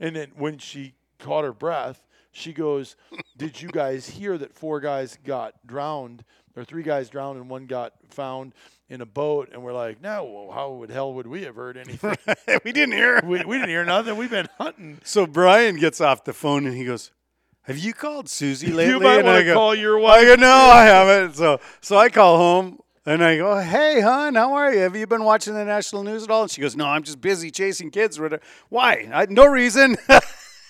And 0.00 0.16
then 0.16 0.32
when 0.36 0.58
she 0.58 0.94
caught 1.18 1.44
her 1.44 1.52
breath, 1.52 2.02
she 2.32 2.52
goes, 2.52 2.96
"Did 3.36 3.62
you 3.62 3.68
guys 3.68 4.08
hear 4.08 4.36
that 4.38 4.54
four 4.54 4.80
guys 4.80 5.18
got 5.24 5.54
drowned, 5.66 6.24
or 6.56 6.64
three 6.64 6.82
guys 6.82 7.08
drowned, 7.08 7.38
and 7.38 7.48
one 7.48 7.66
got 7.66 7.92
found 8.08 8.52
in 8.88 9.00
a 9.00 9.06
boat?" 9.06 9.50
And 9.52 9.62
we're 9.62 9.72
like, 9.72 10.00
"No, 10.02 10.24
well, 10.24 10.50
how 10.52 10.72
would 10.72 10.90
hell 10.90 11.14
would 11.14 11.26
we 11.28 11.42
have 11.44 11.54
heard 11.54 11.76
anything? 11.76 12.16
we 12.64 12.72
didn't 12.72 12.92
hear. 12.94 13.20
we, 13.24 13.44
we 13.44 13.56
didn't 13.56 13.68
hear 13.68 13.84
nothing. 13.84 14.16
We've 14.16 14.30
been 14.30 14.48
hunting." 14.58 14.98
So 15.04 15.26
Brian 15.26 15.76
gets 15.76 16.00
off 16.00 16.24
the 16.24 16.32
phone 16.32 16.66
and 16.66 16.76
he 16.76 16.84
goes, 16.84 17.12
"Have 17.62 17.78
you 17.78 17.92
called 17.94 18.28
Susie 18.28 18.66
lately?" 18.72 18.94
You 18.94 19.00
might 19.00 19.24
want 19.24 19.44
to 19.44 19.54
call 19.54 19.74
your 19.74 20.04
I 20.04 20.24
go, 20.24 20.34
"No, 20.34 20.52
I 20.52 20.84
haven't." 20.84 21.36
So 21.36 21.60
so 21.80 21.96
I 21.96 22.08
call 22.08 22.36
home 22.36 22.80
and 23.06 23.22
I 23.24 23.36
go, 23.36 23.58
"Hey, 23.60 24.00
hon, 24.00 24.34
how 24.34 24.54
are 24.54 24.72
you? 24.72 24.80
Have 24.80 24.96
you 24.96 25.06
been 25.06 25.24
watching 25.24 25.54
the 25.54 25.64
national 25.64 26.02
news 26.04 26.24
at 26.24 26.30
all?" 26.30 26.42
And 26.42 26.50
she 26.50 26.60
goes, 26.60 26.76
"No, 26.76 26.86
I'm 26.86 27.02
just 27.02 27.20
busy 27.20 27.50
chasing 27.50 27.90
kids." 27.90 28.18
whatever." 28.20 28.42
Why? 28.68 29.08
I, 29.12 29.26
no 29.26 29.46
reason. 29.46 29.96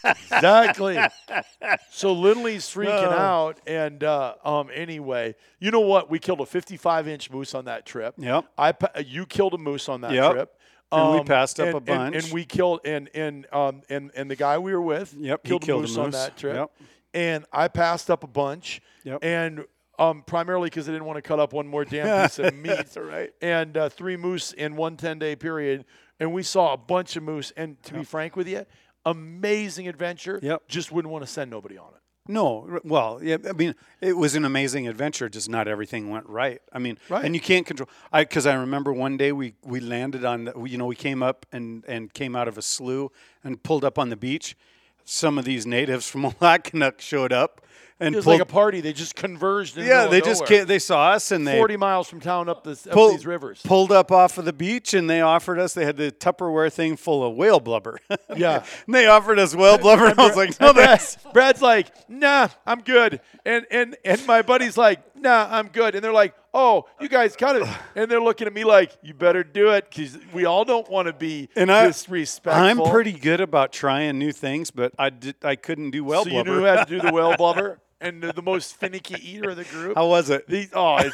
Exactly. 0.05 0.99
so 1.90 2.12
Lindley's 2.12 2.66
freaking 2.66 2.88
Oh. 3.07 3.11
out, 3.11 3.61
and 3.66 4.05
uh, 4.05 4.35
um, 4.44 4.68
anyway, 4.75 5.35
you 5.61 5.70
know 5.70 5.81
what? 5.81 6.11
We 6.11 6.18
killed 6.18 6.40
a 6.42 6.47
55 6.47 7.09
inch 7.09 7.31
moose 7.31 7.55
on 7.55 7.64
that 7.64 7.87
trip. 7.87 8.14
Yep. 8.18 8.45
I 8.59 8.74
you 9.05 9.24
killed 9.24 9.55
a 9.55 9.59
moose 9.59 9.89
on 9.89 10.03
that 10.03 10.12
Yep. 10.12 10.32
trip. 10.32 10.59
And 10.93 11.12
we 11.14 11.18
Um, 11.20 11.24
passed 11.24 11.59
up 11.59 11.68
and- 11.68 11.76
a 11.76 11.80
bunch. 11.80 12.16
and, 12.24 12.32
we 12.35 12.45
killed 12.45 12.80
and 12.85 13.09
and 13.14 13.47
um 13.51 13.80
and 13.89 14.11
and 14.14 14.30
the 14.30 14.37
guy 14.37 14.59
we 14.59 14.72
were 14.74 14.82
with 14.82 15.14
Yep, 15.18 15.41
he 15.43 15.49
killed, 15.49 15.62
killed 15.62 15.80
a 15.80 15.85
a 15.85 15.89
moose 15.89 15.97
on 15.97 16.11
that 16.11 16.37
trip. 16.37 16.55
Yep. 16.57 16.70
And 17.14 17.45
I 17.53 17.68
passed 17.68 18.11
up 18.11 18.22
a 18.24 18.26
bunch. 18.28 18.82
Yep. 19.05 19.20
And 19.24 19.64
um, 19.99 20.22
primarily 20.22 20.68
because 20.70 20.88
I 20.88 20.92
didn't 20.92 21.07
want 21.07 21.16
to 21.16 21.22
cut 21.22 21.38
up 21.40 21.53
one 21.53 21.66
more 21.66 21.84
damn 21.84 22.22
piece 22.28 22.38
of 22.38 22.55
meat. 22.55 22.68
That's 22.68 22.97
all 22.97 23.03
right. 23.05 23.30
And 23.42 23.76
uh, 23.76 23.88
three 23.88 24.16
moose 24.16 24.53
in 24.53 24.76
one 24.76 24.97
10 24.97 25.18
day 25.18 25.36
period. 25.36 25.84
And 26.20 26.32
we 26.32 26.42
saw 26.42 26.72
a 26.72 26.76
bunch 26.76 27.16
of 27.16 27.22
moose. 27.22 27.53
And 27.57 27.82
to 27.84 27.95
be 27.95 28.05
frank 28.05 28.36
with 28.36 28.49
you, 28.49 28.64
amazing 29.05 29.88
adventure. 29.88 30.38
Yep. 30.42 30.68
Just 30.68 30.92
wouldn't 30.92 31.12
want 31.12 31.24
to 31.24 31.30
send 31.30 31.51
nobody 31.51 31.76
on 31.78 31.88
it. 31.88 32.01
No, 32.26 32.80
well, 32.84 33.20
yeah, 33.22 33.36
I 33.47 33.53
mean, 33.53 33.74
it 34.01 34.16
was 34.16 34.34
an 34.34 34.47
amazing 34.47 34.88
adventure. 34.88 35.28
Just 35.28 35.51
not 35.51 35.68
everything 35.68 36.09
went 36.09 36.26
right. 36.26 36.62
I 36.72 36.78
mean, 36.78 36.97
Right. 37.11 37.22
and 37.22 37.34
you 37.34 37.40
can't 37.40 37.66
control. 37.66 37.86
I 38.11 38.24
because 38.24 38.47
I 38.47 38.55
remember 38.55 38.95
one 38.95 39.18
day 39.18 39.30
we 39.30 39.57
we 39.62 39.78
landed 39.80 40.24
on, 40.24 40.47
the, 40.47 40.59
you 40.64 40.78
know, 40.78 40.86
we 40.86 40.97
came 40.97 41.22
up 41.22 41.45
and 41.53 41.84
and 41.86 42.11
came 42.14 42.34
out 42.34 42.49
of 42.49 42.57
a 42.57 42.62
slough 42.62 43.11
and 43.42 43.62
pulled 43.62 43.84
up 43.84 43.99
on 43.99 44.09
the 44.09 44.16
beach. 44.16 44.57
Some 45.05 45.36
of 45.36 45.45
these 45.45 45.66
natives 45.66 46.09
from 46.09 46.22
Alakanuk 46.40 46.99
showed 47.03 47.30
up 47.30 47.61
and 48.01 48.14
It 48.14 48.16
was 48.18 48.24
pulled. 48.24 48.34
like 48.40 48.42
a 48.42 48.51
party. 48.53 48.80
They 48.80 48.92
just 48.92 49.14
converged. 49.14 49.76
In 49.76 49.84
the 49.84 49.88
yeah, 49.88 49.97
middle 50.05 50.11
they 50.11 50.20
just 50.20 50.47
came, 50.47 50.66
they 50.66 50.78
saw 50.80 51.11
us 51.12 51.30
and 51.30 51.47
they 51.47 51.57
40 51.59 51.76
miles 51.76 52.09
from 52.09 52.20
town 52.20 52.49
up, 52.49 52.64
this, 52.64 52.86
up 52.86 52.92
pulled, 52.92 53.14
these 53.14 53.24
rivers. 53.26 53.61
pulled 53.64 53.92
up 53.92 54.11
off 54.11 54.36
of 54.36 54.45
the 54.45 54.53
beach 54.53 54.95
and 54.95 55.09
they 55.09 55.20
offered 55.20 55.59
us. 55.61 55.74
They 55.74 55.84
had 55.84 55.97
the 55.97 56.11
Tupperware 56.11 56.72
thing 56.72 56.97
full 56.97 57.24
of 57.24 57.36
whale 57.36 57.61
blubber. 57.61 57.99
Yeah. 58.36 58.64
and 58.86 58.95
they 58.95 59.07
offered 59.07 59.38
us 59.38 59.55
whale 59.55 59.78
blubber. 59.78 60.07
And 60.07 60.18
I 60.18 60.26
was 60.26 60.36
like, 60.36 60.59
no, 60.61 60.68
And 60.70 60.76
that's 60.78 61.16
Brad's 61.32 61.62
like, 61.62 61.86
nah, 62.09 62.49
I'm 62.66 62.80
good. 62.80 63.20
And 63.47 63.64
and 63.70 63.97
and 64.05 64.26
my 64.26 64.42
buddy's 64.42 64.76
like, 64.76 65.01
nah, 65.25 65.49
I'm 65.51 65.68
good. 65.68 65.97
And 65.97 66.05
they're 66.05 66.12
like, 66.12 66.35
oh, 66.53 66.85
you 67.01 67.09
guys 67.09 67.35
got 67.35 67.57
it. 67.57 67.66
And 67.97 68.09
they're 68.11 68.20
looking 68.22 68.47
at 68.47 68.53
me 68.53 68.62
like, 68.62 68.93
you 69.03 69.12
better 69.14 69.43
do 69.43 69.70
it 69.70 69.91
because 69.91 70.16
we 70.33 70.45
all 70.45 70.64
don't 70.64 70.89
want 70.89 71.09
to 71.09 71.12
be 71.12 71.49
And 71.57 71.72
I- 71.72 71.87
disrespectful. 71.89 72.62
I'm 72.62 72.91
pretty 72.93 73.12
good 73.12 73.41
about 73.41 73.72
trying 73.72 74.18
new 74.18 74.31
things, 74.33 74.70
but 74.70 74.93
I 74.99 75.11
did 75.11 75.35
I 75.43 75.57
couldn't 75.57 75.91
do 75.91 76.05
whale 76.05 76.25
blubber. 76.25 76.31
So 76.39 76.45
blubber. 76.45 76.51
you 76.55 76.61
knew 76.61 76.66
how 76.77 76.85
to 76.85 76.91
do 76.91 77.01
the 77.01 77.12
whale 77.12 77.37
blubber 77.39 77.81
and 78.01 78.22
the, 78.22 78.33
the 78.33 78.43
most 78.43 78.77
finicky 78.77 79.16
eater 79.29 79.51
of 79.51 79.57
the 79.57 79.64
group. 79.64 79.97
How 79.97 80.07
was 80.07 80.31
it? 80.31 80.47
These, 80.47 80.68
oh, 80.75 80.99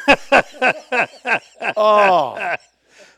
oh. 1.77 2.55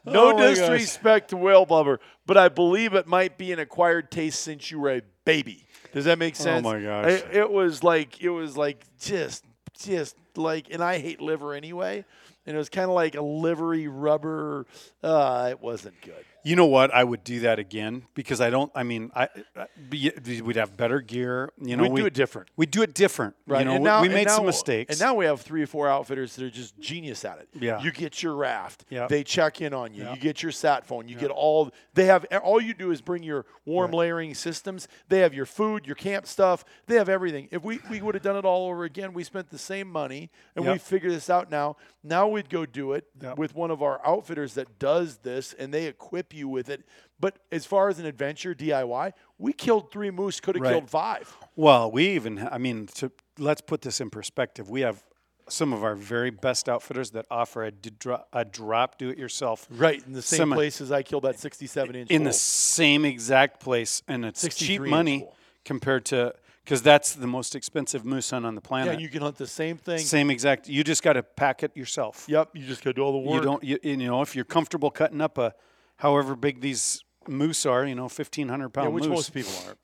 No 0.06 0.32
Oh 0.32 0.34
my 0.34 0.39
gosh. 0.44 0.58
disrespect 0.58 1.30
to 1.30 1.38
whale 1.38 1.66
blubber, 1.66 2.00
but 2.26 2.38
I 2.38 2.50
believe 2.50 2.94
it 2.94 3.08
might 3.08 3.38
be 3.38 3.52
an 3.54 3.60
acquired 3.60 4.12
taste 4.12 4.41
since 4.41 4.70
you 4.70 4.80
were 4.80 4.91
a 4.98 5.02
baby. 5.26 5.66
Does 5.94 6.06
that 6.06 6.20
make 6.20 6.36
sense? 6.36 6.66
Oh 6.66 6.72
my 6.74 6.82
gosh. 6.82 7.06
It, 7.10 7.28
it 7.32 7.50
was 7.52 7.84
like 7.84 8.22
it 8.22 8.30
was 8.30 8.58
like 8.58 8.84
just 9.00 9.46
just 9.86 10.15
like, 10.36 10.67
and 10.71 10.84
I 10.84 10.99
hate 10.99 11.21
liver 11.21 11.53
anyway. 11.53 12.05
And 12.45 12.55
it 12.55 12.57
was 12.57 12.69
kind 12.69 12.89
of 12.89 12.95
like 12.95 13.15
a 13.15 13.21
livery 13.21 13.88
rubber. 13.88 14.65
Uh, 15.01 15.47
it 15.51 15.61
wasn't 15.61 15.99
good. 16.01 16.25
You 16.44 16.56
know 16.56 16.66
what? 16.66 16.94
I 16.94 17.04
would 17.04 17.24
do 17.24 17.39
that 17.41 17.58
again 17.60 18.04
because 18.16 18.41
I 18.41 18.50
don't. 18.50 18.72
I 18.76 18.84
mean, 18.84 19.12
I, 19.16 19.30
I 19.56 19.68
we'd 19.89 20.56
have 20.58 20.76
better 20.76 21.00
gear. 21.00 21.52
You 21.62 21.78
know, 21.78 21.84
We'd 21.88 22.02
do 22.02 22.06
it 22.06 22.14
different. 22.14 22.50
We 22.58 22.66
do 22.66 22.82
it 22.82 22.94
different. 22.94 23.36
Right. 23.48 23.60
You 23.60 23.66
know, 23.66 23.72
and 23.76 23.84
we- 23.84 23.86
now, 23.86 24.02
we 24.02 24.10
made 24.10 24.30
some 24.30 24.46
mistakes. 24.46 24.91
And 24.96 25.00
now 25.00 25.14
we 25.16 25.26
have 25.26 25.41
three 25.41 25.64
or 25.64 25.68
four 25.68 25.88
outfitters 25.88 26.36
that 26.36 26.44
are 26.46 26.50
just 26.50 26.78
genius 26.80 27.24
at 27.26 27.39
it. 27.39 27.48
Yeah. 27.54 27.82
You 27.82 27.91
get 27.91 28.22
your 28.22 28.36
raft. 28.36 28.86
Yep. 28.89 29.10
They 29.10 29.24
check 29.24 29.62
in 29.62 29.74
on 29.74 29.94
you. 29.94 30.04
Yep. 30.04 30.16
You 30.16 30.22
get 30.22 30.44
your 30.44 30.52
sat 30.52 30.86
phone. 30.86 31.08
You 31.08 31.16
get 31.16 31.32
all 31.32 31.72
they 31.94 32.06
have 32.06 32.26
all 32.44 32.60
you 32.62 32.74
do 32.74 32.91
is 32.91 33.02
bring 33.02 33.24
your 33.24 33.46
warm 33.66 33.91
layering 33.91 34.34
systems. 34.36 34.88
They 35.08 35.20
have 35.20 35.34
your 35.34 35.46
food, 35.46 35.86
your 35.86 35.96
camp 35.96 36.28
stuff. 36.28 36.66
They 36.88 36.96
have 36.96 37.08
everything. 37.10 37.48
If 37.52 37.64
we, 37.64 37.80
we 37.89 38.02
would 38.02 38.16
have 38.16 38.24
done 38.24 38.36
it 38.36 38.44
all 38.46 38.68
over 38.70 38.84
again, 38.84 39.14
we 39.14 39.24
spent 39.24 39.50
the 39.50 39.58
same 39.58 39.88
money 39.89 40.30
and 40.56 40.66
we 40.66 40.78
figure 40.78 41.10
this 41.10 41.30
out 41.30 41.50
now. 41.50 41.78
Now 42.04 42.28
we'd 42.28 42.50
go 42.50 42.66
do 42.66 42.91
it 42.94 43.06
Yep. 43.22 43.38
with 43.38 43.56
one 43.56 43.72
of 43.72 43.82
our 43.82 44.02
outfitters 44.06 44.56
that 44.56 44.78
does 44.80 45.18
this 45.20 45.54
and 45.54 45.74
they 45.74 45.86
equip 45.86 46.32
you 46.34 46.47
with 46.47 46.69
it. 46.69 46.84
But 47.19 47.38
as 47.51 47.65
far 47.65 47.89
as 47.89 47.99
an 47.99 48.05
adventure 48.05 48.53
DIY, 48.53 49.13
we 49.38 49.53
killed 49.53 49.91
three 49.91 50.11
moose, 50.11 50.39
could 50.39 50.55
have 50.55 50.63
Right. 50.63 50.71
killed 50.73 50.89
five. 50.89 51.34
Well, 51.55 51.91
we 51.91 52.07
even, 52.09 52.47
I 52.51 52.57
mean, 52.57 52.88
to, 52.95 53.11
let's 53.38 53.61
put 53.61 53.81
this 53.81 54.01
in 54.01 54.09
perspective. 54.09 54.69
We 54.69 54.81
have 54.81 55.03
some 55.49 55.73
of 55.73 55.84
our 55.84 55.95
very 55.95 56.29
best 56.29 56.69
outfitters 56.69 57.11
that 57.11 57.25
offer 57.29 57.65
a, 57.65 57.71
dro- 57.71 58.23
a 58.31 58.45
drop 58.45 58.97
do 58.97 59.09
it 59.09 59.17
yourself 59.17 59.67
Right, 59.69 60.01
in 60.07 60.13
the 60.13 60.21
same 60.21 60.51
places 60.51 60.89
I 60.91 61.03
killed 61.03 61.23
that 61.23 61.38
67 61.38 61.95
inch. 61.95 62.09
in 62.09 62.23
the 62.23 62.31
same 62.34 63.03
exact 63.05 63.59
place, 63.59 64.01
and 64.07 64.23
it's 64.23 64.47
cheap 64.55 64.81
money 64.81 65.27
compared 65.65 66.05
to, 66.05 66.34
because 66.63 66.81
that's 66.81 67.13
the 67.15 67.27
most 67.27 67.55
expensive 67.55 68.05
moose 68.05 68.29
hunt 68.29 68.45
on 68.45 68.55
the 68.55 68.61
planet. 68.61 68.93
and 68.93 69.01
you 69.01 69.09
can 69.09 69.21
hunt 69.21 69.36
the 69.36 69.45
same 69.45 69.75
thing. 69.75 69.97
same 69.99 70.29
exact, 70.31 70.69
you 70.69 70.81
just 70.81 71.03
got 71.03 71.13
to 71.13 71.23
pack 71.23 71.61
it 71.61 71.75
yourself. 71.75 72.25
Yep, 72.29 72.51
you 72.53 72.65
just 72.65 72.81
got 72.81 72.91
to 72.91 72.93
do 72.93 73.01
all 73.01 73.11
the 73.11 73.17
work. 73.29 73.41
You 73.41 73.41
don't, 73.41 73.63
you, 73.65 73.79
you 73.84 73.97
know, 73.97 74.21
if 74.21 74.36
you're 74.38 74.45
comfortable 74.45 74.91
cutting 74.91 75.19
up 75.19 75.38
a, 75.38 75.53
however 75.98 76.36
big 76.36 76.62
these 76.62 77.04
moose 77.28 77.66
are, 77.66 77.86
you 77.86 77.96
know, 77.96 78.04
1,500 78.04 78.70
pound 78.70 78.86
yeah, 78.86 78.94
which 78.94 79.04
moose. 79.06 79.12
most 79.12 79.34
people 79.34 79.52
aren't. 79.66 79.80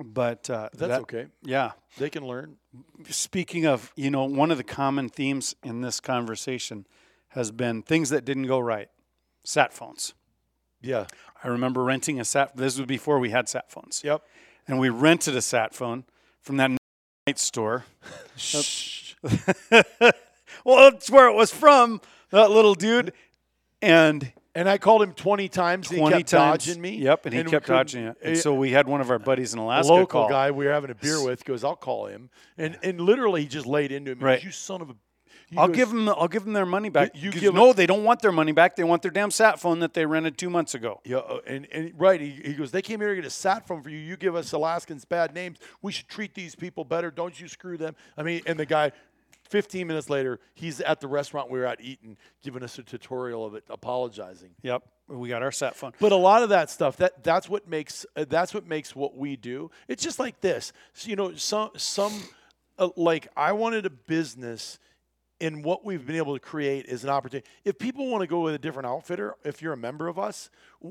But 0.00 0.48
uh, 0.48 0.68
That's 0.72 0.88
that- 0.88 1.00
okay. 1.02 1.26
Yeah. 1.42 1.72
They 1.98 2.10
can 2.10 2.26
learn. 2.26 2.56
Speaking 3.08 3.66
of, 3.66 3.92
you 3.96 4.10
know, 4.10 4.24
one 4.24 4.50
of 4.50 4.56
the 4.56 4.64
common 4.64 5.08
themes 5.08 5.56
in 5.64 5.80
this 5.80 5.98
conversation 6.00 6.86
has 7.28 7.50
been 7.50 7.82
things 7.82 8.10
that 8.10 8.24
didn't 8.24 8.46
go 8.46 8.58
right. 8.58 8.88
Sat 9.44 9.72
phones. 9.72 10.14
Yeah. 10.80 11.06
I 11.42 11.48
remember 11.48 11.82
renting 11.82 12.20
a 12.20 12.24
sat. 12.24 12.56
This 12.56 12.78
was 12.78 12.86
before 12.86 13.18
we 13.18 13.30
had 13.30 13.48
sat 13.48 13.70
phones. 13.70 14.02
Yep. 14.04 14.22
And 14.68 14.78
we 14.78 14.88
rented 14.88 15.34
a 15.34 15.42
sat 15.42 15.74
phone 15.74 16.04
from 16.40 16.58
that 16.58 16.70
night 17.26 17.38
store. 17.38 17.84
Shh. 18.36 19.14
well, 20.64 20.90
that's 20.90 21.10
where 21.10 21.28
it 21.28 21.34
was 21.34 21.50
from. 21.50 22.00
That 22.30 22.50
little 22.50 22.74
dude. 22.74 23.12
And 23.82 24.32
And 24.58 24.68
I 24.68 24.76
called 24.76 25.02
him 25.02 25.12
20 25.12 25.48
times. 25.48 25.88
And 25.90 25.98
20 26.00 26.16
he 26.16 26.18
kept 26.22 26.30
times. 26.30 26.64
dodging 26.66 26.82
me. 26.82 26.96
Yep, 26.96 27.26
and 27.26 27.34
he 27.34 27.42
we 27.42 27.50
kept 27.50 27.66
dodging 27.66 28.06
it. 28.06 28.16
And 28.22 28.36
so 28.36 28.54
we 28.54 28.70
had 28.72 28.88
one 28.88 29.00
of 29.00 29.08
our 29.10 29.18
buddies 29.20 29.52
in 29.54 29.60
Alaska 29.60 29.92
local 29.92 30.06
call. 30.06 30.28
guy 30.28 30.50
we 30.50 30.66
were 30.66 30.72
having 30.72 30.90
a 30.90 30.94
beer 30.96 31.22
with 31.22 31.44
goes, 31.44 31.62
"I'll 31.62 31.76
call 31.76 32.06
him," 32.06 32.28
and 32.56 32.76
and 32.82 33.00
literally 33.00 33.42
he 33.42 33.48
just 33.48 33.66
laid 33.66 33.92
into 33.92 34.10
him. 34.10 34.18
Goes, 34.18 34.24
Right. 34.24 34.42
You 34.44 34.50
son 34.50 34.82
of 34.82 34.90
a. 34.90 34.96
he 35.48 35.56
I'll 35.56 35.68
goes, 35.68 35.76
give 35.76 35.88
them. 35.90 36.08
I'll 36.08 36.26
give 36.28 36.44
them 36.44 36.54
their 36.54 36.66
money 36.66 36.88
back. 36.88 37.12
You- 37.14 37.30
you 37.30 37.40
give 37.40 37.54
no, 37.54 37.72
they 37.72 37.86
don't 37.86 38.02
want 38.04 38.20
their 38.20 38.32
money 38.32 38.52
back. 38.52 38.74
They 38.74 38.84
want 38.84 39.02
their 39.02 39.10
damn 39.12 39.30
sat 39.30 39.60
phone 39.60 39.78
that 39.80 39.94
they 39.94 40.04
rented 40.04 40.36
two 40.36 40.50
months 40.50 40.74
ago. 40.74 41.00
Yeah, 41.04 41.18
uh, 41.18 41.38
and, 41.46 41.66
and 41.72 41.92
right, 41.96 42.20
he, 42.20 42.30
he 42.44 42.54
goes, 42.54 42.70
they 42.72 42.82
came 42.82 42.98
here 43.00 43.10
to 43.10 43.14
get 43.14 43.24
a 43.24 43.30
sat 43.30 43.66
phone 43.66 43.82
for 43.82 43.90
you. 43.90 43.98
You 43.98 44.16
give 44.16 44.34
us 44.34 44.52
Alaskans 44.52 45.04
bad 45.04 45.34
names. 45.34 45.58
We 45.82 45.92
should 45.92 46.08
treat 46.08 46.34
these 46.34 46.54
people 46.56 46.84
better. 46.84 47.10
Don't 47.10 47.38
you 47.40 47.48
screw 47.48 47.76
them. 47.78 47.94
I 48.16 48.22
mean, 48.24 48.42
and 48.44 48.58
the 48.58 48.66
guy, 48.66 48.92
15 49.48 49.86
minutes 49.86 50.10
later, 50.10 50.40
he's 50.54 50.80
at 50.80 51.00
the 51.00 51.08
restaurant 51.08 51.50
we 51.50 51.58
were 51.58 51.66
at 51.66 51.80
eating, 51.80 52.16
giving 52.42 52.62
us 52.62 52.78
a 52.78 52.82
tutorial 52.82 53.44
of 53.44 53.54
it, 53.54 53.64
apologizing. 53.68 54.50
Yep, 54.62 54.82
we 55.08 55.28
got 55.28 55.42
our 55.42 55.52
sat 55.52 55.74
phone. 55.74 55.92
But 56.00 56.12
a 56.12 56.16
lot 56.16 56.42
of 56.42 56.50
that 56.50 56.70
stuff 56.70 56.96
that 56.98 57.22
that's 57.24 57.48
what 57.48 57.68
makes 57.68 58.04
uh, 58.16 58.24
that's 58.28 58.54
what 58.54 58.66
makes 58.66 58.94
what 58.94 59.16
we 59.16 59.36
do. 59.36 59.70
It's 59.88 60.02
just 60.02 60.18
like 60.18 60.40
this. 60.40 60.72
So, 60.92 61.10
you 61.10 61.16
know, 61.16 61.34
some 61.34 61.70
some 61.76 62.12
uh, 62.78 62.90
like 62.96 63.28
I 63.36 63.52
wanted 63.52 63.86
a 63.86 63.90
business 63.90 64.78
and 65.40 65.64
what 65.64 65.84
we've 65.84 66.04
been 66.04 66.16
able 66.16 66.34
to 66.34 66.40
create 66.40 66.86
is 66.86 67.04
an 67.04 67.10
opportunity. 67.10 67.48
If 67.64 67.78
people 67.78 68.10
want 68.10 68.22
to 68.22 68.26
go 68.26 68.40
with 68.40 68.54
a 68.54 68.58
different 68.58 68.86
outfitter, 68.86 69.36
if 69.44 69.62
you're 69.62 69.72
a 69.72 69.76
member 69.76 70.08
of 70.08 70.18
us, 70.18 70.50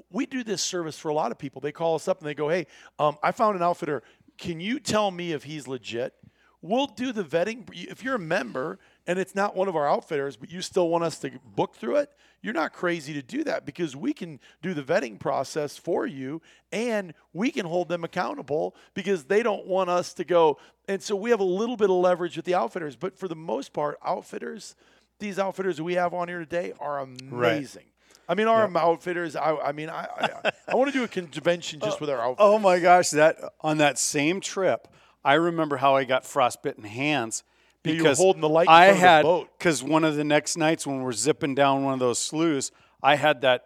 we 0.09 0.25
do 0.25 0.43
this 0.43 0.61
service 0.61 0.97
for 0.97 1.09
a 1.09 1.13
lot 1.13 1.31
of 1.31 1.37
people. 1.37 1.59
They 1.59 1.71
call 1.71 1.95
us 1.95 2.07
up 2.07 2.19
and 2.19 2.27
they 2.27 2.33
go, 2.33 2.49
"Hey, 2.49 2.67
um, 2.97 3.17
I 3.21 3.31
found 3.31 3.55
an 3.55 3.63
outfitter. 3.63 4.03
Can 4.37 4.59
you 4.59 4.79
tell 4.79 5.11
me 5.11 5.33
if 5.33 5.43
he's 5.43 5.67
legit?" 5.67 6.13
We'll 6.61 6.87
do 6.87 7.11
the 7.11 7.23
vetting. 7.23 7.69
If 7.71 8.03
you're 8.03 8.15
a 8.15 8.19
member 8.19 8.79
and 9.05 9.19
it's 9.19 9.35
not 9.35 9.55
one 9.55 9.67
of 9.67 9.75
our 9.75 9.87
outfitters, 9.87 10.35
but 10.35 10.51
you 10.51 10.61
still 10.61 10.89
want 10.89 11.03
us 11.03 11.19
to 11.19 11.31
book 11.55 11.75
through 11.75 11.97
it, 11.97 12.11
you're 12.41 12.53
not 12.53 12.73
crazy 12.73 13.13
to 13.13 13.21
do 13.21 13.43
that 13.43 13.65
because 13.65 13.95
we 13.95 14.13
can 14.13 14.39
do 14.61 14.73
the 14.73 14.81
vetting 14.81 15.19
process 15.19 15.77
for 15.77 16.05
you 16.07 16.41
and 16.71 17.13
we 17.33 17.51
can 17.51 17.65
hold 17.65 17.89
them 17.89 18.03
accountable 18.03 18.75
because 18.93 19.25
they 19.25 19.43
don't 19.43 19.67
want 19.67 19.89
us 19.89 20.13
to 20.13 20.23
go. 20.23 20.57
And 20.87 21.01
so 21.01 21.15
we 21.15 21.29
have 21.29 21.39
a 21.39 21.45
little 21.45 21.77
bit 21.77 21.89
of 21.89 21.95
leverage 21.95 22.35
with 22.35 22.45
the 22.45 22.55
outfitters, 22.55 22.95
but 22.95 23.17
for 23.17 23.27
the 23.27 23.35
most 23.35 23.73
part, 23.73 23.97
outfitters, 24.03 24.75
these 25.19 25.39
outfitters 25.39 25.81
we 25.81 25.95
have 25.95 26.13
on 26.13 26.27
here 26.27 26.39
today 26.39 26.73
are 26.79 26.99
amazing. 26.99 27.83
Right. 27.83 27.93
I 28.29 28.35
mean, 28.35 28.47
our 28.47 28.69
outfitters. 28.77 29.35
I, 29.35 29.55
I 29.55 29.71
mean, 29.71 29.89
I, 29.89 30.05
I, 30.17 30.51
I 30.67 30.75
want 30.75 30.91
to 30.91 30.97
do 30.97 31.03
a 31.05 31.07
convention 31.07 31.79
just 31.79 32.01
with 32.01 32.09
our 32.09 32.17
oh 32.17 32.31
outfitters. 32.31 32.37
Oh 32.39 32.59
my 32.59 32.79
gosh, 32.79 33.11
that 33.11 33.37
on 33.61 33.77
that 33.77 33.97
same 33.97 34.41
trip, 34.41 34.87
I 35.27 35.33
remember 35.33 35.75
how 35.75 35.95
I 35.95 36.05
got 36.05 36.25
frostbitten 36.25 36.85
hands 36.85 37.43
Yeah, 37.83 37.91
you 37.91 37.97
were 37.97 38.03
because 38.03 38.17
holding 38.17 38.41
the 38.41 38.47
light 38.49 38.69
I 38.69 38.85
had 38.93 39.23
boat. 39.23 39.49
because 39.57 39.83
one 39.83 40.05
of 40.05 40.15
the 40.15 40.23
next 40.23 40.55
nights 40.57 40.87
when 40.87 41.01
we're 41.01 41.11
zipping 41.11 41.53
down 41.53 41.83
one 41.83 41.93
of 41.93 41.99
those 41.99 42.17
sloughs, 42.17 42.71
I 43.03 43.15
had 43.15 43.41
that 43.41 43.65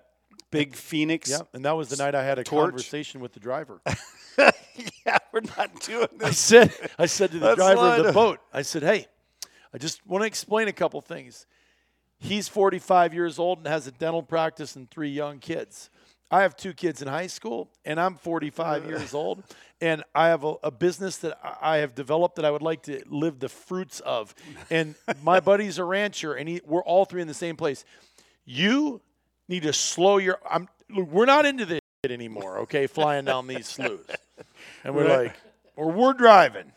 big 0.49 0.75
Phoenix. 0.75 1.29
Yeah, 1.29 1.41
and 1.53 1.63
that 1.65 1.73
was 1.77 1.89
the 1.89 1.97
night 2.03 2.15
I 2.15 2.23
had 2.23 2.39
a 2.39 2.43
Torch. 2.43 2.71
conversation 2.71 3.21
with 3.21 3.33
the 3.33 3.39
driver. 3.39 3.79
yeah, 4.37 5.17
we're 5.31 5.41
not 5.57 5.79
doing 5.81 6.07
this. 6.17 6.27
I 6.27 6.31
said, 6.31 6.73
I 6.97 7.05
said 7.05 7.31
to 7.31 7.37
the 7.39 7.45
That's 7.45 7.57
driver 7.57 8.01
of 8.01 8.05
the 8.07 8.11
boat, 8.11 8.39
I 8.51 8.63
said, 8.63 8.81
hey, 8.83 9.05
I 9.73 9.77
just 9.77 10.05
want 10.07 10.23
to 10.23 10.25
explain 10.27 10.67
a 10.67 10.73
couple 10.73 10.99
things. 11.01 11.45
He's 12.17 12.47
45 12.47 13.13
years 13.13 13.39
old 13.39 13.59
and 13.59 13.67
has 13.67 13.87
a 13.87 13.91
dental 13.91 14.23
practice 14.23 14.75
and 14.75 14.89
three 14.89 15.09
young 15.09 15.39
kids. 15.39 15.89
I 16.31 16.43
have 16.43 16.55
two 16.55 16.73
kids 16.73 17.01
in 17.01 17.09
high 17.09 17.27
school, 17.27 17.69
and 17.83 17.99
I'm 17.99 18.15
45 18.15 18.85
uh. 18.85 18.87
years 18.87 19.13
old, 19.13 19.43
and 19.81 20.03
I 20.15 20.29
have 20.29 20.43
a, 20.45 20.55
a 20.63 20.71
business 20.71 21.17
that 21.17 21.37
I 21.61 21.77
have 21.77 21.93
developed 21.93 22.37
that 22.37 22.45
I 22.45 22.51
would 22.51 22.61
like 22.61 22.83
to 22.83 23.03
live 23.09 23.39
the 23.39 23.49
fruits 23.49 23.99
of. 23.99 24.33
And 24.69 24.95
my 25.21 25.39
buddy's 25.51 25.77
a 25.77 25.83
rancher, 25.83 26.33
and 26.33 26.47
he, 26.47 26.61
we're 26.65 26.83
all 26.83 27.03
three 27.05 27.21
in 27.21 27.27
the 27.27 27.33
same 27.33 27.57
place. 27.57 27.83
You 28.45 29.01
need 29.49 29.63
to 29.63 29.73
slow 29.73 30.17
your. 30.17 30.39
I'm. 30.49 30.67
We're 30.89 31.25
not 31.25 31.45
into 31.45 31.65
this 31.65 31.79
shit 32.03 32.11
anymore. 32.11 32.59
Okay, 32.59 32.87
flying 32.87 33.25
down 33.25 33.47
these 33.47 33.67
sloughs, 33.75 33.99
and 34.83 34.95
we're 34.95 35.07
Right. 35.07 35.23
like, 35.27 35.35
or 35.75 35.91
we're 35.91 36.13
driving. 36.13 36.71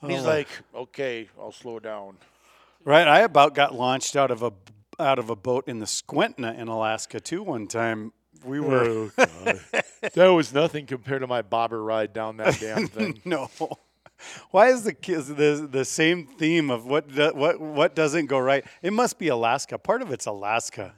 And 0.00 0.10
he's 0.12 0.22
Oh. 0.24 0.28
like, 0.28 0.48
okay, 0.74 1.28
I'll 1.40 1.50
slow 1.52 1.78
down. 1.78 2.18
Right, 2.84 3.08
I 3.08 3.20
about 3.20 3.54
got 3.54 3.74
launched 3.74 4.16
out 4.16 4.30
of 4.30 4.42
a 4.42 4.52
out 4.98 5.18
of 5.18 5.28
a 5.30 5.36
boat 5.36 5.64
in 5.68 5.78
the 5.78 5.86
Skwentna 5.86 6.56
in 6.58 6.68
Alaska 6.68 7.20
too. 7.20 7.42
One 7.42 7.66
time 7.66 8.12
we 8.44 8.60
were 8.60 9.10
that 9.16 10.26
was 10.26 10.52
nothing 10.52 10.86
compared 10.86 11.20
to 11.22 11.26
my 11.26 11.42
bobber 11.42 11.82
ride 11.82 12.12
down 12.12 12.36
that 12.38 12.58
damn 12.60 12.86
thing. 12.86 13.20
no. 13.24 13.50
Why 14.50 14.68
is 14.68 14.82
the 14.84 14.92
kids 14.94 15.28
the 15.28 15.68
the 15.70 15.84
same 15.84 16.26
theme 16.26 16.70
of 16.70 16.86
what 16.86 17.14
do, 17.14 17.30
what 17.34 17.60
what 17.60 17.94
doesn't 17.94 18.26
go 18.26 18.38
right? 18.38 18.64
It 18.82 18.92
must 18.92 19.18
be 19.18 19.28
Alaska. 19.28 19.78
Part 19.78 20.02
of 20.02 20.10
it's 20.12 20.26
Alaska. 20.26 20.94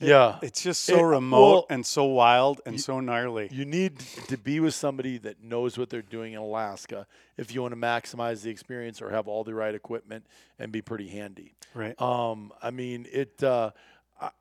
Yeah. 0.00 0.38
It's 0.42 0.62
just 0.62 0.84
so 0.84 0.98
It- 0.98 1.02
remote 1.02 1.50
well, 1.52 1.66
and 1.70 1.86
so 1.86 2.04
wild 2.04 2.60
and 2.66 2.78
so 2.78 3.00
gnarly. 3.00 3.48
You 3.50 3.64
need 3.64 4.00
to 4.28 4.36
be 4.36 4.60
with 4.60 4.74
somebody 4.74 5.18
that 5.18 5.42
knows 5.42 5.78
what 5.78 5.88
they're 5.88 6.02
doing 6.02 6.34
in 6.34 6.40
Alaska 6.40 7.06
if 7.38 7.54
you 7.54 7.62
want 7.62 7.72
to 7.72 7.80
maximize 7.80 8.42
the 8.42 8.50
experience 8.50 9.00
or 9.00 9.10
have 9.10 9.28
all 9.28 9.44
the 9.44 9.54
right 9.54 9.74
equipment 9.74 10.26
and 10.58 10.72
be 10.72 10.82
pretty 10.82 11.08
handy. 11.08 11.54
Right. 11.74 11.98
Um, 12.02 12.52
I 12.60 12.70
mean, 12.70 13.06
it. 13.10 13.42
Uh, 13.42 13.70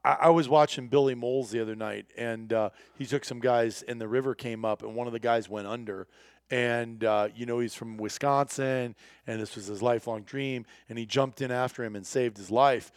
I, 0.04 0.18
I 0.22 0.30
was 0.30 0.50
watching 0.50 0.88
Billy 0.88 1.16
Molls 1.16 1.52
the 1.52 1.62
other 1.62 1.76
night, 1.76 2.06
and 2.18 2.52
uh, 2.52 2.70
he 2.98 3.06
took 3.06 3.26
some 3.26 3.40
guys, 3.40 3.84
and 3.84 4.00
the 4.00 4.08
river 4.08 4.36
came 4.36 4.66
up, 4.66 4.84
and 4.84 4.96
one 4.96 5.08
of 5.08 5.14
the 5.14 5.20
guys 5.20 5.50
went 5.50 5.68
under. 5.68 6.08
And 6.52 7.04
uh, 7.04 7.30
you 7.34 7.46
know 7.46 7.60
he's 7.60 7.74
from 7.74 7.98
Wisconsin, 7.98 8.96
and 9.26 9.42
this 9.42 9.56
was 9.56 9.68
his 9.68 9.82
lifelong 9.82 10.24
dream. 10.24 10.66
And 10.90 11.00
he 11.00 11.06
jumped 11.06 11.42
in 11.42 11.52
after 11.52 11.84
him 11.84 11.96
and 11.96 12.06
saved 12.06 12.38
his 12.38 12.52
life. 12.52 12.92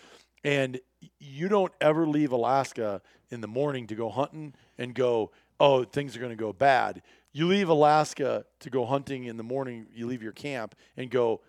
And 0.45 0.80
you 1.18 1.49
don't 1.49 1.72
ever 1.80 2.07
leave 2.07 2.32
Alaska 2.32 3.01
in 3.30 3.41
the 3.41 3.49
morning 3.49 3.87
to 3.87 3.95
go 3.95 4.09
hunting 4.11 4.55
and 4.78 4.95
go, 4.95 5.30
oh, 5.59 5.84
things 5.84 6.16
are 6.16 6.20
going 6.20 6.30
to 6.30 6.37
go 6.37 6.53
bad. 6.53 7.03
You 7.32 7.47
leave 7.47 7.68
Alaska 7.68 8.45
to 8.61 8.70
go 8.70 8.84
hunting 8.84 9.24
in 9.24 9.37
the 9.37 9.43
morning. 9.43 9.87
You 9.93 10.07
leave 10.07 10.22
your 10.22 10.32
camp 10.32 10.74
and 10.97 11.11
go, 11.11 11.41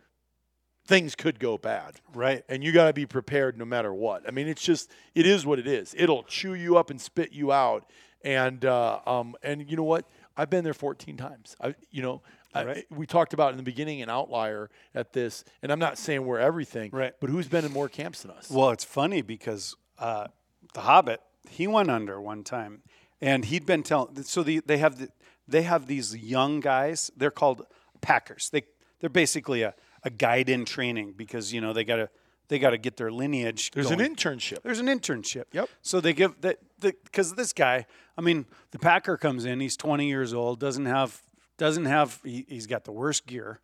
things 0.87 1.15
could 1.15 1.39
go 1.39 1.57
bad 1.57 1.99
right. 2.15 2.43
and 2.47 2.63
you 2.63 2.71
got 2.71 2.87
to 2.87 2.93
be 2.93 3.05
prepared 3.05 3.57
no 3.57 3.65
matter 3.65 3.93
what. 3.93 4.27
I 4.27 4.31
mean, 4.31 4.47
it's 4.47 4.63
just 4.63 4.89
it 5.13 5.27
is 5.27 5.45
what 5.45 5.59
it 5.59 5.67
is. 5.67 5.93
It'll 5.97 6.23
chew 6.23 6.55
you 6.55 6.77
up 6.77 6.89
and 6.89 6.99
spit 6.99 7.33
you 7.33 7.51
out. 7.51 7.85
And 8.23 8.65
uh, 8.65 8.99
um, 9.05 9.35
and 9.43 9.69
you 9.69 9.77
know 9.77 9.83
what? 9.83 10.05
I've 10.35 10.49
been 10.49 10.63
there 10.63 10.73
14 10.73 11.17
times. 11.17 11.55
I 11.61 11.75
you 11.91 12.01
know. 12.01 12.21
I, 12.55 12.85
we 12.89 13.05
talked 13.05 13.33
about 13.33 13.51
in 13.51 13.57
the 13.57 13.63
beginning 13.63 14.01
an 14.01 14.09
outlier 14.09 14.71
at 14.95 15.13
this, 15.13 15.43
and 15.61 15.71
I'm 15.71 15.77
not 15.77 15.99
saying 15.99 16.25
we're 16.25 16.39
everything, 16.39 16.89
Right. 16.91 17.13
But 17.19 17.29
who's 17.29 17.47
been 17.47 17.63
in 17.63 17.71
more 17.71 17.87
camps 17.87 18.23
than 18.23 18.31
us? 18.31 18.49
Well, 18.49 18.71
it's 18.71 18.83
funny 18.83 19.21
because 19.21 19.75
uh, 19.99 20.27
the 20.73 20.81
Hobbit 20.81 21.21
he 21.49 21.67
went 21.67 21.91
under 21.91 22.19
one 22.19 22.43
time, 22.43 22.81
and 23.21 23.45
he'd 23.45 23.67
been 23.67 23.83
telling. 23.83 24.23
So 24.23 24.41
the, 24.41 24.61
they 24.65 24.77
have 24.79 24.97
the, 24.97 25.09
they 25.47 25.63
have 25.63 25.85
these 25.85 26.15
young 26.15 26.59
guys. 26.59 27.11
They're 27.15 27.29
called 27.29 27.63
packers. 28.01 28.49
They 28.49 28.63
they're 28.99 29.09
basically 29.09 29.61
a, 29.61 29.75
a 30.03 30.09
guide 30.09 30.49
in 30.49 30.65
training 30.65 31.13
because 31.17 31.53
you 31.53 31.61
know 31.61 31.73
they 31.73 31.83
gotta 31.83 32.09
they 32.49 32.59
gotta 32.59 32.77
get 32.77 32.97
their 32.97 33.11
lineage. 33.11 33.71
There's 33.71 33.87
going. 33.89 34.01
an 34.01 34.15
internship. 34.15 34.61
There's 34.63 34.79
an 34.79 34.87
internship. 34.87 35.45
Yep. 35.51 35.69
So 35.81 35.99
they 36.01 36.13
give 36.13 36.39
that 36.41 36.59
because 36.79 37.33
this 37.35 37.53
guy. 37.53 37.85
I 38.17 38.21
mean, 38.21 38.45
the 38.71 38.79
packer 38.79 39.15
comes 39.17 39.45
in. 39.45 39.59
He's 39.59 39.77
20 39.77 40.07
years 40.07 40.33
old. 40.33 40.59
Doesn't 40.59 40.85
have 40.85 41.21
doesn't 41.57 41.85
have. 41.85 42.19
He, 42.23 42.45
he's 42.47 42.67
got 42.67 42.83
the 42.83 42.91
worst 42.91 43.27
gear. 43.27 43.59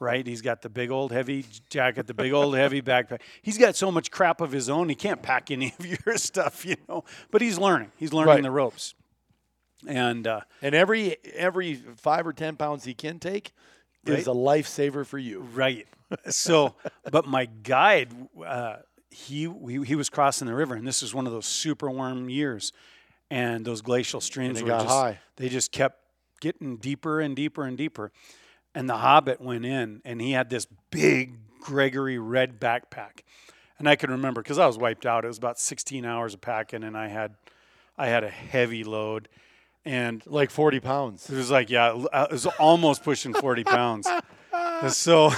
Right, 0.00 0.24
he's 0.24 0.42
got 0.42 0.62
the 0.62 0.68
big 0.68 0.92
old 0.92 1.10
heavy 1.10 1.44
jacket, 1.70 2.06
the 2.06 2.14
big 2.14 2.32
old 2.32 2.54
heavy 2.56 2.80
backpack. 2.80 3.20
He's 3.42 3.58
got 3.58 3.74
so 3.74 3.90
much 3.90 4.12
crap 4.12 4.40
of 4.40 4.52
his 4.52 4.70
own, 4.70 4.88
he 4.88 4.94
can't 4.94 5.20
pack 5.22 5.50
any 5.50 5.74
of 5.76 5.84
your 6.06 6.16
stuff, 6.16 6.64
you 6.64 6.76
know. 6.88 7.02
But 7.32 7.42
he's 7.42 7.58
learning. 7.58 7.90
He's 7.96 8.12
learning 8.12 8.28
Right. 8.34 8.42
the 8.44 8.50
ropes. 8.52 8.94
And 9.88 10.26
uh, 10.28 10.42
And 10.62 10.74
every 10.76 11.16
every 11.34 11.74
five 11.74 12.28
or 12.28 12.32
ten 12.32 12.54
pounds 12.54 12.84
he 12.84 12.94
can 12.94 13.18
take 13.18 13.52
Right. 14.06 14.18
is 14.18 14.26
a 14.26 14.30
lifesaver 14.30 15.04
for 15.04 15.18
you. 15.18 15.40
Right. 15.54 15.86
So, 16.28 16.74
but 17.10 17.26
my 17.26 17.46
guide, 17.46 18.12
uh, 18.44 18.76
he, 19.10 19.52
he 19.66 19.84
he 19.84 19.94
was 19.94 20.08
crossing 20.08 20.46
the 20.46 20.54
river, 20.54 20.74
and 20.74 20.86
this 20.86 21.02
was 21.02 21.14
one 21.14 21.26
of 21.26 21.32
those 21.32 21.46
super 21.46 21.90
warm 21.90 22.28
years, 22.28 22.72
and 23.30 23.64
those 23.64 23.82
glacial 23.82 24.20
streams 24.20 24.62
were 24.62 24.68
got 24.68 24.82
just 24.82 24.94
high. 24.94 25.18
they 25.36 25.48
just 25.48 25.72
kept 25.72 25.98
getting 26.40 26.76
deeper 26.76 27.20
and 27.20 27.34
deeper 27.34 27.64
and 27.64 27.76
deeper, 27.76 28.12
and 28.74 28.88
the 28.88 28.96
Hobbit 28.96 29.40
went 29.40 29.64
in, 29.64 30.00
and 30.04 30.20
he 30.20 30.32
had 30.32 30.50
this 30.50 30.66
big 30.90 31.34
Gregory 31.60 32.18
red 32.18 32.60
backpack, 32.60 33.20
and 33.78 33.88
I 33.88 33.96
can 33.96 34.10
remember 34.10 34.42
because 34.42 34.58
I 34.58 34.66
was 34.66 34.78
wiped 34.78 35.04
out. 35.04 35.24
It 35.24 35.28
was 35.28 35.38
about 35.38 35.58
16 35.58 36.04
hours 36.04 36.34
of 36.34 36.40
packing, 36.40 36.84
and 36.84 36.96
I 36.96 37.08
had 37.08 37.34
I 37.96 38.06
had 38.06 38.24
a 38.24 38.30
heavy 38.30 38.84
load, 38.84 39.28
and 39.88 40.22
Like 40.26 40.50
40 40.50 40.80
pounds. 40.80 41.30
it 41.30 41.36
was 41.36 41.50
like, 41.50 41.70
yeah, 41.70 41.88
uh, 41.88 42.26
it 42.30 42.32
was 42.32 42.46
almost 42.46 43.02
pushing 43.02 43.32
40 43.34 43.64
pounds. 43.64 44.08
So, 44.90 45.30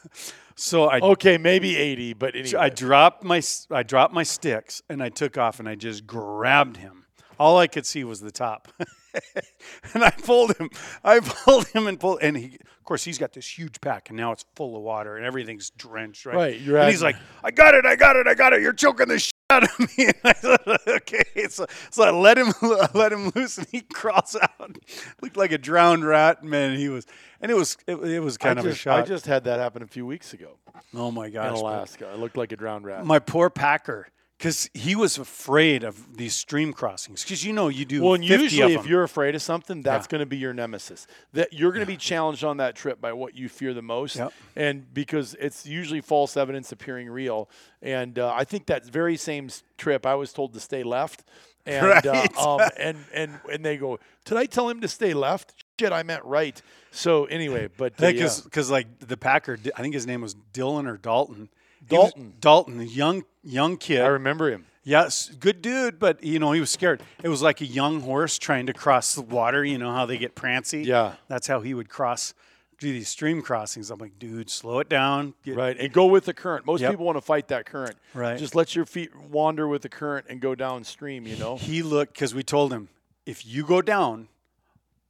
so 0.56 0.84
I, 0.84 0.98
Okay, 1.00 1.36
maybe 1.38 1.76
80, 1.76 2.14
but 2.14 2.34
anyway. 2.34 2.58
I 2.58 2.68
dropped 2.70 3.22
my, 3.22 3.42
I 3.70 3.82
dropped 3.82 4.14
my 4.14 4.22
sticks 4.22 4.82
and 4.88 5.02
I 5.02 5.08
took 5.10 5.36
off 5.36 5.60
and 5.60 5.68
I 5.68 5.74
just 5.74 6.06
grabbed 6.06 6.78
him. 6.78 7.04
All 7.38 7.58
I 7.58 7.66
could 7.66 7.86
see 7.86 8.02
was 8.04 8.20
the 8.20 8.30
top. 8.32 8.68
and 9.94 10.04
I 10.04 10.10
pulled 10.10 10.56
him. 10.56 10.70
I 11.04 11.20
pulled 11.20 11.68
him 11.68 11.86
and 11.86 11.98
pulled, 12.00 12.20
and 12.22 12.36
he, 12.36 12.46
of 12.46 12.84
course, 12.84 13.04
he's 13.04 13.18
got 13.18 13.32
this 13.32 13.46
huge 13.58 13.80
pack, 13.80 14.10
and 14.10 14.16
now 14.16 14.32
it's 14.32 14.44
full 14.56 14.76
of 14.76 14.82
water, 14.82 15.16
and 15.16 15.24
everything's 15.24 15.70
drenched, 15.70 16.26
right? 16.26 16.36
Right, 16.36 16.60
you're 16.60 16.78
and 16.78 16.90
he's 16.90 17.02
like, 17.02 17.16
"I 17.44 17.50
got 17.52 17.74
it, 17.74 17.86
I 17.86 17.94
got 17.96 18.16
it, 18.16 18.26
I 18.26 18.34
got 18.34 18.52
it. 18.52 18.60
You're 18.62 18.72
choking 18.72 19.08
the 19.08 19.18
shit 19.18 19.32
out 19.50 19.64
of 19.64 19.78
me." 19.78 19.86
And 20.08 20.14
I 20.24 20.32
said, 20.34 20.58
"Okay." 20.88 21.48
So, 21.48 21.66
so 21.90 22.04
I 22.04 22.10
let 22.10 22.38
him, 22.38 22.52
I 22.62 22.88
let 22.94 23.12
him 23.12 23.30
loose, 23.34 23.58
and 23.58 23.66
he 23.70 23.80
crawls 23.92 24.36
out. 24.40 24.78
Looked 25.22 25.36
like 25.36 25.52
a 25.52 25.58
drowned 25.58 26.04
rat, 26.06 26.42
man. 26.44 26.76
He 26.76 26.88
was, 26.88 27.06
and 27.40 27.50
it 27.50 27.54
was, 27.54 27.76
it, 27.86 27.96
it 27.96 28.20
was 28.20 28.36
kind 28.38 28.58
I 28.58 28.62
of 28.62 28.66
just, 28.66 28.78
a 28.78 28.80
shock. 28.80 29.04
I 29.04 29.06
just 29.06 29.26
had 29.26 29.44
that 29.44 29.58
happen 29.58 29.82
a 29.82 29.86
few 29.86 30.06
weeks 30.06 30.32
ago 30.32 30.50
oh 30.94 31.10
my 31.10 31.26
in 31.26 31.32
gosh, 31.32 31.52
but- 31.52 31.60
Alaska. 31.60 32.08
I 32.12 32.16
looked 32.16 32.36
like 32.36 32.52
a 32.52 32.56
drowned 32.56 32.84
rat. 32.86 33.04
my 33.04 33.18
poor 33.18 33.50
packer 33.50 34.08
because 34.38 34.70
he 34.72 34.94
was 34.94 35.18
afraid 35.18 35.82
of 35.82 36.16
these 36.16 36.32
stream 36.34 36.72
crossings 36.72 37.24
because 37.24 37.44
you 37.44 37.52
know 37.52 37.68
you 37.68 37.84
do 37.84 38.02
Well, 38.02 38.14
and 38.14 38.24
50 38.24 38.42
usually, 38.44 38.74
if 38.74 38.86
you're 38.86 39.02
afraid 39.02 39.34
of 39.34 39.42
something, 39.42 39.82
that's 39.82 40.06
Yeah. 40.06 40.10
going 40.12 40.20
to 40.20 40.26
be 40.26 40.36
your 40.36 40.54
nemesis. 40.54 41.06
That 41.32 41.52
you're 41.52 41.72
going 41.72 41.84
to 41.84 41.90
be 41.90 41.96
challenged 41.96 42.44
on 42.44 42.56
that 42.58 42.76
trip 42.76 43.00
by 43.00 43.12
what 43.12 43.34
you 43.34 43.48
fear 43.48 43.74
the 43.74 43.82
most, 43.82 44.16
Yep. 44.16 44.32
and 44.54 44.94
because 44.94 45.34
it's 45.40 45.66
usually 45.66 46.00
false 46.00 46.36
evidence 46.36 46.70
appearing 46.70 47.08
real. 47.10 47.50
And 47.82 48.18
uh, 48.18 48.32
I 48.32 48.44
think 48.44 48.66
that 48.66 48.84
very 48.86 49.16
same 49.16 49.50
trip, 49.76 50.06
I 50.06 50.14
was 50.14 50.32
told 50.32 50.54
to 50.54 50.60
stay 50.60 50.82
left, 50.84 51.24
and 51.66 51.86
Right. 51.86 52.06
uh, 52.06 52.26
um, 52.38 52.70
and 52.78 52.96
and 53.12 53.40
and 53.52 53.64
they 53.64 53.76
go, 53.76 53.98
"Did 54.24 54.38
I 54.38 54.46
tell 54.46 54.68
him 54.68 54.80
to 54.82 54.88
stay 54.88 55.12
left?" 55.14 55.52
Shit, 55.80 55.92
I 55.92 56.02
meant 56.04 56.24
right. 56.24 56.60
So 56.92 57.24
anyway, 57.26 57.68
but 57.76 58.00
uh, 58.02 58.06
yeah. 58.08 58.28
because 58.44 58.70
like 58.70 58.86
the 59.00 59.16
packer 59.16 59.58
I 59.76 59.82
think 59.82 59.94
his 59.94 60.06
name 60.06 60.20
was 60.22 60.34
Dylan 60.54 60.88
or 60.88 60.96
Dalton 60.96 61.48
Dalton. 61.86 62.34
Dalton 62.40 62.80
young 62.88 63.24
young 63.42 63.76
kid 63.76 64.00
I 64.02 64.06
remember 64.08 64.50
him. 64.50 64.66
yes 64.84 65.28
good 65.40 65.62
dude 65.62 65.98
but 65.98 66.22
you 66.24 66.38
know 66.38 66.52
he 66.52 66.60
was 66.60 66.70
scared 66.70 67.02
it 67.22 67.28
was 67.28 67.40
like 67.42 67.60
a 67.60 67.66
young 67.66 68.00
horse 68.00 68.38
trying 68.38 68.66
to 68.66 68.72
cross 68.72 69.14
the 69.14 69.22
water 69.22 69.64
you 69.64 69.78
know 69.78 69.92
how 69.92 70.04
they 70.06 70.18
get 70.18 70.34
prancy 70.34 70.82
Yeah. 70.82 71.14
that's 71.28 71.46
how 71.46 71.60
he 71.60 71.72
would 71.74 71.88
cross 71.88 72.34
do 72.80 72.92
these 72.92 73.08
stream 73.08 73.42
crossings 73.42 73.90
I'm 73.90 73.98
like 73.98 74.18
dude 74.18 74.50
slow 74.50 74.78
it 74.80 74.88
down 74.88 75.34
Get- 75.44 75.56
Right, 75.56 75.76
and 75.78 75.92
go 75.92 76.06
with 76.06 76.26
the 76.26 76.34
current. 76.34 76.64
Most 76.66 76.80
Yep. 76.80 76.90
people 76.92 77.06
want 77.06 77.16
to 77.18 77.22
fight 77.22 77.48
that 77.48 77.66
current. 77.66 77.96
Right. 78.14 78.38
Just 78.38 78.54
let 78.54 78.76
your 78.76 78.84
feet 78.86 79.10
wander 79.16 79.66
with 79.66 79.82
the 79.82 79.88
current 79.88 80.26
and 80.28 80.40
go 80.40 80.54
downstream. 80.54 81.26
You 81.26 81.36
know. 81.36 81.56
he 81.56 81.82
looked 81.82 82.12
because 82.14 82.34
we 82.36 82.44
told 82.44 82.72
him 82.72 82.88
if 83.26 83.44
you 83.44 83.64
go 83.64 83.82
down 83.82 84.28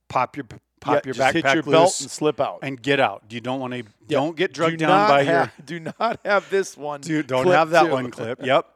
pop 0.09 0.35
your 0.35 0.47
pop 0.81 1.05
Yeah, 1.05 1.13
your 1.13 1.15
backpack 1.15 1.33
hit 1.33 1.45
your 1.45 1.63
loose 1.63 1.73
belt 1.73 2.01
and 2.01 2.11
slip 2.11 2.41
out. 2.41 2.61
and 2.63 2.81
get 2.81 3.01
out. 3.01 3.25
You 3.31 3.41
don't 3.41 3.61
want 3.61 3.73
to. 3.73 3.79
Yeah. 3.79 3.85
Don't 4.09 4.37
get 4.37 4.53
drugged 4.53 4.79
do 4.79 4.87
down 4.87 5.09
by 5.09 5.23
your. 5.23 5.53
Do 5.65 5.81
not 5.99 6.21
have 6.25 6.49
this 6.51 6.77
one. 6.77 7.01
Dude, 7.01 7.27
don't 7.27 7.47
have 7.49 7.71
that 7.71 7.85
too. 7.87 7.93
one 7.93 8.11
clip. 8.11 8.45
Yep. 8.45 8.67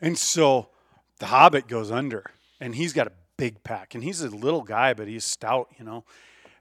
And 0.00 0.18
so 0.18 0.68
the 1.18 1.26
Hobbit 1.26 1.68
goes 1.68 1.90
under, 1.90 2.24
and 2.60 2.74
he's 2.74 2.92
got 2.92 3.06
a 3.06 3.12
big 3.36 3.62
pack, 3.64 3.94
and 3.94 4.02
he's 4.04 4.20
a 4.20 4.28
little 4.28 4.62
guy, 4.62 4.92
but 4.94 5.06
he's 5.08 5.24
stout, 5.24 5.68
you 5.78 5.84
know. 5.84 6.04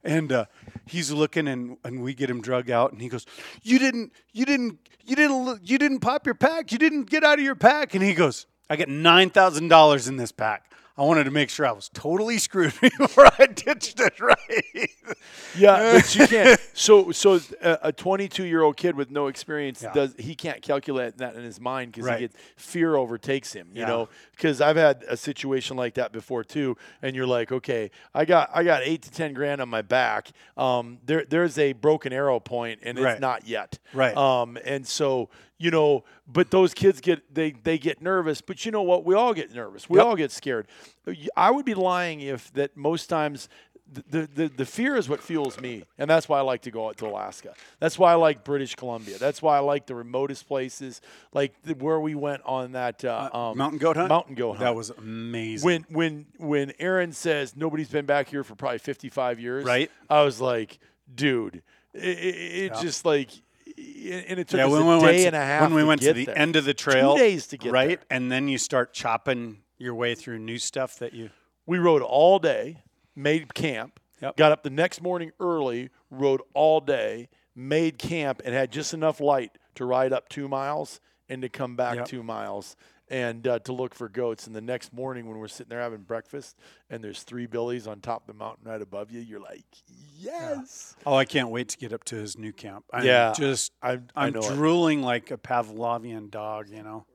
And 0.04 0.32
uh, 0.32 0.46
he's 0.86 1.12
looking, 1.12 1.48
and, 1.48 1.78
and 1.84 2.02
we 2.02 2.14
get 2.16 2.30
him 2.30 2.42
drug 2.42 2.72
out, 2.72 2.92
and 2.92 3.02
he 3.02 3.08
goes, 3.10 3.26
"You 3.62 3.78
didn't, 3.78 4.14
you 4.34 4.46
didn't, 4.46 4.80
you 5.04 5.16
didn't, 5.16 5.60
you 5.64 5.78
didn't 5.78 6.00
pop 6.00 6.26
your 6.26 6.34
pack. 6.36 6.72
You 6.72 6.78
didn't 6.80 7.10
get 7.10 7.24
out 7.24 7.38
of 7.38 7.46
your 7.46 7.56
pack." 7.56 7.94
And 7.94 8.04
he 8.04 8.14
goes, 8.14 8.48
"I 8.70 8.78
got 8.78 8.88
nine 8.88 9.30
thousand 9.30 9.68
dollars 9.68 10.08
in 10.08 10.18
this 10.18 10.32
pack." 10.32 10.72
I 10.98 11.04
wanted 11.04 11.24
to 11.24 11.32
make 11.32 11.50
sure 11.50 11.66
I 11.66 11.72
was 11.72 11.90
totally 11.94 12.38
screwed 12.38 12.74
before 12.82 13.28
I 13.40 13.46
ditched 13.48 14.00
it. 14.00 14.20
Right? 14.20 14.90
Yeah, 15.58 15.94
but 15.94 16.16
you 16.16 16.28
can't. 16.28 16.60
So, 16.74 17.12
so 17.12 17.40
a 17.62 17.92
22 17.92 18.44
year 18.46 18.64
old 18.64 18.76
kid 18.76 18.96
with 18.96 19.12
no 19.12 19.28
experience 19.28 19.84
Yeah. 19.84 19.94
does 19.94 20.16
he 20.18 20.34
can't 20.36 20.62
calculate 20.64 21.18
that 21.18 21.36
in 21.36 21.44
his 21.44 21.60
mind 21.60 21.92
because 21.92 22.08
Right. 22.08 22.20
he 22.22 22.28
gets 22.28 22.36
fear 22.56 22.96
overtakes 22.96 23.54
him. 23.54 23.68
You 23.74 23.82
Yeah. 23.82 23.88
know, 23.88 24.10
because 24.32 24.62
I've 24.62 24.78
had 24.78 25.04
a 25.08 25.16
situation 25.18 25.78
like 25.78 25.94
that 25.96 26.12
before 26.12 26.44
too, 26.44 26.76
and 27.04 27.16
you're 27.16 27.28
like, 27.28 27.52
okay, 27.52 27.92
I 28.16 28.26
got 28.26 28.50
I 28.54 28.64
got 28.64 28.82
eight 28.84 29.04
to 29.04 29.12
ten 29.12 29.34
grand 29.34 29.62
on 29.62 29.70
my 29.70 29.82
back. 29.84 30.32
Um, 30.58 31.00
there 31.06 31.24
there's 31.26 31.58
a 31.60 31.74
broken 31.74 32.14
arrow 32.14 32.40
point, 32.40 32.80
and 32.84 32.98
Right. 32.98 33.12
it's 33.14 33.22
not 33.22 33.48
yet. 33.48 33.78
Right. 33.94 34.16
Um, 34.18 34.58
and 34.66 34.88
so 34.88 35.30
you 35.62 35.72
know, 35.72 36.04
but 36.28 36.50
those 36.52 36.74
kids 36.74 37.02
get 37.02 37.34
they 37.34 37.52
they 37.52 37.78
get 37.78 38.02
nervous. 38.02 38.42
But 38.42 38.66
you 38.66 38.72
know 38.72 38.82
what? 38.82 39.06
We 39.06 39.14
all 39.16 39.34
get 39.34 39.54
nervous. 39.54 39.90
We 39.90 39.98
Yep. 39.98 40.06
all 40.06 40.16
get 40.16 40.32
scared. 40.32 40.68
I 41.38 41.52
would 41.52 41.66
be 41.66 41.74
lying 41.76 42.22
if 42.22 42.52
that 42.54 42.76
most 42.76 43.08
times 43.08 43.48
the, 44.10 44.26
the, 44.34 44.48
the 44.48 44.66
fear 44.66 44.96
is 44.96 45.10
what 45.10 45.22
fuels 45.22 45.60
me. 45.60 45.84
And 45.98 46.10
that's 46.10 46.30
why 46.30 46.38
I 46.38 46.42
like 46.44 46.62
to 46.62 46.72
go 46.72 46.88
out 46.88 46.96
to 47.00 47.08
Alaska. 47.08 47.54
That's 47.82 48.00
why 48.00 48.14
I 48.14 48.16
like 48.16 48.46
British 48.46 48.74
Columbia. 48.76 49.18
That's 49.18 49.42
why 49.42 49.58
I 49.58 49.60
like 49.60 49.86
the 49.86 49.96
remotest 49.96 50.48
places, 50.48 51.02
like 51.34 51.62
the, 51.64 51.74
where 51.74 52.00
we 52.00 52.16
went 52.16 52.42
on 52.46 52.72
that 52.72 53.04
uh, 53.04 53.30
um, 53.34 53.58
Mountain 53.58 53.80
goat 53.80 53.98
hunt. 53.98 54.08
Mountain 54.08 54.36
goat 54.36 54.52
hunt. 54.54 54.60
That 54.62 54.76
was 54.76 54.92
amazing. 54.92 55.66
when 55.66 55.86
when 55.90 56.26
when 56.38 56.72
Aaron 56.80 57.12
says 57.12 57.54
nobody's 57.58 57.90
been 57.90 58.06
back 58.06 58.30
here 58.30 58.46
for 58.46 58.56
probably 58.56 58.80
55 58.80 59.40
years. 59.42 59.66
Right. 59.66 59.92
I 60.10 60.24
was 60.24 60.40
like, 60.40 60.80
dude, 61.14 61.62
It, 61.94 62.02
it, 62.04 62.36
it 62.74 62.74
just 62.82 63.04
like, 63.04 63.30
and 63.78 64.40
it 64.40 64.48
took 64.48 64.58
yeah, 64.60 64.66
us 64.66 64.72
when 64.72 64.82
a 64.82 65.00
we 65.00 65.06
day 65.12 65.26
and 65.28 65.36
a 65.36 65.40
half. 65.40 65.62
when 65.62 65.74
we 65.74 65.84
went 65.84 66.02
to 66.02 66.14
the 66.14 66.26
there. 66.26 66.38
end 66.38 66.56
of 66.56 66.66
the 66.66 66.74
trail, 66.74 67.16
two 67.16 67.20
days 67.22 67.48
to 67.48 67.58
get 67.58 67.72
right, 67.72 68.00
there. 68.00 68.18
and 68.18 68.32
then 68.32 68.48
you 68.48 68.58
start 68.58 68.94
chopping 68.94 69.60
your 69.78 69.96
way 69.96 70.16
through 70.16 70.40
new 70.40 70.58
stuff 70.58 70.98
that 71.00 71.14
you. 71.14 71.30
We 71.66 71.78
rode 71.80 72.02
all 72.02 72.40
day, 72.40 72.84
made 73.16 73.54
camp, 73.54 74.00
Yep. 74.22 74.38
got 74.38 74.52
up 74.52 74.64
the 74.64 74.70
next 74.70 75.02
morning 75.02 75.32
early, 75.40 75.90
rode 76.10 76.42
all 76.54 76.80
day, 76.80 77.30
made 77.56 77.98
camp, 77.98 78.42
and 78.46 78.54
had 78.54 78.72
just 78.72 78.94
enough 78.94 79.20
light 79.20 79.58
to 79.76 79.86
ride 79.86 80.14
up 80.14 80.30
two 80.30 80.48
miles 80.48 81.00
and 81.30 81.42
to 81.42 81.50
come 81.50 81.76
back 81.76 81.96
Yep. 81.96 82.06
two 82.08 82.24
miles 82.24 82.76
and 83.12 83.46
uh, 83.46 83.60
to 83.60 83.74
look 83.74 83.94
for 83.94 84.08
goats. 84.10 84.48
And 84.48 84.56
the 84.56 84.62
next 84.62 84.94
morning, 84.94 85.28
when 85.28 85.38
we're 85.38 85.50
sitting 85.50 85.70
there 85.70 85.82
having 85.82 86.00
breakfast 86.02 86.58
and 86.90 87.04
there's 87.04 87.22
three 87.24 87.46
billies 87.46 87.86
on 87.86 88.00
top 88.00 88.22
of 88.22 88.28
the 88.28 88.34
mountain 88.34 88.68
right 88.68 88.82
above 88.82 89.12
you, 89.12 89.20
you're 89.20 89.42
like, 89.42 89.66
yes. 90.18 90.96
Oh, 91.06 91.16
I 91.16 91.26
can't 91.26 91.50
wait 91.50 91.68
to 91.70 91.78
get 91.78 91.94
up 91.94 92.04
to 92.06 92.16
his 92.16 92.38
new 92.38 92.54
camp. 92.54 92.86
I'm 92.92 93.06
Yeah, 93.06 93.34
just 93.36 93.74
I, 93.84 93.94
I 94.16 94.28
I'm 94.28 94.34
know 94.34 94.40
it. 94.40 94.54
drooling 94.56 95.02
like 95.04 95.30
a 95.30 95.38
Pavlovian 95.38 96.32
dog. 96.32 96.70
You 96.70 96.84
know, 96.84 97.06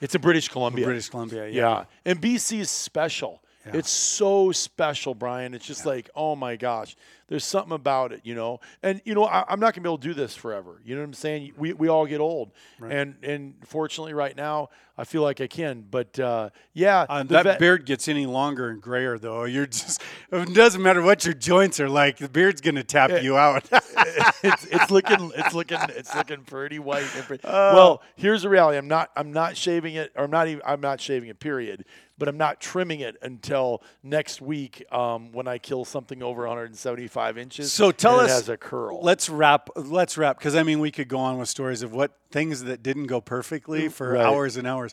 It's 0.00 0.14
in 0.14 0.20
British 0.20 0.48
Columbia. 0.48 0.84
British 0.84 1.08
Columbia. 1.08 1.46
Yeah. 1.48 1.52
Yeah. 1.70 1.84
And 2.04 2.20
BC 2.20 2.60
is 2.60 2.70
special. 2.70 3.42
It's 3.72 3.90
so 3.90 4.50
special, 4.52 5.14
Brian. 5.14 5.54
It's 5.54 5.66
just 5.66 5.86
like, 5.86 6.10
oh 6.16 6.34
my 6.34 6.56
gosh, 6.56 6.96
there's 7.30 7.44
something 7.44 7.72
about 7.72 8.12
it, 8.12 8.20
you 8.24 8.34
know. 8.34 8.60
And 8.82 9.00
you 9.06 9.14
know, 9.14 9.24
I, 9.24 9.44
I'm 9.48 9.58
not 9.60 9.72
gonna 9.72 9.84
be 9.84 9.88
able 9.88 9.96
to 9.98 10.08
do 10.08 10.12
this 10.14 10.34
forever. 10.36 10.82
You 10.84 10.94
know 10.96 11.00
what 11.00 11.06
I'm 11.06 11.14
saying? 11.14 11.52
We, 11.56 11.72
we 11.72 11.88
all 11.88 12.04
get 12.04 12.20
old, 12.20 12.50
and 12.82 13.14
and 13.22 13.54
fortunately, 13.64 14.12
right 14.12 14.36
now, 14.36 14.68
I 14.98 15.04
feel 15.04 15.22
like 15.22 15.40
I 15.40 15.46
can. 15.46 15.84
But 15.90 16.18
uh, 16.20 16.50
yeah, 16.74 17.06
the 17.08 17.24
that 17.34 17.44
vet- 17.44 17.58
beard 17.58 17.86
gets 17.86 18.08
any 18.08 18.26
longer 18.26 18.68
and 18.68 18.82
grayer, 18.82 19.16
though. 19.18 19.44
You're 19.44 19.66
just, 19.66 20.02
it 20.32 20.52
doesn't 20.54 20.82
matter 20.82 21.00
what 21.02 21.24
your 21.24 21.34
joints 21.34 21.80
are 21.80 21.88
like, 21.88 22.18
the 22.18 22.28
beard's 22.28 22.60
going 22.60 22.74
to 22.74 22.84
tap 22.84 23.22
you 23.22 23.36
out. 23.38 23.64
it's, 24.42 24.66
it's 24.66 24.90
looking 24.90 25.30
it's 25.36 25.54
looking 25.54 25.78
it's 25.90 26.14
looking 26.14 26.42
pretty 26.44 26.78
white. 26.78 27.04
pretty- 27.04 27.44
Uh. 27.44 27.74
well, 27.74 28.02
here's 28.16 28.42
the 28.42 28.48
reality. 28.48 28.76
I'm 28.76 28.88
not 28.88 29.10
I'm 29.16 29.32
not 29.32 29.56
shaving 29.56 29.94
it, 29.94 30.12
or 30.16 30.24
I'm 30.24 30.30
not 30.30 30.48
even 30.48 30.62
I'm 30.66 30.80
not 30.80 31.00
shaving 31.00 31.28
it. 31.28 31.38
Period. 31.38 31.84
But 32.18 32.28
I'm 32.28 32.36
not 32.36 32.60
trimming 32.60 33.00
it 33.00 33.16
until 33.22 33.82
next 34.02 34.42
week 34.42 34.84
um, 34.92 35.32
when 35.32 35.48
I 35.48 35.56
kill 35.56 35.86
something 35.86 36.22
over 36.22 36.42
175 36.42 37.19
inches. 37.38 37.72
So 37.72 37.90
tell 37.92 38.20
and 38.20 38.28
us, 38.28 38.30
it 38.30 38.34
has 38.34 38.48
a 38.48 38.56
curl. 38.56 39.00
Let's 39.02 39.28
wrap. 39.28 39.70
Let's 39.76 40.16
wrap 40.18 40.38
because 40.38 40.54
I 40.56 40.62
mean 40.62 40.80
we 40.80 40.90
could 40.90 41.08
go 41.08 41.18
on 41.18 41.38
with 41.38 41.48
stories 41.48 41.82
of 41.82 41.92
what 41.92 42.12
things 42.30 42.62
that 42.64 42.82
didn't 42.82 43.06
go 43.06 43.20
perfectly 43.20 43.88
mm, 43.88 43.92
for 43.92 44.12
Right. 44.12 44.24
hours 44.24 44.56
and 44.56 44.66
hours. 44.66 44.92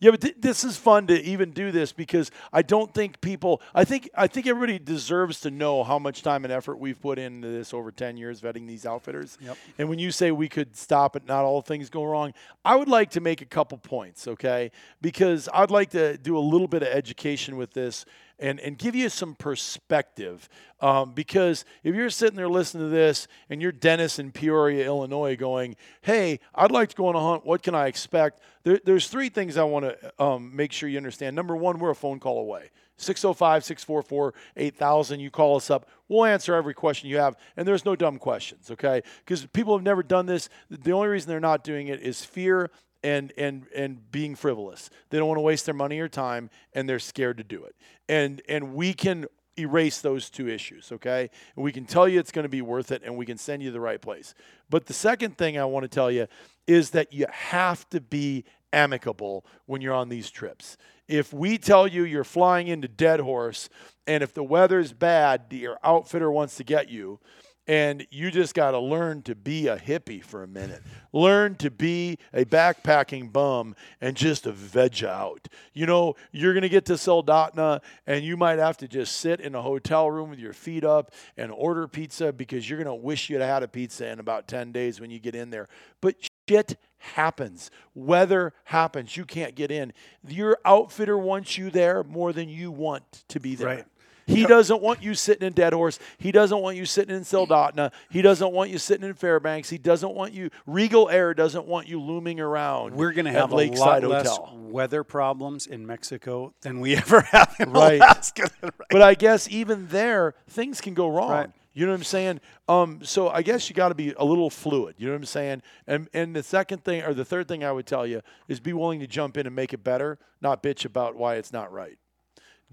Yeah, 0.00 0.10
but 0.10 0.20
th- 0.20 0.34
this 0.38 0.64
is 0.64 0.76
fun 0.76 1.06
to 1.06 1.22
even 1.22 1.52
do 1.52 1.70
this 1.70 1.92
because 1.92 2.30
I 2.52 2.60
don't 2.62 2.92
think 2.92 3.20
people. 3.22 3.62
I 3.74 3.84
think 3.84 4.10
I 4.14 4.26
think 4.26 4.46
everybody 4.46 4.78
deserves 4.78 5.40
to 5.40 5.50
know 5.50 5.82
how 5.82 5.98
much 5.98 6.22
time 6.22 6.44
and 6.44 6.52
effort 6.52 6.78
we've 6.78 7.00
put 7.00 7.18
into 7.18 7.48
this 7.48 7.72
over 7.72 7.90
ten 7.90 8.16
years 8.16 8.40
vetting 8.40 8.66
these 8.66 8.84
outfitters. 8.84 9.38
Yep. 9.40 9.56
And 9.78 9.88
when 9.88 9.98
you 9.98 10.10
say 10.10 10.30
we 10.30 10.48
could 10.48 10.76
stop 10.76 11.16
it, 11.16 11.26
not 11.26 11.44
all 11.44 11.62
things 11.62 11.88
go 11.88 12.04
wrong. 12.04 12.34
I 12.64 12.76
would 12.76 12.88
like 12.88 13.10
to 13.12 13.20
make 13.20 13.40
a 13.40 13.46
couple 13.46 13.78
points, 13.78 14.28
okay? 14.28 14.72
Because 15.00 15.48
I'd 15.54 15.70
like 15.70 15.90
to 15.90 16.18
do 16.18 16.36
a 16.36 16.40
little 16.40 16.68
bit 16.68 16.82
of 16.82 16.88
education 16.88 17.56
with 17.56 17.72
this 17.72 18.04
and, 18.38 18.60
and 18.60 18.78
give 18.78 18.94
you 18.94 19.08
some 19.08 19.34
perspective. 19.34 20.48
Um, 20.80 21.12
because 21.12 21.64
if 21.82 21.94
you're 21.94 22.10
sitting 22.10 22.36
there 22.36 22.48
listening 22.48 22.84
to 22.84 22.90
this 22.90 23.28
and 23.48 23.62
you're 23.62 23.72
Dennis 23.72 24.18
in 24.18 24.32
Peoria, 24.32 24.84
Illinois, 24.86 25.36
going, 25.36 25.76
hey, 26.02 26.40
I'd 26.54 26.70
like 26.70 26.90
to 26.90 26.96
go 26.96 27.06
on 27.06 27.14
a 27.14 27.20
hunt. 27.20 27.46
What 27.46 27.62
can 27.62 27.74
I 27.74 27.86
expect? 27.86 28.40
There, 28.64 28.80
there's 28.84 29.08
three 29.08 29.28
things 29.28 29.56
I 29.56 29.64
want 29.64 29.86
to 29.86 30.22
um, 30.22 30.54
make 30.54 30.72
sure 30.72 30.88
you 30.88 30.96
understand. 30.96 31.36
Number 31.36 31.56
one, 31.56 31.78
we're 31.78 31.90
a 31.90 31.94
phone 31.94 32.20
call 32.20 32.38
away. 32.38 32.70
605 32.96 33.64
644 33.64 34.34
8000. 34.56 35.20
You 35.20 35.30
call 35.30 35.56
us 35.56 35.70
up. 35.70 35.88
We'll 36.08 36.24
answer 36.24 36.54
every 36.54 36.74
question 36.74 37.08
you 37.08 37.18
have. 37.18 37.36
And 37.56 37.66
there's 37.66 37.84
no 37.84 37.96
dumb 37.96 38.18
questions, 38.18 38.70
okay? 38.70 39.02
Because 39.24 39.46
people 39.46 39.76
have 39.76 39.84
never 39.84 40.02
done 40.02 40.26
this. 40.26 40.48
The 40.70 40.92
only 40.92 41.08
reason 41.08 41.28
they're 41.28 41.40
not 41.40 41.64
doing 41.64 41.88
it 41.88 42.00
is 42.00 42.24
fear 42.24 42.70
and 43.04 43.32
and 43.36 43.66
and 43.76 44.10
being 44.10 44.34
frivolous. 44.34 44.90
They 45.10 45.18
don't 45.18 45.28
want 45.28 45.38
to 45.38 45.42
waste 45.42 45.66
their 45.66 45.74
money 45.74 46.00
or 46.00 46.08
time, 46.08 46.50
and 46.72 46.88
they're 46.88 46.98
scared 46.98 47.36
to 47.36 47.44
do 47.44 47.62
it. 47.62 47.76
And 48.08 48.42
and 48.48 48.74
we 48.74 48.94
can 48.94 49.26
erase 49.56 50.00
those 50.00 50.30
two 50.30 50.48
issues, 50.48 50.90
okay? 50.90 51.30
We 51.54 51.70
can 51.70 51.84
tell 51.84 52.08
you 52.08 52.18
it's 52.18 52.32
going 52.32 52.44
to 52.44 52.48
be 52.48 52.62
worth 52.62 52.90
it, 52.90 53.02
and 53.04 53.16
we 53.16 53.24
can 53.24 53.38
send 53.38 53.62
you 53.62 53.70
the 53.70 53.80
right 53.80 54.00
place. 54.00 54.34
But 54.68 54.86
the 54.86 54.92
second 54.92 55.38
thing 55.38 55.56
I 55.56 55.64
want 55.64 55.84
to 55.84 55.88
tell 55.88 56.10
you 56.10 56.26
is 56.66 56.90
that 56.90 57.12
you 57.12 57.26
have 57.30 57.88
to 57.90 58.00
be 58.00 58.44
amicable 58.72 59.44
when 59.66 59.80
you're 59.80 59.94
on 59.94 60.08
these 60.08 60.28
trips. 60.30 60.76
If 61.06 61.32
we 61.32 61.58
tell 61.58 61.86
you 61.86 62.02
you're 62.02 62.24
flying 62.24 62.66
into 62.66 62.88
Deadhorse, 62.88 63.68
and 64.06 64.24
if 64.24 64.34
the 64.34 64.42
weather's 64.42 64.92
bad, 64.92 65.44
your 65.50 65.78
outfitter 65.84 66.32
wants 66.32 66.56
to 66.56 66.64
get 66.64 66.88
you 66.88 67.20
and 67.66 68.06
you 68.10 68.30
just 68.30 68.54
got 68.54 68.72
to 68.72 68.78
learn 68.78 69.22
to 69.22 69.34
be 69.34 69.68
a 69.68 69.76
hippie 69.76 70.22
for 70.22 70.42
a 70.42 70.46
minute. 70.46 70.82
Learn 71.12 71.54
to 71.56 71.70
be 71.70 72.18
a 72.32 72.44
backpacking 72.44 73.32
bum 73.32 73.74
and 74.00 74.16
just 74.16 74.46
a 74.46 74.52
veg 74.52 75.02
out. 75.04 75.48
You 75.72 75.86
know, 75.86 76.16
you're 76.30 76.52
going 76.52 76.62
to 76.62 76.68
get 76.68 76.84
to 76.86 76.94
Soldotna 76.94 77.80
and 78.06 78.24
you 78.24 78.36
might 78.36 78.58
have 78.58 78.76
to 78.78 78.88
just 78.88 79.16
sit 79.16 79.40
in 79.40 79.54
a 79.54 79.62
hotel 79.62 80.10
room 80.10 80.30
with 80.30 80.38
your 80.38 80.52
feet 80.52 80.84
up 80.84 81.12
and 81.36 81.50
order 81.50 81.88
pizza 81.88 82.32
because 82.32 82.68
you're 82.68 82.82
going 82.82 82.86
to 82.98 83.02
wish 83.02 83.30
you'd 83.30 83.40
had 83.40 83.62
a 83.62 83.68
pizza 83.68 84.08
in 84.08 84.20
about 84.20 84.46
10 84.46 84.72
days 84.72 85.00
when 85.00 85.10
you 85.10 85.18
get 85.18 85.34
in 85.34 85.50
there. 85.50 85.68
But 86.00 86.16
shit 86.48 86.76
happens. 86.98 87.70
Weather 87.94 88.52
happens. 88.64 89.16
You 89.16 89.24
can't 89.24 89.54
get 89.54 89.70
in. 89.70 89.92
Your 90.26 90.58
outfitter 90.64 91.16
wants 91.16 91.56
you 91.56 91.70
there 91.70 92.02
more 92.04 92.32
than 92.32 92.48
you 92.48 92.70
want 92.70 93.24
to 93.28 93.40
be 93.40 93.54
there. 93.54 93.66
Right. 93.66 93.84
He 94.26 94.46
doesn't 94.46 94.80
want 94.82 95.02
you 95.02 95.14
sitting 95.14 95.46
in 95.46 95.52
Deadhorse. 95.52 95.98
He 96.18 96.32
doesn't 96.32 96.58
want 96.60 96.76
you 96.76 96.86
sitting 96.86 97.14
in 97.14 97.22
Soldotna. 97.22 97.92
He 98.10 98.22
doesn't 98.22 98.52
want 98.52 98.70
you 98.70 98.78
sitting 98.78 99.06
in 99.06 99.14
Fairbanks. 99.14 99.68
He 99.70 99.78
doesn't 99.78 100.14
want 100.14 100.32
you. 100.32 100.50
Regal 100.66 101.08
Air 101.10 101.34
doesn't 101.34 101.66
want 101.66 101.88
you 101.88 102.00
looming 102.00 102.40
around. 102.40 102.94
We're 102.94 103.12
going 103.12 103.26
to 103.26 103.32
have 103.32 103.52
a 103.52 103.56
Lakeside 103.56 104.02
lot 104.04 104.10
less 104.24 104.38
weather 104.56 105.04
problems 105.04 105.66
in 105.66 105.86
Mexico 105.86 106.54
than 106.62 106.80
we 106.80 106.96
ever 106.96 107.20
have 107.20 107.54
in 107.60 107.72
Right. 107.72 107.96
Alaska. 108.00 108.50
But 108.90 109.02
I 109.02 109.14
guess 109.14 109.48
even 109.50 109.88
there, 109.88 110.34
things 110.48 110.80
can 110.80 110.94
go 110.94 111.08
wrong. 111.08 111.30
Right. 111.30 111.50
You 111.72 111.86
know 111.86 111.92
what 111.92 111.98
I'm 111.98 112.04
saying? 112.04 112.40
Um, 112.68 113.00
so 113.02 113.28
I 113.28 113.42
guess 113.42 113.68
you 113.68 113.74
got 113.74 113.88
to 113.88 113.94
be 113.96 114.12
a 114.16 114.24
little 114.24 114.48
fluid. 114.48 114.94
You 114.96 115.06
know 115.08 115.14
what 115.14 115.18
I'm 115.18 115.24
saying? 115.24 115.62
And 115.88 116.08
and 116.14 116.36
the 116.36 116.42
second 116.44 116.84
thing 116.84 117.02
or 117.02 117.12
the 117.14 117.24
third 117.24 117.48
thing 117.48 117.64
I 117.64 117.72
would 117.72 117.86
tell 117.86 118.06
you 118.06 118.22
is 118.46 118.60
be 118.60 118.72
willing 118.72 119.00
to 119.00 119.08
jump 119.08 119.36
in 119.36 119.46
and 119.46 119.56
make 119.56 119.72
it 119.72 119.82
better, 119.82 120.18
not 120.40 120.62
bitch 120.62 120.84
about 120.84 121.16
why 121.16 121.34
it's 121.34 121.52
not 121.52 121.72
right. 121.72 121.98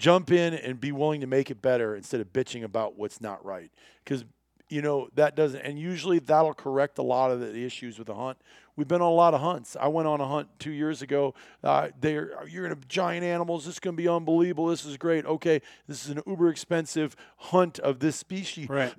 Jump 0.01 0.31
in 0.31 0.55
and 0.55 0.81
be 0.81 0.91
willing 0.91 1.21
to 1.21 1.27
make 1.27 1.51
it 1.51 1.61
better 1.61 1.95
instead 1.95 2.21
of 2.21 2.33
bitching 2.33 2.63
about 2.63 2.97
what's 2.97 3.21
not 3.21 3.45
right. 3.45 3.69
Because 4.03 4.25
you 4.67 4.81
know 4.81 5.09
that 5.13 5.35
doesn't, 5.35 5.61
and 5.61 5.77
usually 5.77 6.17
that'll 6.17 6.55
correct 6.55 6.97
a 6.97 7.03
lot 7.03 7.29
of 7.29 7.39
the 7.39 7.63
issues 7.63 7.99
with 7.99 8.07
the 8.07 8.15
hunt. 8.15 8.39
We've 8.75 8.87
been 8.87 9.01
on 9.01 9.11
a 9.11 9.13
lot 9.13 9.35
of 9.35 9.41
hunts. 9.41 9.77
I 9.79 9.89
went 9.89 10.07
on 10.07 10.19
a 10.19 10.27
hunt 10.27 10.47
two 10.57 10.71
years 10.71 11.03
ago. 11.03 11.35
Uh, 11.63 11.89
they're 11.99 12.43
you're 12.47 12.67
gonna 12.67 12.81
giant 12.87 13.23
animals. 13.23 13.65
This 13.65 13.75
is 13.75 13.79
gonna 13.79 13.95
be 13.95 14.07
unbelievable. 14.07 14.65
This 14.65 14.85
is 14.85 14.97
great. 14.97 15.23
Okay, 15.23 15.61
this 15.87 16.03
is 16.03 16.09
an 16.09 16.23
uber 16.25 16.49
expensive 16.49 17.15
hunt 17.37 17.77
of 17.77 17.99
this 17.99 18.15
species. 18.15 18.69
Right. 18.69 18.95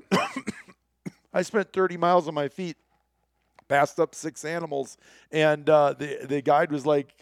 I 1.35 1.43
spent 1.43 1.73
30 1.73 1.97
miles 1.97 2.29
on 2.29 2.35
my 2.35 2.47
feet, 2.47 2.77
passed 3.67 3.99
up 3.99 4.15
six 4.15 4.45
animals, 4.45 4.99
and 5.33 5.69
uh, 5.69 5.95
the 5.99 6.21
the 6.23 6.43
guide 6.43 6.71
was 6.71 6.87
like, 6.87 7.13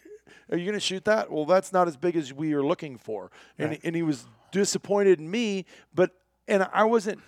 "Are 0.50 0.56
you 0.56 0.64
going 0.64 0.74
to 0.74 0.80
shoot 0.80 1.04
that?" 1.04 1.30
Well, 1.30 1.44
that's 1.44 1.72
not 1.72 1.88
as 1.88 1.96
big 1.96 2.16
as 2.16 2.32
we 2.32 2.52
are 2.54 2.62
looking 2.62 2.96
for, 2.98 3.30
and 3.58 3.78
and 3.82 3.94
he 3.96 4.02
was 4.02 4.26
disappointed 4.52 5.18
in 5.20 5.30
me, 5.30 5.64
but 5.94 6.10
and 6.48 6.68
I 6.72 6.84
wasn't. 6.84 7.20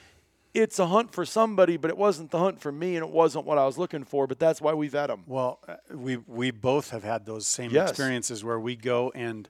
It's 0.55 0.79
a 0.79 0.87
hunt 0.87 1.13
for 1.15 1.25
somebody, 1.25 1.79
but 1.79 1.91
it 1.91 1.97
wasn't 1.97 2.31
the 2.31 2.39
hunt 2.39 2.61
for 2.61 2.71
me, 2.71 2.97
and 2.97 3.07
it 3.07 3.11
wasn't 3.11 3.47
what 3.47 3.57
I 3.57 3.65
was 3.65 3.79
looking 3.79 4.05
for. 4.05 4.27
But 4.27 4.39
that's 4.39 4.61
why 4.61 4.75
we've 4.75 4.93
vet 4.93 5.09
them. 5.09 5.25
Well, 5.27 5.61
uh, 5.67 5.77
we 5.95 6.19
we 6.19 6.51
both 6.51 6.91
have 6.91 7.05
had 7.05 7.25
those 7.25 7.47
same 7.47 7.71
Yes. 7.71 7.89
experiences 7.91 8.45
where 8.45 8.61
we 8.61 8.77
go 8.77 9.11
and 9.15 9.49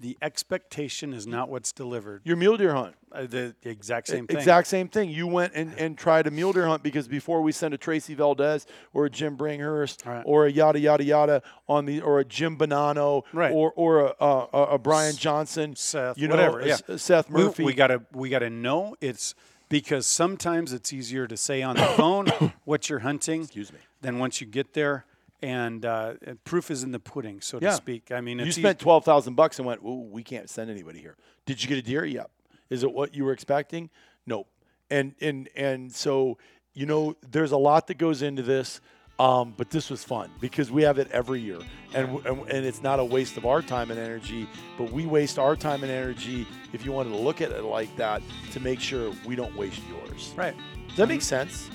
the 0.00 0.16
expectation 0.22 1.12
is 1.12 1.26
not 1.26 1.48
what's 1.48 1.72
delivered. 1.72 2.22
Your 2.24 2.36
mule 2.36 2.56
deer 2.56 2.74
hunt. 2.74 2.94
Uh, 3.10 3.22
the 3.26 3.54
exact 3.64 4.06
same 4.06 4.26
thing. 4.26 4.36
Exact 4.36 4.66
same 4.68 4.86
thing. 4.88 5.10
You 5.10 5.26
went 5.26 5.54
and, 5.54 5.72
and 5.78 5.96
tried 5.98 6.26
a 6.26 6.30
mule 6.30 6.52
deer 6.52 6.66
hunt 6.66 6.82
because 6.82 7.08
before 7.08 7.40
we 7.42 7.52
send 7.52 7.74
a 7.74 7.78
Tracy 7.78 8.14
Valdez 8.14 8.66
or 8.92 9.06
a 9.06 9.10
Jim 9.10 9.36
Bringhurst 9.36 10.06
Right. 10.06 10.22
or 10.26 10.46
a 10.46 10.50
yada 10.50 10.78
yada 10.78 11.02
yada 11.04 11.42
on 11.68 11.86
the 11.86 12.00
or 12.00 12.20
a 12.20 12.24
Jim 12.24 12.56
Bonanno 12.56 13.22
Right. 13.32 13.50
or 13.52 13.72
or 13.76 14.00
a, 14.06 14.14
a, 14.20 14.46
a- 14.52 14.62
a 14.74 14.78
Brian 14.78 15.16
Johnson, 15.16 15.74
Seth, 15.74 16.16
you 16.18 16.28
know, 16.28 16.36
whatever. 16.36 16.64
Yeah. 16.66 16.76
Seth 16.96 17.28
Murphy. 17.30 17.64
We, 17.64 17.72
gotta 17.74 18.02
we 18.12 18.28
gotta 18.28 18.50
know 18.50 18.94
it's 19.00 19.34
because 19.68 20.06
sometimes 20.06 20.72
it's 20.72 20.92
easier 20.92 21.26
to 21.26 21.36
say 21.36 21.62
on 21.62 21.76
the 21.76 21.84
phone 21.96 22.26
what 22.64 22.88
you're 22.88 23.00
hunting. 23.00 23.42
Excuse 23.42 23.72
me. 23.72 23.78
Than 24.00 24.18
once 24.18 24.40
you 24.40 24.46
get 24.46 24.74
there, 24.74 25.06
and 25.42 25.84
uh, 25.84 26.14
proof 26.44 26.70
is 26.70 26.82
in 26.82 26.92
the 26.92 26.98
pudding, 27.00 27.40
so 27.40 27.58
Yeah. 27.60 27.70
to 27.70 27.76
speak. 27.76 28.10
I 28.10 28.20
mean, 28.20 28.38
you 28.38 28.52
spent 28.52 28.78
twelve 28.78 29.04
thousand 29.04 29.34
bucks 29.34 29.58
and 29.58 29.66
went, 29.66 29.80
Ooh, 29.82 30.08
we 30.10 30.22
can't 30.22 30.48
send 30.50 30.70
anybody 30.70 31.00
here. 31.00 31.16
Did 31.46 31.62
you 31.62 31.68
get 31.68 31.78
a 31.78 31.82
deer? 31.82 32.04
Yep. 32.04 32.30
Is 32.70 32.82
it 32.82 32.92
what 32.92 33.14
you 33.14 33.24
were 33.24 33.32
expecting? 33.32 33.90
Nope. 34.26 34.48
And 34.90 35.14
and 35.20 35.48
and 35.56 35.92
so 35.92 36.38
you 36.74 36.86
know, 36.86 37.16
there's 37.28 37.50
a 37.52 37.56
lot 37.56 37.86
that 37.88 37.98
goes 37.98 38.22
into 38.22 38.42
this. 38.42 38.80
Um, 39.20 39.52
but 39.56 39.70
this 39.70 39.90
was 39.90 40.04
fun 40.04 40.30
because 40.40 40.70
we 40.70 40.84
have 40.84 40.98
it 40.98 41.10
every 41.10 41.40
year, 41.40 41.58
and, 41.92 42.24
and 42.24 42.38
and 42.48 42.64
it's 42.64 42.84
not 42.84 43.00
a 43.00 43.04
waste 43.04 43.36
of 43.36 43.44
our 43.46 43.62
time 43.62 43.90
and 43.90 43.98
energy. 43.98 44.46
But 44.76 44.92
we 44.92 45.06
waste 45.06 45.40
our 45.40 45.56
time 45.56 45.82
and 45.82 45.90
energy 45.90 46.46
if 46.72 46.84
you 46.84 46.92
wanted 46.92 47.10
to 47.10 47.16
look 47.16 47.40
at 47.40 47.50
it 47.50 47.64
like 47.64 47.96
that 47.96 48.22
to 48.52 48.60
make 48.60 48.78
sure 48.78 49.12
we 49.26 49.34
don't 49.34 49.56
waste 49.56 49.80
yours. 49.90 50.32
right. 50.36 50.54
Does 50.86 50.98
that 50.98 51.08
make 51.08 51.22
sense? 51.22 51.68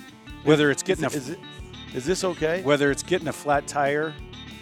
Whether 0.45 0.71
it's 0.71 0.83
getting 0.83 1.03
is, 1.03 1.13
a 1.15 1.17
is 1.17 1.29
it 1.31 1.39
is 1.93 2.05
this 2.05 2.23
okay? 2.23 2.61
whether 2.63 2.91
it's 2.91 3.03
getting 3.03 3.27
a 3.27 3.33
flat 3.33 3.67
tire 3.67 4.13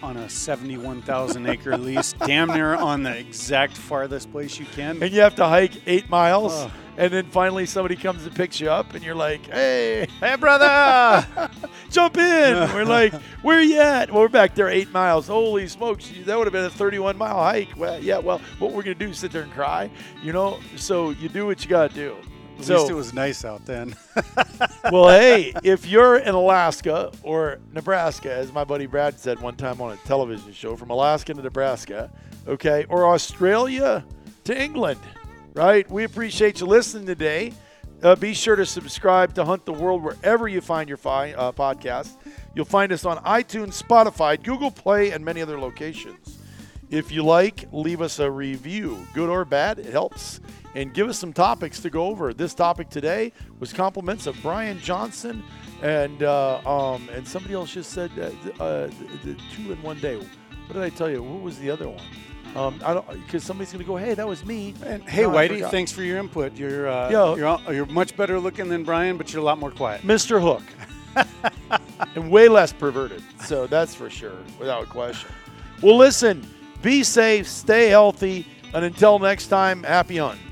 on 0.04 0.18
a 0.18 0.28
71,000 0.30 1.46
acre 1.48 1.78
lease, 1.78 2.14
damn 2.26 2.48
near 2.48 2.74
on 2.76 3.04
the 3.04 3.16
exact 3.18 3.78
farthest 3.78 4.32
place 4.32 4.60
you 4.60 4.66
can. 4.66 5.02
and 5.02 5.12
you 5.14 5.22
have 5.22 5.36
to 5.36 5.46
hike 5.46 5.74
eight 5.86 6.10
miles, 6.10 6.54
Oh. 6.54 6.72
and 6.98 7.14
then 7.14 7.26
finally 7.28 7.68
somebody 7.68 7.96
comes 7.96 8.26
and 8.26 8.36
picks 8.36 8.60
you 8.60 8.68
up, 8.72 8.96
and 8.96 9.04
you're 9.04 9.14
like, 9.14 9.46
"Hey, 9.46 10.08
Hey, 10.20 10.36
brother! 10.38 11.24
jump 11.92 12.18
in!" 12.18 12.74
we're 12.74 12.84
like, 12.84 13.14
"Where 13.44 13.62
you 13.62 13.80
at?" 13.80 14.10
Well, 14.12 14.22
we're 14.24 14.28
back 14.30 14.56
there 14.56 14.70
eight 14.70 14.92
miles. 14.92 15.28
Holy 15.28 15.68
smokes, 15.68 16.12
that 16.26 16.36
would 16.36 16.48
have 16.48 16.54
been 16.54 16.66
a 16.66 16.70
31 16.72 17.16
mile 17.18 17.38
hike. 17.38 17.70
Well, 17.78 18.00
yeah. 18.02 18.18
Well, 18.18 18.42
what 18.58 18.72
we're 18.72 18.82
gonna 18.82 18.96
do? 18.96 19.14
Sit 19.14 19.32
there 19.32 19.44
and 19.44 19.52
cry? 19.54 19.92
You 20.24 20.34
know? 20.34 20.60
So 20.78 21.12
you 21.12 21.30
do 21.30 21.46
what 21.46 21.64
you 21.64 21.70
gotta 21.70 21.94
do. 21.94 22.18
At 22.62 22.68
so, 22.68 22.78
least 22.78 22.92
it 22.92 22.96
was 22.96 23.14
nice 23.14 23.44
out 23.44 23.66
then. 23.66 23.96
well, 24.92 25.10
hey, 25.10 25.54
if 25.64 25.86
you're 25.86 26.18
in 26.18 26.36
Alaska 26.36 27.12
or 27.24 27.60
Nebraska, 27.74 28.32
as 28.32 28.52
my 28.52 28.64
buddy 28.64 28.86
Brad 28.86 29.20
said 29.20 29.40
one 29.40 29.56
time 29.56 29.82
on 29.82 29.94
a 29.94 29.98
television 29.98 30.54
show, 30.54 30.76
from 30.76 30.90
Alaska 30.90 31.34
to 31.34 31.42
Nebraska, 31.42 32.12
okay, 32.48 32.86
or 32.90 33.08
Australia 33.08 34.06
to 34.44 34.60
England, 34.60 35.00
right? 35.54 35.90
We 35.90 36.04
appreciate 36.04 36.60
you 36.60 36.68
listening 36.68 37.06
today. 37.06 37.54
Uh, 38.04 38.16
be 38.16 38.34
sure 38.34 38.56
to 38.56 38.66
subscribe 38.66 39.34
to 39.36 39.46
Hunt 39.46 39.66
the 39.66 39.74
World 39.74 40.04
wherever 40.04 40.48
you 40.48 40.60
find 40.62 40.90
your 40.90 40.98
fi- 40.98 41.34
uh, 41.34 41.52
podcast. 41.52 42.18
You'll 42.56 42.66
find 42.66 42.92
us 42.92 43.06
on 43.06 43.18
iTunes, 43.24 43.82
Spotify, 43.82 44.42
Google 44.42 44.72
Play, 44.72 45.12
and 45.12 45.24
many 45.24 45.42
other 45.42 45.60
locations. 45.60 46.40
If 46.92 47.10
you 47.10 47.24
like, 47.24 47.68
leave 47.72 48.02
us 48.02 48.20
a 48.20 48.30
review, 48.30 49.08
good 49.14 49.30
or 49.30 49.46
bad, 49.46 49.80
it 49.80 49.86
helps. 49.94 50.42
And 50.76 50.94
give 50.94 51.08
us 51.08 51.18
some 51.18 51.32
topics 51.32 51.80
to 51.82 51.90
go 51.90 52.08
over. 52.08 52.34
This 52.34 52.54
topic 52.54 52.90
today 52.90 53.32
was 53.60 53.72
compliments 53.72 54.28
of 54.28 54.38
Brian 54.42 54.78
Johnson, 54.80 55.42
and 55.82 56.22
uh, 56.22 56.60
um, 56.66 57.10
and 57.14 57.26
somebody 57.26 57.54
else 57.54 57.74
just 57.74 57.92
said 57.92 58.12
uh, 58.20 58.64
uh, 58.64 58.90
two 59.56 59.72
in 59.72 59.82
one 59.82 60.00
day. 60.00 60.18
What 60.18 60.74
did 60.74 60.82
I 60.84 60.90
tell 60.90 61.10
you? 61.10 61.24
What 61.24 61.42
was 61.42 61.58
the 61.60 61.70
other 61.70 61.88
one? 61.88 62.04
Um, 62.56 62.82
I 62.84 62.94
don't 62.94 63.08
because 63.26 63.44
somebody's 63.44 63.72
gonna 63.72 63.86
go, 63.86 63.96
hey, 63.96 64.14
that 64.14 64.28
was 64.28 64.46
me. 64.46 64.74
And 64.86 65.04
hey, 65.04 65.24
No, 65.24 65.30
Whitey, 65.30 65.70
thanks 65.72 65.92
for 65.94 66.04
your 66.04 66.18
input. 66.18 66.58
You're 66.58 66.90
uh, 66.90 67.10
Yo. 67.10 67.36
you're 67.36 67.74
you're 67.74 67.86
much 67.86 68.16
better 68.18 68.38
looking 68.40 68.68
than 68.68 68.84
Brian, 68.84 69.18
but 69.18 69.32
you're 69.32 69.42
a 69.42 69.46
lot 69.46 69.60
more 69.60 69.72
quiet. 69.72 70.02
Mr. 70.02 70.42
Hook, 70.42 70.64
and 72.16 72.30
way 72.30 72.50
less 72.50 72.74
perverted. 72.74 73.24
So 73.46 73.68
that's 73.68 73.96
for 73.96 74.10
sure, 74.10 74.38
without 74.60 74.90
question. 74.90 75.30
Well, 75.82 75.98
listen, 75.98 76.46
be 76.82 77.04
safe, 77.04 77.48
stay 77.48 77.90
healthy, 77.90 78.46
and 78.74 78.86
until 78.86 79.20
next 79.20 79.48
time, 79.48 79.84
happy 79.84 80.18
hunting. 80.18 80.51